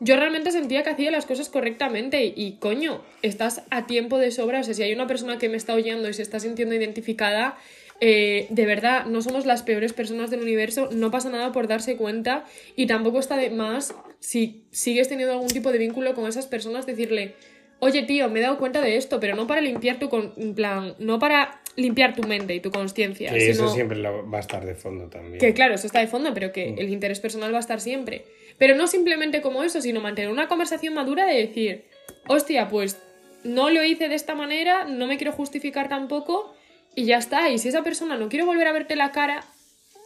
yo 0.00 0.16
realmente 0.16 0.50
sentía 0.50 0.82
que 0.82 0.90
hacía 0.90 1.10
las 1.10 1.24
cosas 1.24 1.48
correctamente 1.48 2.32
y, 2.36 2.58
coño, 2.58 3.02
estás 3.22 3.62
a 3.70 3.86
tiempo 3.86 4.18
de 4.18 4.30
sobra. 4.30 4.60
O 4.60 4.62
sea, 4.62 4.74
si 4.74 4.82
hay 4.82 4.92
una 4.92 5.06
persona 5.06 5.38
que 5.38 5.48
me 5.48 5.56
está 5.56 5.74
oyendo 5.74 6.08
y 6.08 6.14
se 6.14 6.22
está 6.22 6.38
sintiendo 6.38 6.74
identificada, 6.74 7.56
eh, 8.00 8.46
de 8.50 8.66
verdad, 8.66 9.06
no 9.06 9.22
somos 9.22 9.46
las 9.46 9.62
peores 9.62 9.92
personas 9.92 10.30
del 10.30 10.42
universo, 10.42 10.88
no 10.92 11.10
pasa 11.10 11.30
nada 11.30 11.50
por 11.50 11.66
darse 11.66 11.96
cuenta 11.96 12.44
y 12.76 12.86
tampoco 12.86 13.18
está 13.18 13.36
de 13.36 13.50
más 13.50 13.94
si 14.20 14.64
sigues 14.70 15.08
teniendo 15.08 15.32
algún 15.34 15.48
tipo 15.48 15.72
de 15.72 15.78
vínculo 15.78 16.14
con 16.14 16.28
esas 16.28 16.46
personas, 16.46 16.86
decirle, 16.86 17.34
oye 17.80 18.02
tío, 18.02 18.28
me 18.28 18.38
he 18.38 18.42
dado 18.42 18.58
cuenta 18.58 18.80
de 18.80 18.96
esto, 18.96 19.18
pero 19.18 19.34
no 19.34 19.48
para 19.48 19.60
limpiar 19.60 19.98
tu, 19.98 20.08
con 20.08 20.32
plan, 20.54 20.94
no 20.98 21.18
para 21.18 21.60
limpiar 21.78 22.14
tu 22.14 22.24
mente 22.24 22.54
y 22.54 22.60
tu 22.60 22.70
conciencia. 22.70 23.30
Que 23.32 23.50
eso 23.50 23.68
siempre 23.72 23.96
lo- 23.98 24.28
va 24.28 24.38
a 24.38 24.40
estar 24.40 24.66
de 24.66 24.74
fondo 24.74 25.08
también. 25.08 25.38
que 25.38 25.54
claro, 25.54 25.74
eso 25.74 25.86
está 25.86 26.00
de 26.00 26.08
fondo, 26.08 26.34
pero 26.34 26.52
que 26.52 26.74
el 26.76 26.88
interés 26.90 27.20
personal 27.20 27.52
va 27.52 27.58
a 27.58 27.60
estar 27.60 27.80
siempre. 27.80 28.24
Pero 28.58 28.74
no 28.74 28.86
simplemente 28.88 29.40
como 29.40 29.62
eso, 29.62 29.80
sino 29.80 30.00
mantener 30.00 30.30
una 30.30 30.48
conversación 30.48 30.92
madura 30.94 31.24
de 31.26 31.36
decir, 31.36 31.84
hostia, 32.26 32.68
pues 32.68 32.98
no 33.44 33.70
lo 33.70 33.84
hice 33.84 34.08
de 34.08 34.16
esta 34.16 34.34
manera, 34.34 34.84
no 34.84 35.06
me 35.06 35.16
quiero 35.16 35.32
justificar 35.32 35.88
tampoco 35.88 36.52
y 36.96 37.04
ya 37.04 37.18
está. 37.18 37.48
Y 37.50 37.58
si 37.58 37.68
esa 37.68 37.82
persona 37.84 38.16
no 38.16 38.28
quiere 38.28 38.44
volver 38.44 38.66
a 38.66 38.72
verte 38.72 38.96
la 38.96 39.12
cara, 39.12 39.44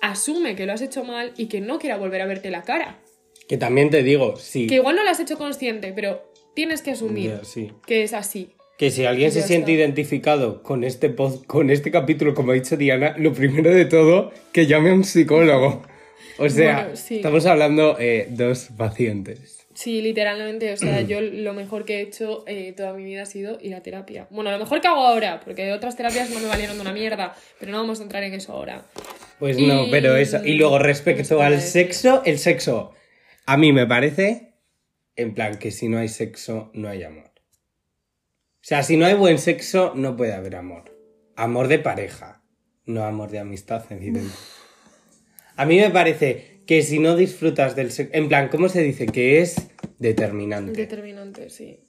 asume 0.03 0.55
que 0.57 0.67
lo 0.67 0.73
has 0.75 0.83
hecho 0.83 1.05
mal 1.05 1.33
y 1.39 1.47
que 1.47 1.61
no 1.63 1.79
quiera 1.79 1.97
volver 1.97 2.21
a 2.21 2.27
verte 2.27 2.51
la 2.51 2.63
cara. 2.63 2.99
Que 3.49 3.57
también 3.57 3.89
te 3.89 4.03
digo, 4.03 4.37
sí. 4.37 4.67
Que 4.67 4.75
igual 4.77 4.97
no 4.97 5.05
lo 5.05 5.11
has 5.11 5.21
hecho 5.21 5.39
consciente, 5.39 5.93
pero 5.95 6.23
tienes 6.55 6.83
que 6.83 6.91
asumir 6.91 7.41
sí. 7.45 7.73
que 7.87 8.03
es 8.03 8.13
así. 8.13 8.53
Que 8.83 8.91
si 8.91 9.05
alguien 9.05 9.31
se 9.31 9.43
siente 9.43 9.71
está. 9.71 9.81
identificado 9.85 10.61
con 10.65 10.83
este, 10.83 11.15
pod- 11.15 11.47
con 11.47 11.71
este 11.71 11.93
capítulo, 11.93 12.35
como 12.35 12.51
ha 12.51 12.55
dicho 12.55 12.77
Diana, 12.77 13.15
lo 13.17 13.33
primero 13.33 13.71
de 13.73 13.85
todo, 13.85 14.33
que 14.53 14.67
llame 14.67 14.91
a 14.91 14.95
un 14.95 15.05
psicólogo. 15.05 15.83
O 16.37 16.49
sea, 16.49 16.81
Bueno, 16.83 16.97
sí. 16.97 17.17
estamos 17.19 17.47
hablando 17.47 17.97
eh, 18.01 18.27
dos 18.31 18.71
pacientes. 18.77 19.65
Sí, 19.73 20.03
literalmente, 20.03 20.73
o 20.73 20.77
sea, 20.77 21.01
yo 21.07 21.21
lo 21.21 21.55
mejor 21.55 21.85
que 21.85 21.99
he 21.99 22.01
hecho 22.03 22.43
eh, 22.49 22.73
toda 22.77 22.93
mi 22.95 23.05
vida 23.05 23.23
ha 23.23 23.27
sido 23.27 23.57
ir 23.63 23.77
a 23.77 23.85
terapia. 23.85 24.27
Bueno, 24.31 24.51
lo 24.51 24.59
mejor 24.59 24.81
que 24.81 24.89
hago 24.89 25.07
ahora, 25.07 25.39
porque 25.45 25.71
otras 25.71 25.97
terapias 25.97 26.31
no 26.31 26.41
me 26.41 26.47
valieron 26.49 26.75
de 26.75 26.83
una 26.83 26.93
mierda, 26.93 27.37
pero 27.61 27.71
no 27.71 27.79
vamos 27.79 28.01
a 28.01 28.03
entrar 28.03 28.25
en 28.25 28.35
eso 28.35 28.53
ahora. 28.53 28.83
Pues 29.39 29.59
no, 29.59 29.87
pero 29.93 30.17
eso. 30.17 30.45
Y 30.45 30.55
luego 30.55 30.81
respecto 30.81 31.39
¿Qué 31.39 31.45
al 31.45 31.61
sexo, 31.61 32.23
el 32.25 32.37
sexo, 32.41 32.93
a 33.47 33.57
mí 33.57 33.73
me 33.73 33.87
parece, 33.87 34.55
en 35.15 35.35
plan, 35.35 35.57
que 35.61 35.71
si 35.71 35.89
no 35.89 35.99
hay 35.99 36.09
sexo, 36.09 36.73
no 36.75 36.89
hay 36.89 37.05
amor. 37.05 37.31
O 38.63 38.65
sea, 38.65 38.85
si 38.85 38.97
no 38.97 39.07
hay 39.07 39.15
buen 39.15 39.39
sexo, 39.39 39.93
no 39.97 40.17
puede 40.17 40.35
haber 40.35 40.55
amor. 40.55 40.97
Amor 41.35 41.67
de 41.67 41.81
pareja, 41.81 42.45
no 42.87 43.03
amor 43.03 43.29
de 43.33 43.41
amistad, 43.41 43.85
evidente. 43.91 44.31
A 45.57 45.67
mí 45.67 45.79
me 45.79 45.91
parece 45.91 46.63
que 46.65 46.83
si 46.83 47.01
no 47.01 47.17
disfrutas 47.17 47.75
del 47.75 47.91
sexo, 47.91 48.17
en 48.17 48.29
plan, 48.29 48.51
¿cómo 48.51 48.69
se 48.69 48.81
dice? 48.81 49.07
Que 49.07 49.41
es 49.41 49.57
determinante. 49.99 50.81
Determinante, 50.81 51.51
sí. 51.51 51.81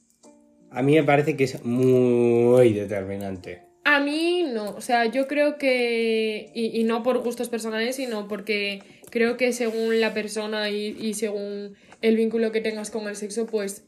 A 0.72 0.82
mí 0.82 0.96
me 0.96 1.04
parece 1.04 1.38
que 1.38 1.44
es 1.44 1.64
muy 1.64 2.74
determinante. 2.74 3.62
A 3.84 4.00
mí 4.00 4.44
no, 4.52 4.72
o 4.72 4.82
sea, 4.82 5.06
yo 5.06 5.28
creo 5.28 5.60
que, 5.60 6.50
y, 6.56 6.80
y 6.80 6.86
no 6.86 7.04
por 7.04 7.20
gustos 7.20 7.50
personales, 7.50 7.98
sino 7.98 8.28
porque 8.28 8.82
creo 9.12 9.38
que 9.38 9.54
según 9.54 10.02
la 10.02 10.16
persona 10.16 10.72
y, 10.72 10.98
y 11.00 11.14
según 11.14 11.76
el 12.02 12.16
vínculo 12.16 12.52
que 12.52 12.62
tengas 12.62 12.90
con 12.90 13.08
el 13.08 13.16
sexo, 13.16 13.46
pues 13.46 13.86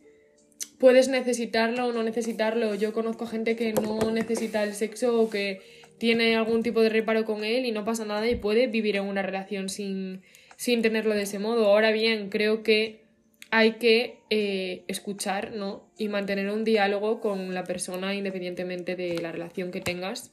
puedes 0.80 1.08
necesitarlo 1.08 1.88
o 1.88 1.92
no 1.92 2.04
necesitarlo. 2.04 2.76
Yo 2.76 2.94
conozco 2.94 3.28
gente 3.28 3.56
que 3.56 3.74
no 3.74 4.12
necesita 4.12 4.64
el 4.64 4.74
sexo 4.74 5.20
o 5.20 5.30
que 5.30 5.62
tiene 5.98 6.36
algún 6.36 6.64
tipo 6.64 6.82
de 6.82 6.90
reparo 6.90 7.26
con 7.26 7.44
él 7.44 7.66
y 7.66 7.72
no 7.72 7.86
pasa 7.86 8.06
nada 8.06 8.28
y 8.28 8.36
puede 8.36 8.68
vivir 8.68 8.98
en 8.98 9.04
una 9.04 9.22
relación 9.22 9.70
sin, 9.70 10.22
sin 10.58 10.82
tenerlo 10.82 11.14
de 11.16 11.24
ese 11.24 11.40
modo. 11.40 11.68
Ahora 11.68 11.92
bien, 11.92 12.30
creo 12.30 12.64
que 12.64 13.06
hay 13.52 13.74
que 13.74 14.18
eh, 14.30 14.84
escuchar 14.88 15.54
¿no? 15.54 15.90
y 15.98 16.10
mantener 16.10 16.50
un 16.50 16.64
diálogo 16.66 17.22
con 17.22 17.54
la 17.54 17.64
persona 17.64 18.14
independientemente 18.14 18.96
de 18.96 19.20
la 19.20 19.32
relación 19.32 19.72
que 19.72 19.82
tengas. 19.82 20.32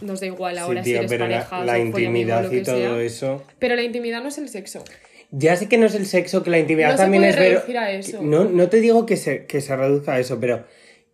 Nos 0.00 0.20
da 0.20 0.26
igual 0.26 0.56
ahora 0.58 0.82
Sí, 0.82 0.90
si 0.90 0.96
eres 0.96 1.10
pero 1.10 1.26
pareja, 1.26 1.64
la 1.64 1.78
intimidad 1.78 2.42
lo 2.42 2.48
y 2.48 2.58
que 2.58 2.64
todo 2.64 2.76
sea. 2.76 3.02
eso. 3.02 3.44
Pero 3.58 3.76
la 3.76 3.82
intimidad 3.82 4.22
no 4.22 4.28
es 4.30 4.38
el 4.38 4.48
sexo. 4.48 4.82
Ya 5.32 5.54
sé 5.56 5.68
que 5.68 5.78
no 5.78 5.86
es 5.86 5.94
el 5.94 6.06
sexo, 6.06 6.42
que 6.42 6.50
la 6.50 6.58
intimidad 6.58 6.88
No 6.92 6.96
se 6.96 7.02
también 7.04 7.22
puede 7.22 7.30
es 7.32 7.38
ver- 7.38 7.52
reducir 7.52 7.78
a 7.78 7.90
eso. 7.92 8.22
No, 8.22 8.44
no 8.44 8.68
te 8.68 8.80
digo 8.80 9.06
que 9.06 9.16
se, 9.16 9.46
que 9.46 9.60
se 9.60 9.76
reduzca 9.76 10.14
a 10.14 10.20
eso, 10.20 10.40
pero 10.40 10.64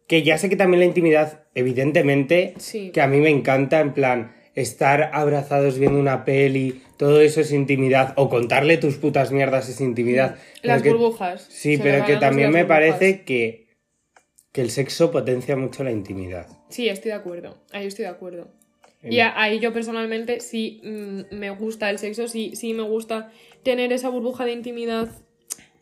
que 0.06 0.22
ya 0.22 0.38
sé 0.38 0.48
que 0.48 0.56
también 0.56 0.80
la 0.80 0.86
intimidad, 0.86 1.44
evidentemente, 1.54 2.54
Sí. 2.58 2.90
que 2.92 3.00
a 3.00 3.08
mí 3.08 3.18
me 3.20 3.30
encanta, 3.30 3.80
en 3.80 3.92
plan, 3.92 4.32
estar 4.54 5.10
abrazados 5.12 5.78
viendo 5.78 5.98
una 6.00 6.24
peli, 6.24 6.80
todo 6.96 7.20
eso 7.20 7.42
es 7.42 7.52
intimidad, 7.52 8.14
o 8.16 8.30
contarle 8.30 8.78
tus 8.78 8.96
putas 8.96 9.32
mierdas 9.32 9.68
es 9.68 9.80
intimidad. 9.82 10.36
Pero 10.62 10.74
Las 10.74 10.82
que- 10.82 10.90
burbujas. 10.90 11.46
Sí, 11.50 11.76
pero 11.76 12.06
que 12.06 12.16
también 12.16 12.50
me 12.50 12.62
burbujas. 12.62 12.78
parece 12.94 13.22
que, 13.24 13.66
que 14.52 14.62
el 14.62 14.70
sexo 14.70 15.10
potencia 15.10 15.56
mucho 15.56 15.84
la 15.84 15.90
intimidad. 15.90 16.46
Sí, 16.70 16.88
estoy 16.88 17.10
de 17.10 17.16
acuerdo. 17.18 17.58
Ahí 17.72 17.86
estoy 17.86 18.04
de 18.06 18.10
acuerdo. 18.10 18.48
Y 19.10 19.20
a- 19.20 19.40
ahí 19.40 19.58
yo 19.58 19.72
personalmente 19.72 20.40
sí 20.40 20.80
mm, 20.84 21.34
me 21.34 21.50
gusta 21.50 21.90
el 21.90 21.98
sexo, 21.98 22.28
sí, 22.28 22.52
sí 22.56 22.74
me 22.74 22.82
gusta 22.82 23.30
tener 23.62 23.92
esa 23.92 24.08
burbuja 24.08 24.44
de 24.44 24.52
intimidad 24.52 25.08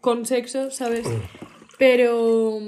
con 0.01 0.27
sexo, 0.27 0.71
¿sabes? 0.71 1.07
Pero, 1.79 2.61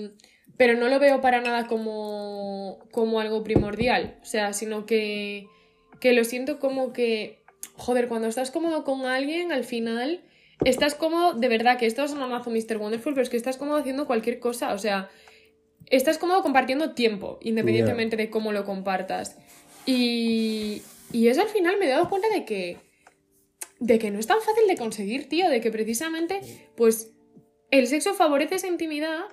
pero 0.57 0.75
no 0.79 0.88
lo 0.88 0.99
veo 0.99 1.21
para 1.21 1.40
nada 1.40 1.66
como, 1.66 2.79
como 2.90 3.21
algo 3.21 3.42
primordial. 3.45 4.19
O 4.23 4.25
sea, 4.25 4.53
sino 4.53 4.87
que, 4.87 5.49
que 6.01 6.12
lo 6.12 6.25
siento 6.25 6.59
como 6.59 6.92
que, 6.92 7.42
joder, 7.75 8.09
cuando 8.09 8.29
estás 8.29 8.51
cómodo 8.51 8.85
con 8.85 9.07
alguien, 9.07 9.53
al 9.53 9.64
final 9.64 10.23
estás 10.64 10.95
cómodo, 10.95 11.35
de 11.35 11.49
verdad, 11.49 11.79
que 11.79 11.87
esto 11.87 12.03
es 12.05 12.12
un 12.12 12.19
mazo 12.29 12.51
Mr. 12.51 12.79
Wonderful, 12.79 13.12
pero 13.14 13.23
es 13.23 13.31
que 13.31 13.37
estás 13.37 13.57
cómodo 13.59 13.77
haciendo 13.79 14.07
cualquier 14.07 14.38
cosa. 14.40 14.73
O 14.73 14.79
sea, 14.79 15.11
estás 15.90 16.19
cómodo 16.19 16.42
compartiendo 16.42 16.95
tiempo, 16.95 17.38
independientemente 17.42 18.16
de 18.16 18.31
cómo 18.31 18.53
lo 18.53 18.64
compartas. 18.64 19.38
Y, 19.87 20.83
y 21.12 21.29
eso 21.29 21.42
al 21.42 21.49
final 21.49 21.79
me 21.79 21.87
he 21.87 21.90
dado 21.90 22.09
cuenta 22.09 22.29
de 22.29 22.44
que, 22.44 22.79
de 23.79 23.99
que 23.99 24.11
no 24.11 24.18
es 24.18 24.27
tan 24.27 24.40
fácil 24.40 24.66
de 24.66 24.77
conseguir, 24.77 25.29
tío, 25.29 25.49
de 25.49 25.61
que 25.61 25.70
precisamente, 25.70 26.40
pues, 26.77 27.12
el 27.70 27.87
sexo 27.87 28.14
favorece 28.14 28.57
esa 28.57 28.68
intimidad 28.68 29.25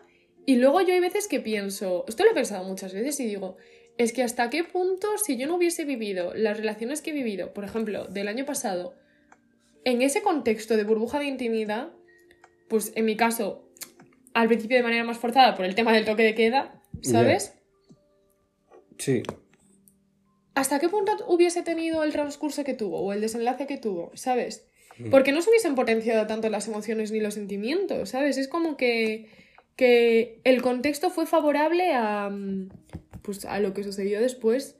y 0.45 0.55
luego 0.57 0.81
yo 0.81 0.93
hay 0.93 0.99
veces 0.99 1.27
que 1.27 1.39
pienso, 1.39 2.05
esto 2.07 2.23
lo 2.23 2.31
he 2.31 2.33
pensado 2.33 2.63
muchas 2.63 2.93
veces 2.93 3.19
y 3.19 3.25
digo, 3.25 3.57
es 3.97 4.11
que 4.11 4.23
hasta 4.23 4.49
qué 4.49 4.63
punto 4.63 5.17
si 5.17 5.37
yo 5.37 5.47
no 5.47 5.55
hubiese 5.55 5.85
vivido 5.85 6.33
las 6.33 6.57
relaciones 6.57 7.01
que 7.01 7.11
he 7.11 7.13
vivido, 7.13 7.53
por 7.53 7.63
ejemplo, 7.63 8.05
del 8.05 8.27
año 8.27 8.45
pasado, 8.45 8.95
en 9.85 10.01
ese 10.01 10.21
contexto 10.21 10.75
de 10.75 10.83
burbuja 10.83 11.19
de 11.19 11.25
intimidad, 11.25 11.91
pues 12.67 12.91
en 12.95 13.05
mi 13.05 13.15
caso, 13.15 13.69
al 14.33 14.47
principio 14.47 14.77
de 14.77 14.83
manera 14.83 15.03
más 15.03 15.17
forzada 15.17 15.55
por 15.55 15.65
el 15.65 15.75
tema 15.75 15.93
del 15.93 16.05
toque 16.05 16.23
de 16.23 16.35
queda, 16.35 16.81
¿sabes? 17.01 17.53
Sí. 18.97 19.23
¿Hasta 20.55 20.79
qué 20.79 20.89
punto 20.89 21.11
hubiese 21.27 21.63
tenido 21.63 22.03
el 22.03 22.11
transcurso 22.11 22.63
que 22.63 22.73
tuvo 22.73 22.99
o 23.01 23.11
el 23.13 23.21
desenlace 23.21 23.65
que 23.67 23.77
tuvo, 23.77 24.11
¿sabes? 24.13 24.65
Porque 25.09 25.31
no 25.31 25.41
se 25.41 25.49
hubiesen 25.49 25.73
potenciado 25.73 26.27
tanto 26.27 26.49
las 26.49 26.67
emociones 26.67 27.11
ni 27.11 27.19
los 27.19 27.33
sentimientos, 27.33 28.09
¿sabes? 28.09 28.37
Es 28.37 28.47
como 28.47 28.77
que, 28.77 29.25
que 29.75 30.39
el 30.43 30.61
contexto 30.61 31.09
fue 31.09 31.25
favorable 31.25 31.93
a, 31.93 32.29
mm, 32.29 32.69
pues, 33.23 33.45
a 33.45 33.59
lo 33.59 33.73
que 33.73 33.83
sucedió 33.83 34.21
después, 34.21 34.75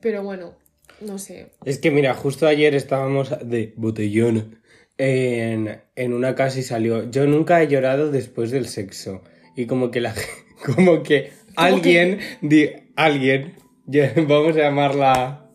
pero 0.00 0.22
bueno, 0.22 0.54
no 1.00 1.18
sé. 1.18 1.46
Es 1.64 1.78
que 1.78 1.90
mira, 1.90 2.12
justo 2.12 2.46
ayer 2.46 2.74
estábamos 2.74 3.30
de 3.42 3.72
botellón 3.76 4.60
en, 4.98 5.80
en 5.96 6.12
una 6.12 6.34
casa 6.34 6.58
y 6.58 6.62
salió, 6.62 7.10
yo 7.10 7.26
nunca 7.26 7.62
he 7.62 7.66
llorado 7.68 8.10
después 8.10 8.50
del 8.50 8.66
sexo. 8.68 9.22
Y 9.56 9.64
como 9.66 9.90
que 9.90 10.02
la 10.02 10.14
como 10.74 11.02
que 11.02 11.32
alguien, 11.56 12.18
di- 12.42 12.70
alguien, 12.96 13.54
vamos 14.26 14.56
a 14.56 14.60
llamarla 14.60 15.46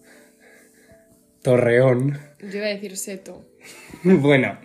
Torreón. 1.42 2.20
Yo 2.42 2.58
iba 2.58 2.68
a 2.68 2.70
decir 2.70 2.98
seto. 2.98 3.46
Bueno, 4.04 4.58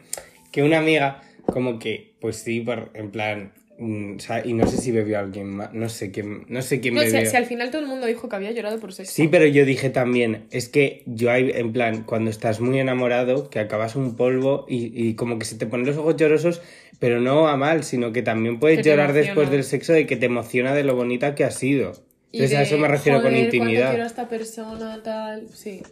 que 0.52 0.62
una 0.62 0.78
amiga, 0.78 1.22
como 1.46 1.78
que, 1.80 2.14
pues 2.20 2.36
sí, 2.36 2.60
por, 2.60 2.90
en 2.94 3.10
plan, 3.10 3.52
mm, 3.78 4.16
o 4.16 4.20
sea, 4.20 4.46
y 4.46 4.52
no 4.52 4.66
sé 4.68 4.76
si 4.76 4.92
bebió 4.92 5.18
alguien 5.18 5.48
más, 5.50 5.72
no 5.72 5.88
sé 5.88 6.12
quién, 6.12 6.44
no 6.48 6.62
sé 6.62 6.80
quién 6.80 6.94
No, 6.94 7.00
si, 7.02 7.10
bebió. 7.10 7.28
si 7.28 7.36
al 7.36 7.46
final 7.46 7.70
todo 7.70 7.82
el 7.82 7.88
mundo 7.88 8.06
dijo 8.06 8.28
que 8.28 8.36
había 8.36 8.52
llorado 8.52 8.78
por 8.78 8.92
sexo. 8.92 9.12
Sí, 9.12 9.26
pero 9.26 9.46
yo 9.46 9.64
dije 9.64 9.90
también, 9.90 10.46
es 10.52 10.68
que 10.68 11.02
yo 11.06 11.32
hay, 11.32 11.50
en 11.52 11.72
plan, 11.72 12.04
cuando 12.04 12.30
estás 12.30 12.60
muy 12.60 12.78
enamorado, 12.78 13.50
que 13.50 13.58
acabas 13.58 13.96
un 13.96 14.14
polvo 14.14 14.66
y, 14.68 14.92
y 14.94 15.14
como 15.14 15.38
que 15.40 15.46
se 15.46 15.56
te 15.56 15.66
ponen 15.66 15.86
los 15.86 15.96
ojos 15.96 16.16
llorosos, 16.16 16.62
pero 17.00 17.20
no 17.20 17.48
a 17.48 17.56
mal, 17.56 17.82
sino 17.82 18.12
que 18.12 18.22
también 18.22 18.60
puedes 18.60 18.78
Que 18.78 18.90
llorar 18.90 19.12
después 19.12 19.50
del 19.50 19.64
sexo 19.64 19.92
de 19.92 20.06
que 20.06 20.16
te 20.16 20.26
emociona 20.26 20.74
de 20.74 20.84
lo 20.84 20.94
bonita 20.94 21.34
que 21.34 21.42
ha 21.42 21.50
sido. 21.50 21.92
Entonces 22.34 22.58
a 22.58 22.62
eso 22.62 22.78
me 22.78 22.88
refiero 22.88 23.22
con 23.22 23.30
"Joder, 23.32 23.42
cuánto 23.50 23.56
intimidad. 23.56 23.88
quiero 23.90 24.04
a 24.04 24.06
esta 24.06 24.28
persona, 24.28 25.00
tal. 25.02 25.48
Sí. 25.52 25.82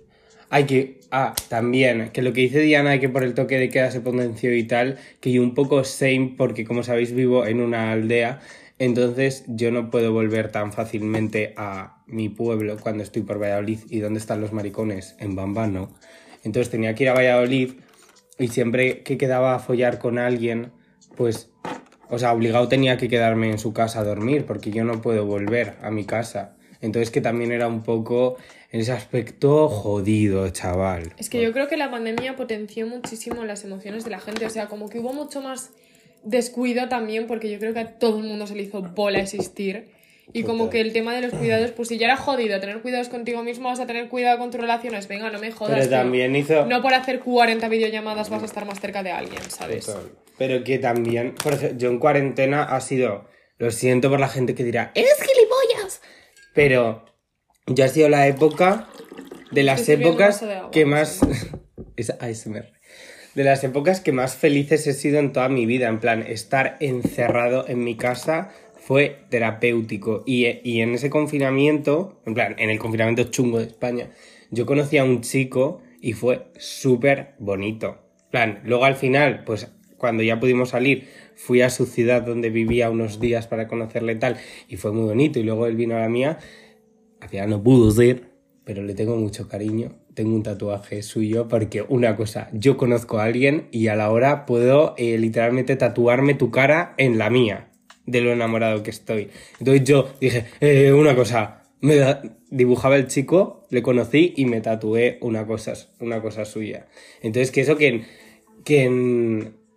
Hay 0.51 0.64
que. 0.64 1.01
Ah, 1.11 1.34
también, 1.49 2.11
que 2.11 2.20
lo 2.22 2.32
que 2.32 2.43
dice 2.43 2.61
Diana, 2.61 2.90
hay 2.90 3.01
que 3.01 3.09
por 3.09 3.24
el 3.24 3.32
toque 3.34 3.59
de 3.59 3.68
queda 3.70 3.90
se 3.90 4.01
potenció 4.01 4.55
y 4.55 4.64
tal, 4.64 4.99
que 5.20 5.32
yo 5.32 5.43
un 5.43 5.55
poco 5.55 5.82
same, 5.84 6.34
porque 6.36 6.64
como 6.64 6.82
sabéis, 6.82 7.14
vivo 7.14 7.47
en 7.47 7.61
una 7.61 7.93
aldea, 7.93 8.40
entonces 8.78 9.45
yo 9.47 9.70
no 9.70 9.90
puedo 9.90 10.12
volver 10.12 10.51
tan 10.51 10.72
fácilmente 10.72 11.55
a 11.57 12.03
mi 12.07 12.28
pueblo 12.28 12.76
cuando 12.78 13.03
estoy 13.03 13.22
por 13.22 13.40
Valladolid. 13.40 13.78
¿Y 13.88 14.01
dónde 14.01 14.20
están 14.20 14.40
los 14.43 14.53
maricones? 14.53 15.16
En 15.20 15.34
Bamba, 15.36 15.66
no. 15.68 15.95
Entonces 16.45 16.70
tenía 16.70 16.95
que 16.95 17.05
ir 17.05 17.09
a 17.11 17.14
Valladolid 17.14 17.72
y 18.38 18.49
siempre 18.49 19.03
que 19.05 19.16
quedaba 19.16 19.55
a 19.55 19.59
follar 19.59 19.99
con 19.99 20.18
alguien, 20.18 20.72
pues. 21.16 21.49
O 22.12 22.18
sea, 22.18 22.34
obligado 22.34 22.68
tenía 22.68 22.98
que 22.98 23.08
quedarme 23.08 23.50
en 23.50 23.58
su 23.58 23.72
casa 23.72 24.00
a 24.00 24.04
dormir, 24.04 24.44
porque 24.44 24.70
yo 24.70 24.84
no 24.84 25.00
puedo 25.00 25.24
volver 25.24 25.76
a 25.80 25.90
mi 25.90 26.04
casa. 26.04 26.52
Entonces 26.82 27.10
que 27.10 27.22
también 27.22 27.52
era 27.52 27.68
un 27.68 27.82
poco 27.82 28.36
en 28.70 28.82
ese 28.82 28.92
aspecto 28.92 29.70
jodido, 29.70 30.46
chaval. 30.50 31.14
Es 31.16 31.30
que 31.30 31.40
yo 31.40 31.54
creo 31.54 31.68
que 31.68 31.78
la 31.78 31.90
pandemia 31.90 32.36
potenció 32.36 32.86
muchísimo 32.86 33.46
las 33.46 33.64
emociones 33.64 34.04
de 34.04 34.10
la 34.10 34.20
gente. 34.20 34.44
O 34.44 34.50
sea, 34.50 34.66
como 34.68 34.90
que 34.90 34.98
hubo 34.98 35.14
mucho 35.14 35.40
más 35.40 35.70
descuido 36.22 36.86
también, 36.90 37.26
porque 37.26 37.50
yo 37.50 37.58
creo 37.58 37.72
que 37.72 37.80
a 37.80 37.98
todo 37.98 38.18
el 38.18 38.24
mundo 38.24 38.46
se 38.46 38.56
le 38.56 38.64
hizo 38.64 38.82
bola 38.82 39.18
existir. 39.18 39.88
Y 40.32 40.44
como 40.44 40.70
que 40.70 40.80
el 40.80 40.92
tema 40.92 41.14
de 41.14 41.22
los 41.22 41.32
cuidados, 41.32 41.72
pues 41.72 41.88
si 41.88 41.98
ya 41.98 42.06
era 42.06 42.16
jodido 42.16 42.58
tener 42.60 42.80
cuidados 42.80 43.08
contigo 43.08 43.42
mismo, 43.42 43.68
vas 43.68 43.80
a 43.80 43.86
tener 43.86 44.08
cuidado 44.08 44.38
con 44.38 44.50
tus 44.50 44.60
relaciones. 44.60 45.08
Venga, 45.08 45.30
no 45.30 45.38
me 45.38 45.50
jodas. 45.50 45.78
Pero 45.78 45.90
también 45.90 46.34
hizo... 46.36 46.64
No 46.66 46.80
por 46.80 46.94
hacer 46.94 47.20
40 47.20 47.68
videollamadas 47.68 48.30
vas 48.30 48.42
a 48.42 48.46
estar 48.46 48.64
más 48.64 48.80
cerca 48.80 49.02
de 49.02 49.10
alguien, 49.10 49.42
¿sabes? 49.50 49.86
Total. 49.86 50.12
Pero 50.38 50.64
que 50.64 50.78
también, 50.78 51.34
por 51.34 51.54
ejemplo, 51.54 51.78
yo 51.78 51.90
en 51.90 51.98
cuarentena 51.98 52.62
ha 52.62 52.80
sido, 52.80 53.28
lo 53.58 53.70
siento 53.70 54.08
por 54.10 54.20
la 54.20 54.28
gente 54.28 54.54
que 54.54 54.64
dirá, 54.64 54.92
¡eres 54.94 55.16
gilipollas! 55.20 56.00
Pero 56.54 57.04
yo 57.66 57.84
ha 57.84 57.88
sido 57.88 58.08
la 58.08 58.26
época 58.26 58.88
de 59.50 59.62
las 59.62 59.80
Estoy 59.80 60.06
épocas 60.06 60.36
vaso 60.36 60.46
de 60.46 60.54
agua, 60.54 60.70
que 60.70 60.86
más... 60.86 61.20
es 61.96 62.10
ASMR. 62.10 62.72
De 63.34 63.44
las 63.44 63.64
épocas 63.64 64.00
que 64.00 64.12
más 64.12 64.34
felices 64.34 64.86
he 64.86 64.92
sido 64.92 65.18
en 65.18 65.32
toda 65.32 65.48
mi 65.48 65.64
vida. 65.64 65.88
En 65.88 66.00
plan, 66.00 66.22
estar 66.22 66.76
encerrado 66.80 67.66
en 67.66 67.82
mi 67.82 67.96
casa 67.96 68.50
fue 68.82 69.24
terapéutico. 69.28 70.24
Y, 70.26 70.46
en 70.80 70.94
ese 70.94 71.08
confinamiento, 71.08 72.20
en 72.26 72.34
plan, 72.34 72.56
en 72.58 72.68
el 72.68 72.78
confinamiento 72.78 73.24
chungo 73.24 73.58
de 73.58 73.66
España, 73.66 74.10
yo 74.50 74.66
conocí 74.66 74.98
a 74.98 75.04
un 75.04 75.20
chico 75.20 75.80
y 76.00 76.14
fue 76.14 76.48
súper 76.58 77.34
bonito. 77.38 77.98
Plan, 78.30 78.60
luego 78.64 78.84
al 78.84 78.96
final, 78.96 79.44
pues 79.44 79.70
cuando 79.98 80.24
ya 80.24 80.40
pudimos 80.40 80.70
salir, 80.70 81.06
fui 81.36 81.60
a 81.60 81.70
su 81.70 81.86
ciudad 81.86 82.22
donde 82.22 82.50
vivía 82.50 82.90
unos 82.90 83.20
días 83.20 83.46
para 83.46 83.68
conocerle 83.68 84.16
tal, 84.16 84.36
y 84.68 84.76
fue 84.76 84.92
muy 84.92 85.04
bonito. 85.04 85.38
Y 85.38 85.44
luego 85.44 85.66
él 85.66 85.76
vino 85.76 85.96
a 85.96 86.00
la 86.00 86.08
mía, 86.08 86.38
al 87.20 87.28
final 87.28 87.50
no 87.50 87.62
pudo 87.62 87.88
ser, 87.92 88.32
pero 88.64 88.82
le 88.82 88.94
tengo 88.94 89.16
mucho 89.16 89.48
cariño. 89.48 89.92
Tengo 90.14 90.34
un 90.34 90.42
tatuaje 90.42 91.02
suyo 91.02 91.46
porque 91.46 91.82
una 91.88 92.16
cosa, 92.16 92.50
yo 92.52 92.76
conozco 92.76 93.18
a 93.18 93.24
alguien 93.24 93.68
y 93.70 93.86
a 93.86 93.96
la 93.96 94.10
hora 94.10 94.44
puedo 94.44 94.94
eh, 94.98 95.16
literalmente 95.18 95.76
tatuarme 95.76 96.34
tu 96.34 96.50
cara 96.50 96.94
en 96.98 97.16
la 97.16 97.30
mía, 97.30 97.71
de 98.07 98.20
lo 98.20 98.32
enamorado 98.32 98.82
que 98.82 98.90
estoy. 98.90 99.28
Entonces 99.59 99.84
yo 99.84 100.12
dije, 100.20 100.46
eh, 100.61 100.92
una 100.92 101.14
cosa, 101.14 101.62
me 101.80 101.96
da- 101.96 102.22
dibujaba 102.50 102.96
el 102.96 103.07
chico, 103.07 103.66
le 103.70 103.82
conocí 103.82 104.34
y 104.36 104.44
me 104.46 104.61
tatué 104.61 105.18
una 105.20 105.46
cosa, 105.46 105.74
una 106.00 106.20
cosa 106.20 106.44
suya. 106.44 106.86
Entonces 107.22 107.50
que 107.50 107.61
eso 107.62 107.76
que 107.76 107.86
en, 107.88 108.07
que 108.64 108.82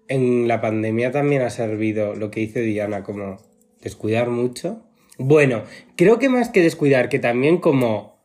en, 0.08 0.48
la 0.48 0.62
pandemia 0.62 1.12
también 1.12 1.42
ha 1.42 1.50
servido 1.50 2.16
lo 2.16 2.30
que 2.32 2.42
dice 2.42 2.62
Diana, 2.62 3.04
como 3.04 3.38
descuidar 3.82 4.30
mucho. 4.30 4.82
Bueno, 5.18 5.64
creo 5.96 6.20
que 6.20 6.30
más 6.30 6.50
que 6.50 6.62
descuidar, 6.62 7.10
que 7.10 7.20
también 7.20 7.58
como 7.58 8.22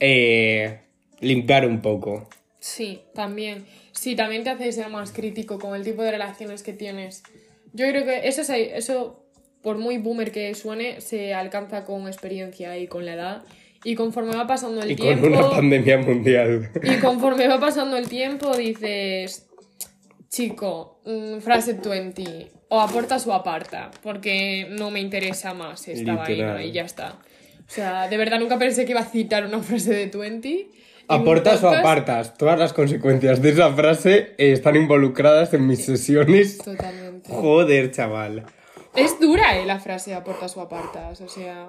eh, 0.00 0.80
limpiar 1.20 1.66
un 1.66 1.80
poco. 1.82 2.28
Sí, 2.58 3.02
también. 3.14 3.66
Sí, 3.92 4.16
también 4.16 4.42
te 4.44 4.50
hace 4.50 4.72
ser 4.72 4.88
más 4.88 5.12
crítico 5.12 5.58
con 5.58 5.74
el 5.76 5.84
tipo 5.84 6.02
de 6.02 6.12
relaciones 6.12 6.62
que 6.62 6.72
tienes. 6.72 7.22
Yo 7.72 7.86
creo 7.88 8.04
que 8.04 8.26
eso, 8.28 8.42
se- 8.44 8.76
eso 8.76 9.21
por 9.62 9.78
muy 9.78 9.98
boomer 9.98 10.32
que 10.32 10.54
suene, 10.54 11.00
se 11.00 11.34
alcanza 11.34 11.84
con 11.84 12.06
experiencia 12.06 12.76
y 12.78 12.86
con 12.86 13.06
la 13.06 13.14
edad. 13.14 13.42
Y 13.84 13.94
conforme 13.94 14.34
va 14.36 14.46
pasando 14.46 14.82
el 14.82 14.92
Y 14.92 14.96
tiempo. 14.96 15.22
con 15.28 15.34
una 15.34 15.50
pandemia 15.50 15.98
mundial. 15.98 16.70
Y 16.82 16.96
conforme 17.00 17.48
va 17.48 17.58
pasando 17.58 17.96
el 17.96 18.08
tiempo, 18.08 18.56
dices, 18.56 19.46
chico, 20.28 21.00
mm, 21.04 21.38
frase 21.38 21.74
20, 21.74 22.50
o 22.68 22.80
aportas 22.80 23.26
o 23.26 23.32
aparta, 23.34 23.90
porque 24.02 24.66
no 24.70 24.90
me 24.90 25.00
interesa 25.00 25.52
más 25.52 25.88
esta 25.88 26.12
Literal. 26.12 26.18
vaina 26.18 26.64
y 26.64 26.72
ya 26.72 26.82
está. 26.82 27.18
O 27.60 27.74
sea, 27.74 28.08
de 28.08 28.16
verdad 28.16 28.38
nunca 28.38 28.58
pensé 28.58 28.84
que 28.84 28.92
iba 28.92 29.00
a 29.00 29.04
citar 29.04 29.44
una 29.46 29.60
frase 29.60 29.92
de 29.94 30.06
20. 30.06 30.68
Aportas 31.08 31.62
o 31.64 31.68
apartas. 31.68 32.38
Todas 32.38 32.58
las 32.58 32.72
consecuencias 32.72 33.42
de 33.42 33.50
esa 33.50 33.72
frase 33.74 34.34
están 34.38 34.76
involucradas 34.76 35.52
en 35.54 35.66
mis 35.66 35.84
sesiones. 35.84 36.58
Totalmente. 36.58 37.28
Joder, 37.30 37.90
chaval. 37.90 38.44
Es 38.94 39.18
dura, 39.20 39.58
¿eh? 39.58 39.64
La 39.66 39.78
frase 39.80 40.14
aportas 40.14 40.56
o 40.56 40.60
apartas. 40.60 41.20
O 41.20 41.28
sea, 41.28 41.68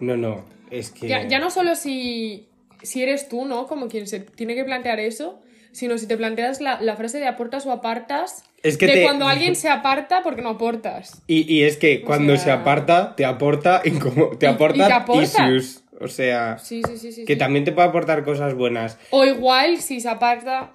No, 0.00 0.16
no. 0.16 0.44
Es 0.70 0.90
que. 0.90 1.08
ya, 1.08 1.26
ya 1.28 1.38
no 1.38 1.50
solo 1.50 1.74
si, 1.76 2.48
si 2.82 3.02
eres 3.02 3.28
tú, 3.28 3.44
¿no? 3.44 3.66
Como 3.66 3.88
quien 3.88 4.06
se 4.06 4.20
tiene 4.20 4.54
que 4.54 4.64
plantear 4.64 4.98
eso, 5.00 5.40
sino 5.72 5.96
si 5.98 6.06
te 6.08 6.16
planteas 6.16 6.60
la, 6.60 6.80
la 6.80 6.96
frase 6.96 7.18
de 7.20 7.28
aportas 7.28 7.66
o 7.66 7.72
apartas, 7.72 8.42
Es 8.62 8.78
que 8.78 8.86
de 8.86 8.94
te- 8.94 9.02
cuando 9.04 9.28
alguien 9.28 9.54
se 9.56 9.68
aparta 9.68 10.22
porque 10.22 10.42
no 10.42 10.50
aportas. 10.50 11.22
Y, 11.28 11.52
y 11.52 11.62
es 11.64 11.76
que 11.76 12.02
cuando 12.02 12.34
sea- 12.34 12.44
se 12.44 12.50
aparta, 12.50 13.14
te 13.14 13.24
aporta, 13.24 13.82
y 13.84 13.92
como, 13.92 14.30
te 14.36 14.46
Y- 14.46 14.48
y 14.48 14.52
aporta 14.52 14.96
aporta. 14.96 15.22
issues. 15.48 15.82
O 15.98 16.08
sea, 16.08 16.58
Sí, 16.58 16.82
sí, 16.98 17.10
sí, 17.12 17.24
que 17.24 17.36
también 17.36 17.64
te 17.64 17.72
puede 17.72 17.88
aportar 17.88 18.22
cosas 18.22 18.52
buenas. 18.54 18.98
O 19.10 19.24
igual, 19.24 19.78
si 19.78 20.00
se 20.00 20.10
aparta 20.10 20.74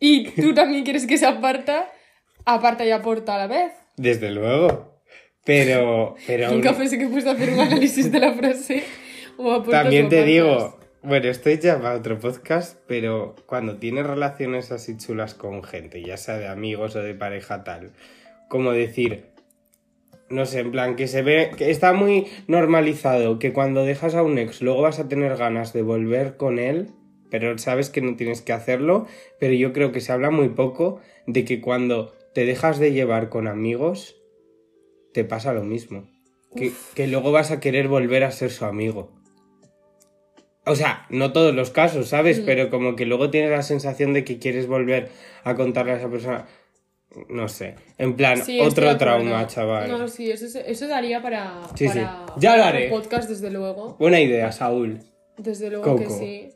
y 0.00 0.30
tú 0.30 0.52
también 0.52 0.82
quieres 0.84 1.06
que 1.06 1.16
se 1.16 1.26
aparta, 1.26 1.88
aparta 2.44 2.84
y 2.84 2.90
aporta 2.90 3.36
a 3.36 3.38
la 3.38 3.46
vez. 3.46 3.72
Desde 3.96 4.30
luego. 4.30 5.00
Pero. 5.44 6.16
pero 6.26 6.50
Nunca 6.50 6.76
pensé 6.76 6.98
que 6.98 7.08
fuiste 7.08 7.30
a 7.30 7.34
hacer 7.34 7.50
un 7.50 7.60
análisis 7.60 8.10
de 8.10 8.20
la 8.20 8.32
frase. 8.34 8.82
O 9.36 9.62
También 9.62 10.08
te 10.08 10.24
digo, 10.24 10.78
bueno, 11.02 11.28
estoy 11.28 11.58
ya 11.58 11.80
para 11.80 11.96
otro 11.96 12.18
podcast, 12.18 12.78
pero 12.86 13.34
cuando 13.46 13.76
tienes 13.76 14.06
relaciones 14.06 14.72
así 14.72 14.96
chulas 14.96 15.34
con 15.34 15.62
gente, 15.62 16.02
ya 16.02 16.16
sea 16.16 16.38
de 16.38 16.48
amigos 16.48 16.96
o 16.96 17.02
de 17.02 17.14
pareja 17.14 17.62
tal, 17.62 17.92
como 18.48 18.72
decir, 18.72 19.26
no 20.30 20.46
sé, 20.46 20.60
en 20.60 20.70
plan, 20.70 20.96
que 20.96 21.08
se 21.08 21.22
ve, 21.22 21.50
que 21.58 21.70
está 21.70 21.92
muy 21.92 22.26
normalizado, 22.46 23.38
que 23.38 23.52
cuando 23.52 23.84
dejas 23.84 24.14
a 24.14 24.22
un 24.22 24.38
ex 24.38 24.62
luego 24.62 24.82
vas 24.82 24.98
a 24.98 25.08
tener 25.08 25.36
ganas 25.36 25.72
de 25.72 25.82
volver 25.82 26.36
con 26.36 26.58
él, 26.58 26.88
pero 27.30 27.58
sabes 27.58 27.90
que 27.90 28.00
no 28.00 28.16
tienes 28.16 28.40
que 28.40 28.52
hacerlo, 28.52 29.06
pero 29.38 29.52
yo 29.52 29.72
creo 29.72 29.92
que 29.92 30.00
se 30.00 30.12
habla 30.12 30.30
muy 30.30 30.50
poco 30.50 31.00
de 31.26 31.44
que 31.44 31.60
cuando 31.60 32.14
te 32.34 32.44
dejas 32.44 32.78
de 32.78 32.92
llevar 32.92 33.28
con 33.28 33.46
amigos, 33.48 34.16
te 35.12 35.24
pasa 35.24 35.52
lo 35.52 35.62
mismo. 35.64 36.08
Que, 36.56 36.72
que 36.94 37.08
luego 37.08 37.32
vas 37.32 37.50
a 37.50 37.58
querer 37.58 37.88
volver 37.88 38.22
a 38.24 38.30
ser 38.30 38.50
su 38.50 38.64
amigo. 38.64 39.10
O 40.66 40.76
sea, 40.76 41.06
no 41.10 41.32
todos 41.32 41.54
los 41.54 41.70
casos, 41.70 42.08
¿sabes? 42.08 42.40
Mm. 42.40 42.44
Pero 42.46 42.70
como 42.70 42.96
que 42.96 43.06
luego 43.06 43.30
tienes 43.30 43.50
la 43.50 43.62
sensación 43.62 44.12
de 44.12 44.24
que 44.24 44.38
quieres 44.38 44.66
volver 44.66 45.10
a 45.42 45.54
contarle 45.56 45.92
a 45.92 45.96
esa 45.96 46.08
persona. 46.08 46.46
No 47.28 47.48
sé. 47.48 47.76
En 47.98 48.14
plan, 48.16 48.42
Sí, 48.42 48.60
otro 48.60 48.96
trauma, 48.96 49.46
chaval. 49.46 49.88
No, 49.88 50.08
sí, 50.08 50.30
eso, 50.30 50.58
eso 50.58 50.88
daría 50.88 51.22
para, 51.22 51.60
Sí, 51.76 51.88
sí. 51.88 51.98
para 51.98 52.26
Ya 52.38 52.56
lo 52.56 52.62
otro 52.62 52.68
haré. 52.76 52.88
podcast, 52.88 53.28
desde 53.28 53.50
luego. 53.50 53.96
Buena 53.98 54.20
idea, 54.20 54.50
Saúl. 54.52 55.00
Desde 55.36 55.70
luego 55.70 55.96
que 55.96 56.08
sí. 56.08 56.48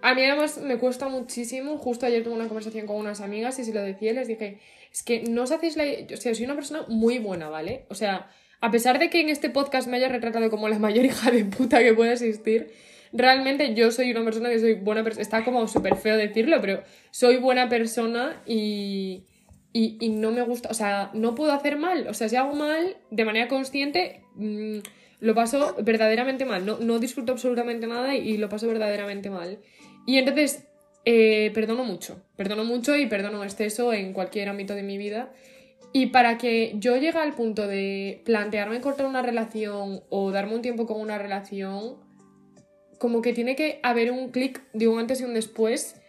A 0.00 0.14
mí 0.14 0.22
además 0.22 0.58
me 0.58 0.78
cuesta 0.78 1.08
muchísimo. 1.08 1.76
Justo 1.78 2.06
ayer 2.06 2.22
tuve 2.22 2.34
una 2.34 2.46
conversación 2.48 2.86
con 2.86 2.96
unas 2.96 3.20
amigas 3.20 3.58
y 3.58 3.64
se 3.64 3.74
lo 3.74 3.82
decía 3.82 4.12
y 4.12 4.14
les 4.14 4.28
dije, 4.28 4.60
es 4.92 5.02
que 5.02 5.22
no 5.22 5.42
os 5.42 5.52
hacéis 5.52 5.76
la... 5.76 5.84
O 6.12 6.16
sea, 6.16 6.34
soy 6.34 6.44
una 6.44 6.54
persona 6.54 6.82
muy 6.88 7.18
buena, 7.18 7.48
¿vale? 7.48 7.86
O 7.88 7.94
sea, 7.94 8.30
a 8.60 8.70
pesar 8.70 8.98
de 8.98 9.10
que 9.10 9.20
en 9.20 9.28
este 9.28 9.50
podcast 9.50 9.88
me 9.88 9.96
haya 9.96 10.08
retratado 10.08 10.50
como 10.50 10.68
la 10.68 10.78
mayor 10.78 11.04
hija 11.04 11.30
de 11.30 11.44
puta 11.44 11.80
que 11.80 11.94
pueda 11.94 12.12
existir, 12.12 12.72
realmente 13.12 13.74
yo 13.74 13.90
soy 13.90 14.10
una 14.10 14.24
persona 14.24 14.50
que 14.50 14.58
soy 14.58 14.74
buena 14.74 15.04
persona. 15.04 15.22
Está 15.22 15.44
como 15.44 15.66
súper 15.68 15.96
feo 15.96 16.16
decirlo, 16.16 16.60
pero 16.60 16.82
soy 17.10 17.36
buena 17.36 17.68
persona 17.68 18.42
y, 18.46 19.24
y, 19.72 19.96
y 20.00 20.08
no 20.10 20.30
me 20.30 20.42
gusta, 20.42 20.68
o 20.70 20.74
sea, 20.74 21.10
no 21.14 21.34
puedo 21.34 21.52
hacer 21.52 21.76
mal. 21.78 22.06
O 22.08 22.14
sea, 22.14 22.28
si 22.28 22.36
hago 22.36 22.54
mal 22.54 22.96
de 23.10 23.24
manera 23.24 23.48
consciente, 23.48 24.22
mm, 24.34 24.78
lo 25.20 25.34
paso 25.34 25.76
verdaderamente 25.82 26.44
mal. 26.44 26.64
No, 26.64 26.78
no 26.78 26.98
disfruto 26.98 27.32
absolutamente 27.32 27.86
nada 27.86 28.14
y, 28.14 28.36
lo 28.36 28.48
paso 28.48 28.66
verdaderamente 28.66 29.30
mal. 29.30 29.58
Y 30.06 30.18
entonces, 30.18 30.66
eh, 31.04 31.50
perdono 31.54 31.84
mucho. 31.84 32.22
Perdono 32.38 32.64
mucho 32.64 32.96
y 32.96 33.06
perdono 33.06 33.42
exceso 33.42 33.92
en 33.92 34.12
cualquier 34.12 34.48
ámbito 34.48 34.76
de 34.76 34.84
mi 34.84 34.96
vida. 34.96 35.32
Y 35.92 36.06
para 36.06 36.38
que 36.38 36.74
yo 36.76 36.96
llegue 36.96 37.18
al 37.18 37.34
punto 37.34 37.66
de 37.66 38.22
plantearme 38.24 38.80
cortar 38.80 39.06
una 39.06 39.22
relación 39.22 40.04
o 40.08 40.30
darme 40.30 40.54
un 40.54 40.62
tiempo 40.62 40.86
con 40.86 41.00
una 41.00 41.18
relación, 41.18 41.96
como 42.98 43.22
que 43.22 43.32
tiene 43.32 43.56
que 43.56 43.80
haber 43.82 44.12
un 44.12 44.30
clic 44.30 44.62
de 44.72 44.86
un 44.86 45.00
antes 45.00 45.20
y 45.20 45.24
un 45.24 45.34
después, 45.34 46.00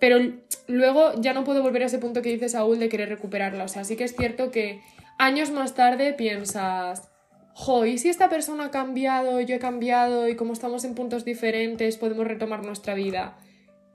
pero 0.00 0.18
luego 0.66 1.12
ya 1.20 1.32
no 1.34 1.44
puedo 1.44 1.62
volver 1.62 1.84
a 1.84 1.86
ese 1.86 2.00
punto 2.00 2.20
que 2.20 2.30
dice 2.30 2.48
Saúl 2.48 2.80
de 2.80 2.88
querer 2.88 3.08
recuperarla. 3.08 3.62
O 3.62 3.68
sea, 3.68 3.84
sí 3.84 3.94
que 3.94 4.02
es 4.02 4.16
cierto 4.16 4.50
que 4.50 4.80
años 5.18 5.52
más 5.52 5.74
tarde 5.74 6.14
piensas, 6.14 7.10
jo, 7.54 7.86
¿y 7.86 7.98
si 7.98 8.08
esta 8.08 8.28
persona 8.28 8.66
ha 8.66 8.70
cambiado, 8.72 9.40
yo 9.40 9.54
he 9.54 9.60
cambiado 9.60 10.28
y 10.28 10.34
como 10.34 10.52
estamos 10.52 10.84
en 10.84 10.96
puntos 10.96 11.24
diferentes 11.24 11.96
podemos 11.96 12.26
retomar 12.26 12.64
nuestra 12.64 12.94
vida? 12.94 13.38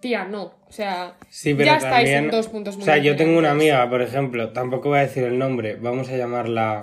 Tía, 0.01 0.25
no. 0.25 0.55
O 0.67 0.71
sea, 0.71 1.15
Sí, 1.29 1.53
pero 1.53 1.67
ya 1.67 1.77
estáis 1.77 2.09
en 2.09 2.31
dos 2.31 2.47
puntos 2.47 2.75
muy 2.75 2.83
O 2.83 2.85
sea, 2.85 2.97
yo 2.97 3.15
tengo 3.15 3.37
una 3.37 3.51
amiga, 3.51 3.87
por 3.89 4.01
ejemplo, 4.01 4.51
tampoco 4.51 4.89
voy 4.89 4.97
a 4.97 5.01
decir 5.01 5.23
el 5.23 5.37
nombre, 5.37 5.75
vamos 5.75 6.09
a 6.09 6.17
llamarla 6.17 6.81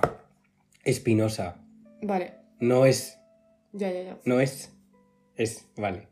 Espinosa. 0.85 1.57
Vale, 2.01 2.33
No 2.59 2.85
es, 2.85 3.19
ya, 3.73 3.91
ya, 3.91 4.03
ya. 4.03 4.17
no 4.23 4.39
es, 4.39 4.73
es, 5.35 5.67
vale. 5.75 6.07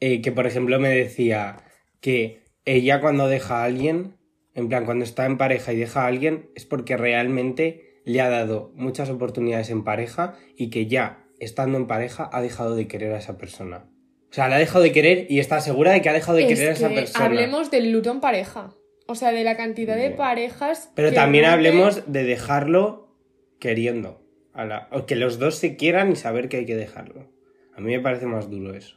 Eh, 0.00 0.20
que 0.20 0.32
por 0.32 0.46
ejemplo 0.46 0.80
me 0.80 0.88
decía 0.88 1.58
que 2.00 2.42
ella 2.64 3.00
cuando 3.00 3.28
deja 3.28 3.60
a 3.60 3.64
alguien, 3.64 4.16
en 4.54 4.68
plan, 4.68 4.84
cuando 4.84 5.04
está 5.04 5.24
en 5.26 5.38
pareja 5.38 5.72
y 5.72 5.76
deja 5.76 6.02
a 6.02 6.06
alguien, 6.08 6.50
es 6.56 6.64
porque 6.64 6.96
realmente 6.96 8.00
le 8.04 8.20
ha 8.20 8.28
dado 8.28 8.72
muchas 8.74 9.08
oportunidades 9.08 9.70
en 9.70 9.84
pareja 9.84 10.36
y 10.56 10.70
que 10.70 10.86
ya 10.86 11.24
estando 11.38 11.78
en 11.78 11.86
pareja 11.86 12.28
ha 12.32 12.42
dejado 12.42 12.74
de 12.74 12.88
querer 12.88 13.12
a 13.12 13.18
esa 13.18 13.38
persona. 13.38 13.86
O 14.34 14.36
sea, 14.36 14.48
la 14.48 14.56
ha 14.56 14.58
dejado 14.58 14.82
de 14.82 14.90
querer 14.90 15.26
y 15.30 15.38
está 15.38 15.60
segura 15.60 15.92
de 15.92 16.02
que 16.02 16.08
ha 16.08 16.12
dejado 16.12 16.36
de 16.36 16.42
Es 16.42 16.48
querer 16.48 16.70
a 16.70 16.72
esa 16.72 16.88
que 16.88 16.94
persona. 16.96 17.24
hablemos 17.24 17.70
del 17.70 17.92
luto 17.92 18.10
en 18.10 18.18
pareja. 18.18 18.74
O 19.06 19.14
sea, 19.14 19.30
de 19.30 19.44
la 19.44 19.56
cantidad 19.56 19.96
de 19.96 20.10
parejas. 20.10 20.90
Pero 20.96 21.10
que 21.10 21.14
también 21.14 21.44
hablemos 21.44 22.02
de 22.12 22.24
dejarlo 22.24 23.14
queriendo. 23.60 24.20
A 24.52 24.64
la- 24.64 24.88
o 24.90 25.06
que 25.06 25.14
los 25.14 25.38
dos 25.38 25.54
se 25.54 25.76
quieran 25.76 26.10
y 26.10 26.16
saber 26.16 26.48
que 26.48 26.56
hay 26.56 26.66
que 26.66 26.74
dejarlo. 26.74 27.30
A 27.76 27.80
mí 27.80 27.92
me 27.92 28.00
parece 28.00 28.26
más 28.26 28.50
duro 28.50 28.74
eso. 28.74 28.96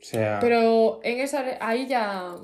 O 0.00 0.04
sea, 0.04 0.38
Pero 0.42 1.00
en 1.02 1.20
esa. 1.20 1.44
Ahí 1.60 1.86
ya. 1.86 2.36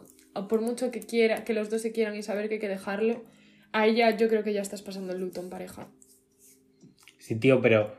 Por 0.49 0.63
mucho 0.63 0.91
que 0.91 1.01
quiera, 1.01 1.45
que 1.45 1.53
los 1.53 1.69
dos 1.69 1.83
se 1.83 1.93
quieran 1.93 2.17
y 2.17 2.23
saber 2.23 2.49
que 2.49 2.55
hay 2.55 2.61
que 2.61 2.69
dejarlo. 2.69 3.23
Ahí 3.73 3.97
ya 3.97 4.17
yo 4.17 4.29
creo 4.29 4.43
que 4.45 4.55
ya 4.55 4.63
estás 4.63 4.81
pasando 4.81 5.13
el 5.13 5.21
luto 5.21 5.41
en 5.43 5.51
pareja. 5.51 5.89
sí, 7.19 7.35
tío, 7.37 7.61
pero 7.61 7.93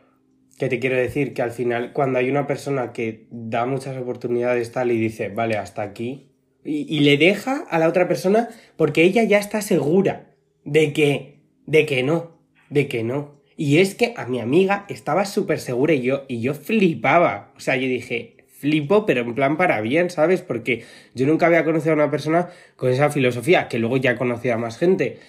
¿qué 0.57 0.69
te 0.69 0.79
quiero 0.79 0.95
decir? 0.95 1.33
Que 1.33 1.41
al 1.41 1.51
final, 1.51 1.93
cuando 1.93 2.19
hay 2.19 2.29
una 2.29 2.47
persona 2.47 2.91
que 2.93 3.27
da 3.31 3.65
muchas 3.65 3.97
oportunidades 3.97 4.71
tal 4.71 4.91
y 4.91 4.97
dice, 4.97 5.29
vale, 5.29 5.57
hasta 5.57 5.81
aquí, 5.81 6.31
y, 6.63 6.85
y 6.93 6.99
le 7.01 7.17
deja 7.17 7.65
a 7.69 7.79
la 7.79 7.87
otra 7.87 8.07
persona 8.07 8.49
porque 8.75 9.03
ella 9.03 9.23
ya 9.23 9.39
está 9.39 9.61
segura 9.61 10.35
de 10.65 10.91
que, 10.93 11.39
de 11.65 11.85
que 11.85 12.03
no, 12.03 12.41
de 12.69 12.87
que 12.87 13.03
no. 13.03 13.37
Y 13.55 13.79
es 13.79 13.95
que 13.95 14.13
a 14.17 14.25
mi 14.27 14.39
amiga 14.39 14.85
estaba 14.89 15.25
súper 15.25 15.59
segura 15.59 15.93
y 15.93 16.01
yo, 16.01 16.25
y 16.27 16.41
yo 16.41 16.53
flipaba. 16.53 17.53
O 17.55 17.59
sea, 17.59 17.75
yo 17.75 17.87
dije, 17.87 18.37
flipo, 18.47 19.05
pero 19.05 19.21
en 19.21 19.35
plan 19.35 19.57
para 19.57 19.81
bien, 19.81 20.09
¿sabes? 20.09 20.41
Porque 20.41 20.83
yo 21.15 21.25
nunca 21.25 21.47
había 21.47 21.63
conocido 21.63 21.93
a 21.93 21.95
una 21.95 22.11
persona 22.11 22.49
con 22.75 22.91
esa 22.91 23.09
filosofía, 23.09 23.67
que 23.67 23.79
luego 23.79 23.97
ya 23.97 24.15
conocía 24.15 24.55
a 24.55 24.57
más 24.57 24.77
gente. 24.77 25.19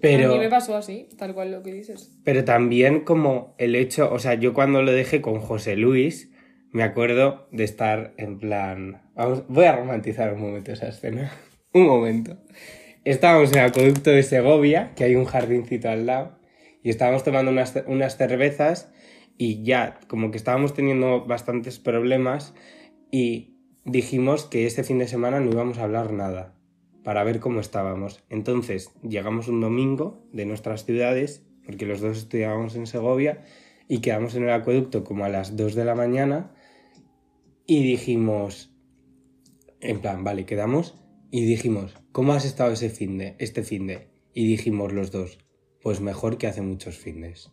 Pero- 0.00 0.30
A 0.30 0.32
mí 0.34 0.38
me 0.38 0.48
pasó 0.48 0.76
así, 0.76 1.08
tal 1.16 1.34
cual 1.34 1.50
lo 1.50 1.62
que 1.62 1.72
dices. 1.72 2.18
Pero 2.24 2.44
también 2.44 3.00
como 3.00 3.54
el 3.58 3.74
hecho, 3.74 4.12
o 4.12 4.18
sea, 4.18 4.34
yo 4.34 4.52
cuando 4.52 4.82
lo 4.82 4.92
dejé 4.92 5.20
con 5.20 5.40
José 5.40 5.76
Luis, 5.76 6.30
me 6.72 6.82
acuerdo 6.82 7.48
de 7.50 7.64
estar 7.64 8.14
en 8.16 8.38
plan... 8.38 9.10
Vamos, 9.14 9.44
voy 9.48 9.64
a 9.64 9.76
romantizar 9.76 10.32
un 10.34 10.42
momento 10.42 10.72
esa 10.72 10.88
escena. 10.88 11.32
un 11.74 11.86
momento. 11.86 12.36
Estábamos 13.04 13.52
en 13.52 13.60
el 13.60 13.64
acueducto 13.66 14.10
de 14.10 14.22
Segovia, 14.22 14.92
que 14.94 15.04
hay 15.04 15.14
un 15.14 15.24
jardincito 15.24 15.88
al 15.88 16.06
lado, 16.06 16.38
y 16.82 16.90
estábamos 16.90 17.24
tomando 17.24 17.50
unas, 17.50 17.82
unas 17.86 18.16
cervezas 18.16 18.92
y 19.36 19.62
ya 19.64 19.98
como 20.06 20.30
que 20.30 20.36
estábamos 20.36 20.74
teniendo 20.74 21.24
bastantes 21.24 21.78
problemas 21.78 22.54
y 23.10 23.56
dijimos 23.84 24.44
que 24.44 24.66
ese 24.66 24.84
fin 24.84 24.98
de 24.98 25.08
semana 25.08 25.40
no 25.40 25.50
íbamos 25.50 25.78
a 25.78 25.84
hablar 25.84 26.12
nada 26.12 26.59
para 27.04 27.24
ver 27.24 27.40
cómo 27.40 27.60
estábamos. 27.60 28.24
Entonces 28.28 28.92
llegamos 29.02 29.48
un 29.48 29.60
domingo 29.60 30.26
de 30.32 30.46
nuestras 30.46 30.84
ciudades, 30.84 31.46
porque 31.64 31.86
los 31.86 32.00
dos 32.00 32.18
estudiábamos 32.18 32.76
en 32.76 32.86
Segovia, 32.86 33.44
y 33.88 33.98
quedamos 33.98 34.36
en 34.36 34.44
el 34.44 34.50
acueducto 34.50 35.02
como 35.02 35.24
a 35.24 35.28
las 35.28 35.56
2 35.56 35.74
de 35.74 35.84
la 35.84 35.96
mañana 35.96 36.54
y 37.66 37.82
dijimos, 37.82 38.72
en 39.80 40.00
plan, 40.00 40.22
vale, 40.22 40.46
quedamos 40.46 41.02
y 41.32 41.44
dijimos, 41.44 41.96
¿cómo 42.12 42.32
has 42.32 42.44
estado 42.44 42.72
ese 42.72 42.88
fin 42.88 43.18
de, 43.18 43.34
este 43.40 43.64
fin 43.64 43.88
de? 43.88 44.08
Y 44.32 44.46
dijimos 44.46 44.92
los 44.92 45.10
dos, 45.10 45.38
pues 45.82 46.00
mejor 46.00 46.38
que 46.38 46.46
hace 46.46 46.62
muchos 46.62 46.98
findes. 46.98 47.50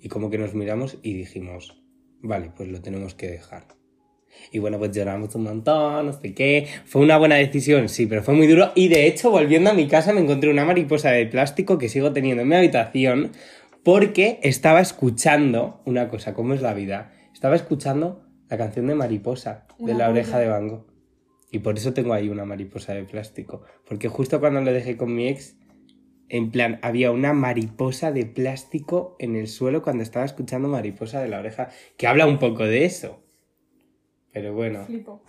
Y 0.00 0.08
como 0.08 0.28
que 0.28 0.36
nos 0.36 0.54
miramos 0.54 0.98
y 1.02 1.14
dijimos, 1.14 1.82
vale, 2.22 2.52
pues 2.54 2.68
lo 2.68 2.82
tenemos 2.82 3.14
que 3.14 3.28
dejar. 3.28 3.66
Y 4.52 4.58
bueno, 4.58 4.78
pues 4.78 4.92
lloramos 4.92 5.34
un 5.34 5.44
montón, 5.44 6.06
no 6.06 6.12
sé 6.12 6.34
qué. 6.34 6.66
Fue 6.84 7.02
una 7.02 7.16
buena 7.16 7.36
decisión, 7.36 7.88
sí, 7.88 8.06
pero 8.06 8.22
fue 8.22 8.34
muy 8.34 8.46
duro. 8.46 8.72
Y 8.74 8.88
de 8.88 9.06
hecho, 9.06 9.30
volviendo 9.30 9.70
a 9.70 9.74
mi 9.74 9.88
casa, 9.88 10.12
me 10.12 10.20
encontré 10.20 10.50
una 10.50 10.64
mariposa 10.64 11.10
de 11.10 11.26
plástico 11.26 11.78
que 11.78 11.88
sigo 11.88 12.12
teniendo 12.12 12.42
en 12.42 12.48
mi 12.48 12.54
habitación 12.54 13.32
porque 13.82 14.40
estaba 14.42 14.80
escuchando 14.80 15.80
una 15.84 16.08
cosa, 16.08 16.34
¿cómo 16.34 16.54
es 16.54 16.62
la 16.62 16.72
vida? 16.72 17.12
Estaba 17.32 17.54
escuchando 17.54 18.24
la 18.48 18.56
canción 18.56 18.86
de 18.86 18.94
Mariposa, 18.94 19.66
de 19.78 19.92
Una 19.92 20.04
la 20.04 20.10
oreja 20.10 20.38
de 20.38 20.48
Van 20.48 20.68
Gogh. 20.68 20.86
Y 21.50 21.60
por 21.60 21.76
eso 21.76 21.92
tengo 21.92 22.14
ahí 22.14 22.28
una 22.28 22.44
mariposa 22.44 22.94
de 22.94 23.04
plástico. 23.04 23.62
Porque 23.86 24.08
justo 24.08 24.40
cuando 24.40 24.60
lo 24.60 24.72
dejé 24.72 24.96
con 24.96 25.14
mi 25.14 25.28
ex, 25.28 25.56
en 26.28 26.50
plan, 26.50 26.78
había 26.82 27.10
una 27.10 27.32
mariposa 27.32 28.10
de 28.10 28.26
plástico 28.26 29.16
en 29.18 29.36
el 29.36 29.46
suelo 29.46 29.82
cuando 29.82 30.02
estaba 30.02 30.24
escuchando 30.24 30.68
Mariposa 30.68 31.20
de 31.20 31.28
la 31.28 31.38
oreja, 31.38 31.68
que 31.96 32.06
habla 32.06 32.26
un 32.26 32.38
poco 32.38 32.64
de 32.64 32.84
eso. 32.84 33.23
Pero 34.34 34.52
bueno. 34.52 34.84
Flipo. 34.84 35.22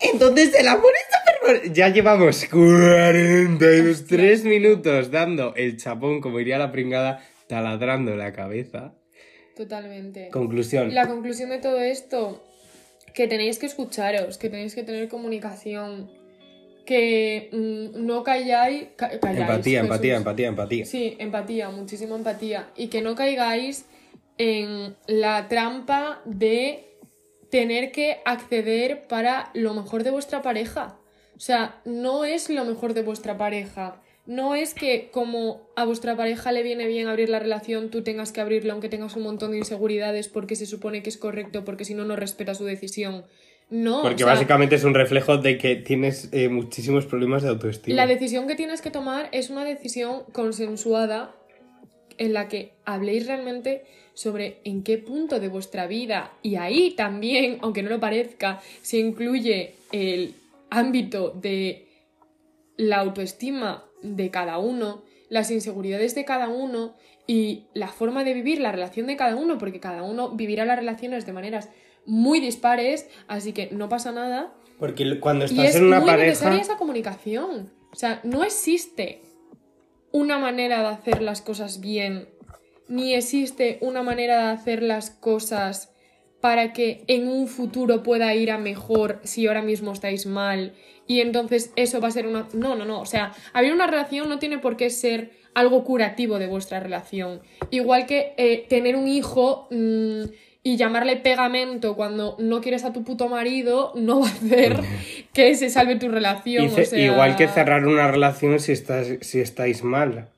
Entonces 0.00 0.54
el 0.58 0.68
amor 0.68 0.92
está 1.02 1.18
perro- 1.24 1.72
Ya 1.72 1.88
llevamos 1.88 2.44
43 2.46 4.44
minutos 4.44 5.10
dando 5.10 5.54
el 5.56 5.76
chapón, 5.76 6.20
como 6.20 6.40
iría 6.40 6.56
la 6.58 6.72
pringada, 6.72 7.22
taladrando 7.48 8.16
la 8.16 8.32
cabeza. 8.32 8.94
Totalmente. 9.56 10.28
Conclusión. 10.30 10.94
La 10.94 11.06
conclusión 11.06 11.50
de 11.50 11.58
todo 11.58 11.80
esto, 11.80 12.44
que 13.14 13.28
tenéis 13.28 13.58
que 13.58 13.66
escucharos, 13.66 14.38
que 14.38 14.48
tenéis 14.50 14.74
que 14.74 14.82
tener 14.82 15.08
comunicación, 15.08 16.10
que 16.86 17.48
mm, 17.52 18.04
no 18.04 18.22
calláis, 18.24 18.88
ca- 18.96 19.18
calláis, 19.20 19.40
Empatía, 19.40 19.80
Jesús. 19.80 19.90
empatía, 19.90 20.16
empatía, 20.16 20.48
empatía. 20.48 20.86
Sí, 20.86 21.16
empatía, 21.18 21.70
muchísima 21.70 22.16
empatía. 22.16 22.70
Y 22.76 22.88
que 22.88 23.00
no 23.00 23.14
caigáis 23.14 23.86
en 24.38 24.96
la 25.06 25.46
trampa 25.48 26.20
de 26.24 26.93
tener 27.54 27.92
que 27.92 28.16
acceder 28.24 29.06
para 29.06 29.52
lo 29.54 29.74
mejor 29.74 30.02
de 30.02 30.10
vuestra 30.10 30.42
pareja. 30.42 30.96
O 31.36 31.38
sea, 31.38 31.80
no 31.84 32.24
es 32.24 32.50
lo 32.50 32.64
mejor 32.64 32.94
de 32.94 33.02
vuestra 33.02 33.38
pareja. 33.38 34.02
No 34.26 34.56
es 34.56 34.74
que 34.74 35.08
como 35.12 35.60
a 35.76 35.84
vuestra 35.84 36.16
pareja 36.16 36.50
le 36.50 36.64
viene 36.64 36.88
bien 36.88 37.06
abrir 37.06 37.28
la 37.28 37.38
relación, 37.38 37.90
tú 37.90 38.02
tengas 38.02 38.32
que 38.32 38.40
abrirla 38.40 38.72
aunque 38.72 38.88
tengas 38.88 39.14
un 39.14 39.22
montón 39.22 39.52
de 39.52 39.58
inseguridades 39.58 40.26
porque 40.26 40.56
se 40.56 40.66
supone 40.66 41.04
que 41.04 41.10
es 41.10 41.16
correcto, 41.16 41.64
porque 41.64 41.84
si 41.84 41.94
no, 41.94 42.04
no 42.04 42.16
respeta 42.16 42.56
su 42.56 42.64
decisión. 42.64 43.24
No. 43.70 44.02
Porque 44.02 44.24
o 44.24 44.26
sea, 44.26 44.34
básicamente 44.34 44.74
es 44.74 44.82
un 44.82 44.94
reflejo 44.94 45.38
de 45.38 45.56
que 45.56 45.76
tienes 45.76 46.30
eh, 46.32 46.48
muchísimos 46.48 47.06
problemas 47.06 47.44
de 47.44 47.50
autoestima. 47.50 47.94
La 47.94 48.08
decisión 48.08 48.48
que 48.48 48.56
tienes 48.56 48.82
que 48.82 48.90
tomar 48.90 49.28
es 49.30 49.50
una 49.50 49.64
decisión 49.64 50.24
consensuada 50.32 51.36
en 52.18 52.32
la 52.32 52.48
que 52.48 52.72
habléis 52.84 53.26
realmente 53.26 53.84
sobre 54.14 54.60
en 54.64 54.82
qué 54.82 54.98
punto 54.98 55.40
de 55.40 55.48
vuestra 55.48 55.86
vida 55.86 56.32
y 56.42 56.56
ahí 56.56 56.92
también, 56.92 57.58
aunque 57.62 57.82
no 57.82 57.90
lo 57.90 58.00
parezca, 58.00 58.60
se 58.82 58.98
incluye 58.98 59.74
el 59.92 60.34
ámbito 60.70 61.30
de 61.30 61.88
la 62.76 62.98
autoestima 62.98 63.84
de 64.02 64.30
cada 64.30 64.58
uno, 64.58 65.02
las 65.28 65.50
inseguridades 65.50 66.14
de 66.14 66.24
cada 66.24 66.48
uno 66.48 66.94
y 67.26 67.64
la 67.74 67.88
forma 67.88 68.24
de 68.24 68.34
vivir 68.34 68.60
la 68.60 68.72
relación 68.72 69.06
de 69.06 69.16
cada 69.16 69.36
uno, 69.36 69.58
porque 69.58 69.80
cada 69.80 70.02
uno 70.02 70.30
vivirá 70.30 70.64
las 70.64 70.78
relaciones 70.78 71.26
de 71.26 71.32
maneras 71.32 71.70
muy 72.06 72.40
dispares, 72.40 73.08
así 73.28 73.52
que 73.52 73.68
no 73.70 73.88
pasa 73.88 74.12
nada. 74.12 74.52
Porque 74.78 75.18
cuando 75.20 75.44
Y 75.44 75.48
estás 75.48 75.70
es 75.70 75.76
en 75.76 75.84
una 75.84 76.00
muy 76.00 76.10
pareja... 76.10 76.28
necesaria 76.28 76.60
esa 76.60 76.76
comunicación. 76.76 77.72
O 77.92 77.96
sea, 77.96 78.20
no 78.24 78.44
existe 78.44 79.22
una 80.14 80.38
manera 80.38 80.80
de 80.80 80.86
hacer 80.86 81.22
las 81.22 81.42
cosas 81.42 81.80
bien, 81.80 82.28
ni 82.86 83.14
existe 83.14 83.78
una 83.80 84.04
manera 84.04 84.46
de 84.46 84.52
hacer 84.52 84.80
las 84.80 85.10
cosas 85.10 85.92
para 86.40 86.72
que 86.72 87.02
en 87.08 87.26
un 87.26 87.48
futuro 87.48 88.04
pueda 88.04 88.32
ir 88.32 88.52
a 88.52 88.58
mejor 88.58 89.20
si 89.24 89.48
ahora 89.48 89.60
mismo 89.60 89.92
estáis 89.92 90.26
mal 90.26 90.74
y 91.08 91.20
entonces 91.20 91.72
eso 91.74 92.00
va 92.00 92.08
a 92.08 92.12
ser 92.12 92.28
una... 92.28 92.46
No, 92.52 92.76
no, 92.76 92.84
no, 92.84 93.00
o 93.00 93.06
sea, 93.06 93.32
abrir 93.52 93.72
una 93.72 93.88
relación 93.88 94.28
no 94.28 94.38
tiene 94.38 94.58
por 94.58 94.76
qué 94.76 94.88
ser 94.88 95.32
algo 95.52 95.82
curativo 95.82 96.38
de 96.38 96.46
vuestra 96.46 96.78
relación. 96.78 97.42
Igual 97.70 98.06
que 98.06 98.34
eh, 98.36 98.66
tener 98.68 98.94
un 98.94 99.08
hijo 99.08 99.66
mm, 99.72 100.26
y 100.66 100.76
llamarle 100.76 101.16
pegamento 101.16 101.94
cuando 101.94 102.36
no 102.40 102.60
quieres 102.62 102.84
a 102.84 102.92
tu 102.94 103.04
puto 103.04 103.28
marido 103.28 103.92
no 103.94 104.20
va 104.20 104.26
a 104.28 104.30
hacer 104.32 104.80
que 105.34 105.54
se 105.54 105.68
salve 105.70 105.96
tu 105.96 106.08
relación. 106.08 106.66
O 106.66 106.84
sea- 106.84 106.98
Igual 106.98 107.36
que 107.36 107.46
cerrar 107.46 107.86
una 107.86 108.10
relación 108.10 108.58
si, 108.58 108.72
estás, 108.72 109.06
si 109.20 109.40
estáis 109.40 109.84
mal. 109.84 110.28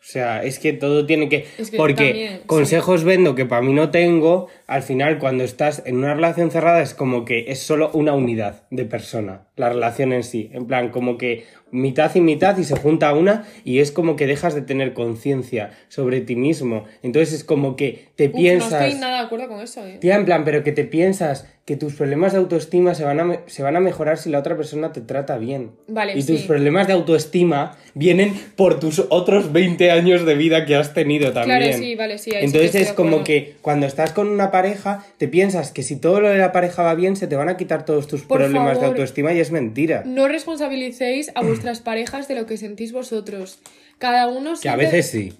O 0.00 0.06
sea, 0.06 0.42
es 0.42 0.58
que 0.58 0.74
todo 0.74 1.06
tiene 1.06 1.30
que... 1.30 1.46
Es 1.56 1.70
que 1.70 1.78
Porque 1.78 2.04
también, 2.08 2.32
sí. 2.34 2.42
consejos 2.46 3.04
vendo 3.04 3.34
que 3.34 3.46
para 3.46 3.62
mí 3.62 3.72
no 3.72 3.90
tengo, 3.90 4.48
al 4.66 4.82
final 4.82 5.18
cuando 5.18 5.44
estás 5.44 5.82
en 5.86 5.96
una 5.96 6.12
relación 6.14 6.50
cerrada 6.50 6.82
es 6.82 6.92
como 6.92 7.24
que 7.24 7.46
es 7.48 7.60
solo 7.60 7.90
una 7.94 8.12
unidad 8.12 8.64
de 8.70 8.84
persona, 8.84 9.46
la 9.56 9.70
relación 9.70 10.12
en 10.12 10.22
sí. 10.22 10.50
En 10.52 10.66
plan, 10.66 10.90
como 10.90 11.16
que 11.16 11.44
mitad 11.74 12.14
y 12.14 12.20
mitad 12.20 12.56
y 12.56 12.64
se 12.64 12.76
junta 12.76 13.12
una 13.12 13.46
y 13.64 13.80
es 13.80 13.90
como 13.90 14.16
que 14.16 14.26
dejas 14.26 14.54
de 14.54 14.62
tener 14.62 14.94
conciencia 14.94 15.72
sobre 15.88 16.20
ti 16.20 16.36
mismo. 16.36 16.84
Entonces 17.02 17.34
es 17.34 17.44
como 17.44 17.76
que 17.76 18.08
te 18.16 18.28
Uf, 18.28 18.36
piensas... 18.36 18.70
No 18.70 18.78
estoy 18.78 19.00
nada 19.00 19.18
de 19.18 19.26
acuerdo 19.26 19.48
con 19.48 19.60
eso, 19.60 19.84
eh. 19.84 19.98
Tía, 20.00 20.14
en 20.14 20.24
plan, 20.24 20.44
pero 20.44 20.62
que 20.62 20.72
te 20.72 20.84
piensas 20.84 21.46
que 21.64 21.76
tus 21.76 21.94
problemas 21.94 22.32
de 22.32 22.38
autoestima 22.38 22.94
se 22.94 23.04
van 23.04 23.20
a, 23.20 23.40
se 23.46 23.62
van 23.62 23.74
a 23.76 23.80
mejorar 23.80 24.18
si 24.18 24.28
la 24.28 24.38
otra 24.38 24.54
persona 24.54 24.92
te 24.92 25.00
trata 25.00 25.38
bien. 25.38 25.70
Vale, 25.88 26.12
y 26.14 26.22
tus 26.22 26.42
problemas 26.42 26.86
de 26.86 26.92
autoestima 26.92 27.78
vienen 27.94 28.34
por 28.54 28.78
tus 28.78 29.06
otros 29.08 29.50
20 29.50 29.90
años 29.90 30.26
de 30.26 30.34
vida 30.34 30.66
que 30.66 30.76
has 30.76 30.92
tenido 30.92 31.32
también. 31.32 31.60
Claro, 31.60 31.78
sí, 31.78 31.94
vale, 31.94 32.18
sí. 32.18 32.34
ahí 32.34 32.44
Entonces 32.44 32.74
es 32.74 32.92
como 32.92 33.24
que 33.24 33.56
cuando 33.62 33.86
estás 33.86 34.12
con 34.12 34.28
una 34.28 34.50
pareja, 34.50 35.06
te 35.16 35.26
piensas 35.26 35.72
que 35.72 35.82
si 35.82 35.96
todo 35.96 36.20
lo 36.20 36.28
de 36.28 36.36
la 36.36 36.52
pareja 36.52 36.82
va 36.82 36.94
bien, 36.94 37.16
se 37.16 37.28
te 37.28 37.36
van 37.36 37.48
a 37.48 37.56
quitar 37.56 37.86
todos 37.86 38.08
tus 38.08 38.22
Por 38.22 38.40
problemas 38.40 38.78
de 38.78 38.86
autoestima 38.86 39.32
y 39.32 39.40
es 39.40 39.50
mentira. 39.50 40.02
No 40.04 40.28
responsabilicéis 40.28 41.32
a 41.34 41.40
vuestras 41.64 41.80
parejas 41.80 42.28
de 42.28 42.34
lo 42.34 42.46
que 42.46 42.58
sentís 42.58 42.92
vosotros. 42.92 43.58
Cada 43.98 44.28
uno 44.28 44.52
Que 44.60 44.68
a 44.68 44.76
veces 44.76 45.06
sí. 45.10 45.32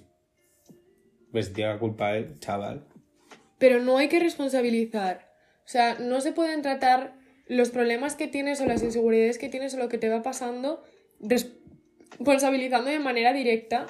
Pues 1.31 1.53
tiene 1.53 1.73
la 1.73 1.79
culpa 1.79 2.15
el 2.15 2.39
chaval. 2.39 2.87
Pero 3.59 3.79
no 3.79 3.97
hay 3.97 4.07
que 4.07 4.19
responsabilizar. 4.19 5.31
O 5.65 5.67
sea, 5.67 5.99
no 5.99 6.21
se 6.21 6.31
pueden 6.31 6.61
tratar 6.63 7.15
los 7.47 7.69
problemas 7.69 8.15
que 8.15 8.27
tienes 8.27 8.59
o 8.59 8.65
las 8.65 8.81
inseguridades 8.81 9.37
que 9.37 9.49
tienes 9.49 9.75
o 9.75 9.77
lo 9.77 9.87
que 9.87 9.99
te 9.99 10.09
va 10.09 10.23
pasando 10.23 10.83
responsabilizando 11.19 12.89
de 12.89 12.99
manera 12.99 13.31
directa 13.31 13.85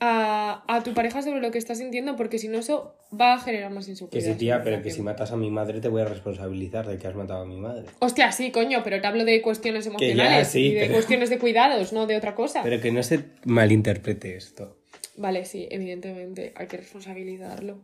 a, 0.00 0.64
a 0.66 0.82
tu 0.82 0.94
pareja 0.94 1.22
sobre 1.22 1.40
lo 1.40 1.50
que 1.50 1.58
estás 1.58 1.78
sintiendo, 1.78 2.16
porque 2.16 2.38
si 2.38 2.48
no 2.48 2.58
eso 2.58 2.94
va 3.18 3.34
a 3.34 3.38
generar 3.40 3.70
más 3.70 3.84
Que 3.84 3.90
inseguridades. 3.92 4.32
sí, 4.32 4.38
tía, 4.38 4.62
pero 4.64 4.82
que 4.82 4.90
si 4.90 5.02
matas 5.02 5.30
a 5.32 5.36
mi 5.36 5.50
madre 5.50 5.80
te 5.80 5.88
voy 5.88 6.02
a 6.02 6.06
responsabilizar 6.06 6.86
de 6.86 6.98
que 6.98 7.06
has 7.06 7.14
matado 7.14 7.42
a 7.42 7.46
mi 7.46 7.56
madre. 7.58 7.84
Hostia, 7.98 8.32
sí, 8.32 8.50
coño, 8.50 8.82
pero 8.82 9.00
te 9.00 9.06
hablo 9.06 9.24
de 9.24 9.42
cuestiones 9.42 9.84
ya, 9.84 9.90
emocionales 9.90 10.48
sí, 10.48 10.66
y 10.68 10.74
de 10.74 10.80
pero- 10.80 10.94
cuestiones 10.94 11.30
de 11.30 11.38
cuidados, 11.38 11.92
no 11.92 12.06
de 12.06 12.16
otra 12.16 12.34
cosa. 12.34 12.62
Pero 12.62 12.80
que 12.80 12.90
no 12.90 13.02
se 13.02 13.20
malinterprete 13.44 14.36
esto. 14.36 14.76
Vale, 15.16 15.44
sí, 15.44 15.68
evidentemente 15.70 16.52
hay 16.56 16.66
que 16.66 16.78
responsabilizarlo. 16.78 17.78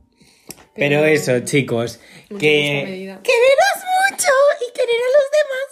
Pero 0.75 1.05
eso, 1.05 1.41
chicos, 1.41 2.01
que... 2.39 2.85
Quereros 3.23 3.79
mucho 4.11 4.33
y 4.61 4.73
querer 4.73 5.01
a 5.01 5.11
los 5.17 5.29
demás. 5.33 5.66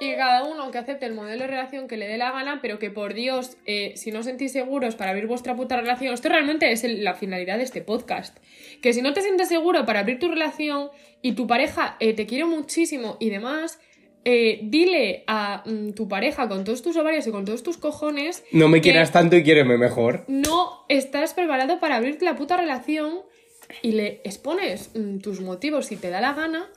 Y 0.00 0.14
cada 0.14 0.44
uno 0.44 0.70
que 0.70 0.78
acepte 0.78 1.06
el 1.06 1.14
modelo 1.14 1.40
de 1.42 1.46
relación 1.48 1.88
que 1.88 1.96
le 1.96 2.06
dé 2.06 2.18
la 2.18 2.30
gana, 2.30 2.60
pero 2.62 2.78
que 2.78 2.90
por 2.90 3.14
Dios, 3.14 3.56
eh, 3.66 3.94
si 3.96 4.12
no 4.12 4.20
os 4.20 4.26
sentís 4.26 4.52
seguros 4.52 4.94
para 4.94 5.10
abrir 5.10 5.26
vuestra 5.26 5.56
puta 5.56 5.76
relación, 5.76 6.14
esto 6.14 6.28
realmente 6.28 6.70
es 6.70 6.84
el- 6.84 7.02
la 7.02 7.14
finalidad 7.14 7.58
de 7.58 7.64
este 7.64 7.80
podcast. 7.82 8.36
Que 8.80 8.92
si 8.92 9.02
no 9.02 9.12
te 9.12 9.22
sientes 9.22 9.48
seguro 9.48 9.84
para 9.86 10.00
abrir 10.00 10.18
tu 10.20 10.28
relación 10.28 10.90
y 11.20 11.32
tu 11.32 11.46
pareja 11.48 11.96
eh, 11.98 12.12
te 12.14 12.26
quiere 12.26 12.44
muchísimo 12.44 13.16
y 13.18 13.30
demás, 13.30 13.80
eh, 14.24 14.60
dile 14.62 15.24
a 15.26 15.62
mm, 15.66 15.92
tu 15.94 16.06
pareja 16.08 16.48
con 16.48 16.62
todos 16.64 16.82
tus 16.82 16.96
ovarios 16.96 17.26
y 17.26 17.30
con 17.30 17.44
todos 17.44 17.62
tus 17.62 17.76
cojones 17.78 18.44
No 18.52 18.68
me 18.68 18.80
quieras 18.80 19.10
tanto 19.12 19.36
y 19.36 19.42
quiéreme 19.42 19.78
mejor. 19.78 20.24
no 20.28 20.84
estás 20.88 21.34
preparado 21.34 21.80
para 21.80 21.96
abrirte 21.96 22.24
la 22.24 22.36
puta 22.36 22.56
relación 22.56 23.20
y 23.82 23.92
le 23.92 24.20
expones 24.24 24.90
mm, 24.94 25.18
tus 25.18 25.40
motivos 25.40 25.86
si 25.86 25.96
te 25.96 26.10
da 26.10 26.20
la 26.20 26.34
gana 26.34 26.68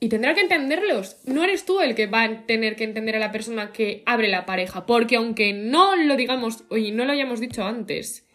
y 0.00 0.08
tendrá 0.08 0.34
que 0.34 0.42
entenderlos. 0.42 1.16
No 1.24 1.42
eres 1.44 1.64
tú 1.64 1.80
el 1.80 1.94
que 1.94 2.06
va 2.06 2.22
a 2.24 2.46
tener 2.46 2.76
que 2.76 2.84
entender 2.84 3.16
a 3.16 3.20
la 3.20 3.32
persona 3.32 3.72
que 3.72 4.02
abre 4.06 4.28
la 4.28 4.44
pareja, 4.46 4.86
porque 4.86 5.16
aunque 5.16 5.52
no 5.52 5.96
lo 5.96 6.16
digamos 6.16 6.64
y 6.70 6.90
no 6.92 7.04
lo 7.04 7.12
hayamos 7.12 7.40
dicho 7.40 7.64
antes, 7.64 8.26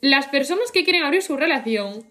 las 0.00 0.26
personas 0.28 0.70
que 0.72 0.84
quieren 0.84 1.02
abrir 1.02 1.22
su 1.22 1.36
relación 1.36 2.04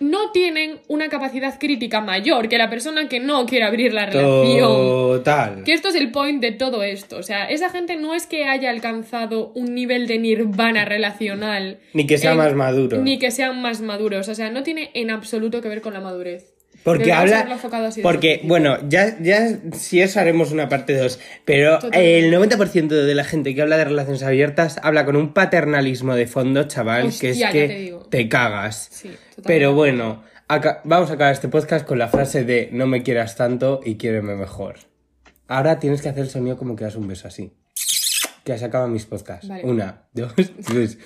no 0.00 0.32
tienen 0.32 0.80
una 0.88 1.08
capacidad 1.10 1.60
crítica 1.60 2.00
mayor 2.00 2.48
que 2.48 2.56
la 2.58 2.70
persona 2.70 3.08
que 3.08 3.20
no 3.20 3.44
quiere 3.46 3.66
abrir 3.66 3.92
la 3.92 4.06
relación. 4.06 4.58
Total. 4.72 5.62
Que 5.64 5.74
esto 5.74 5.90
es 5.90 5.94
el 5.94 6.10
point 6.10 6.40
de 6.40 6.50
todo 6.50 6.82
esto. 6.82 7.18
O 7.18 7.22
sea, 7.22 7.44
esa 7.44 7.68
gente 7.70 7.96
no 7.96 8.14
es 8.14 8.26
que 8.26 8.46
haya 8.46 8.70
alcanzado 8.70 9.52
un 9.54 9.74
nivel 9.74 10.06
de 10.08 10.18
nirvana 10.18 10.86
relacional. 10.86 11.78
Ni 11.92 12.06
que 12.06 12.16
sea 12.18 12.32
en- 12.32 12.38
más 12.38 12.54
maduro. 12.54 12.98
Ni 12.98 13.18
que 13.18 13.30
sean 13.30 13.60
más 13.60 13.80
maduros. 13.82 14.28
O 14.28 14.34
sea, 14.34 14.50
no 14.50 14.62
tiene 14.62 14.90
en 14.94 15.10
absoluto 15.10 15.60
que 15.60 15.68
ver 15.68 15.82
con 15.82 15.92
la 15.92 16.00
madurez. 16.00 16.54
Porque 16.84 17.12
habla. 17.12 17.58
Porque, 18.02 18.40
bueno, 18.44 18.78
ya, 18.88 19.16
ya 19.20 19.58
si 19.72 20.00
eso 20.00 20.18
haremos 20.20 20.50
una 20.50 20.68
parte 20.68 20.96
2. 20.96 21.18
Pero 21.44 21.78
Totalmente. 21.78 22.18
el 22.18 22.32
90% 22.34 22.88
de 22.88 23.14
la 23.14 23.24
gente 23.24 23.54
que 23.54 23.62
habla 23.62 23.76
de 23.76 23.84
relaciones 23.84 24.22
abiertas 24.22 24.80
habla 24.82 25.04
con 25.04 25.16
un 25.16 25.32
paternalismo 25.32 26.14
de 26.16 26.26
fondo, 26.26 26.64
chaval, 26.64 27.12
que 27.18 27.30
es 27.30 27.38
que 27.52 27.68
te 27.68 27.94
te 28.10 28.28
cagas. 28.28 28.88
Sí. 28.90 29.10
Pero 29.44 29.74
bueno, 29.74 30.24
aca- 30.48 30.80
vamos 30.84 31.10
a 31.10 31.14
acabar 31.14 31.32
este 31.32 31.48
podcast 31.48 31.86
con 31.86 31.98
la 31.98 32.08
frase 32.08 32.44
de 32.44 32.68
no 32.72 32.86
me 32.86 33.02
quieras 33.02 33.36
tanto 33.36 33.80
y 33.84 33.96
quiéreme 33.96 34.34
mejor. 34.34 34.76
Ahora 35.48 35.78
tienes 35.78 36.02
que 36.02 36.08
hacer 36.08 36.24
el 36.24 36.30
sonido 36.30 36.56
como 36.56 36.74
que 36.76 36.84
das 36.84 36.96
un 36.96 37.06
beso 37.06 37.28
así. 37.28 37.52
Que 38.44 38.58
se 38.58 38.64
acaban 38.64 38.92
mis 38.92 39.06
podcasts. 39.06 39.46
Vale. 39.46 39.62
Una, 39.64 40.02
dos, 40.12 40.32
tres. 40.66 40.98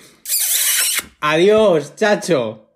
Adiós, 1.21 1.95
chacho. 1.95 2.66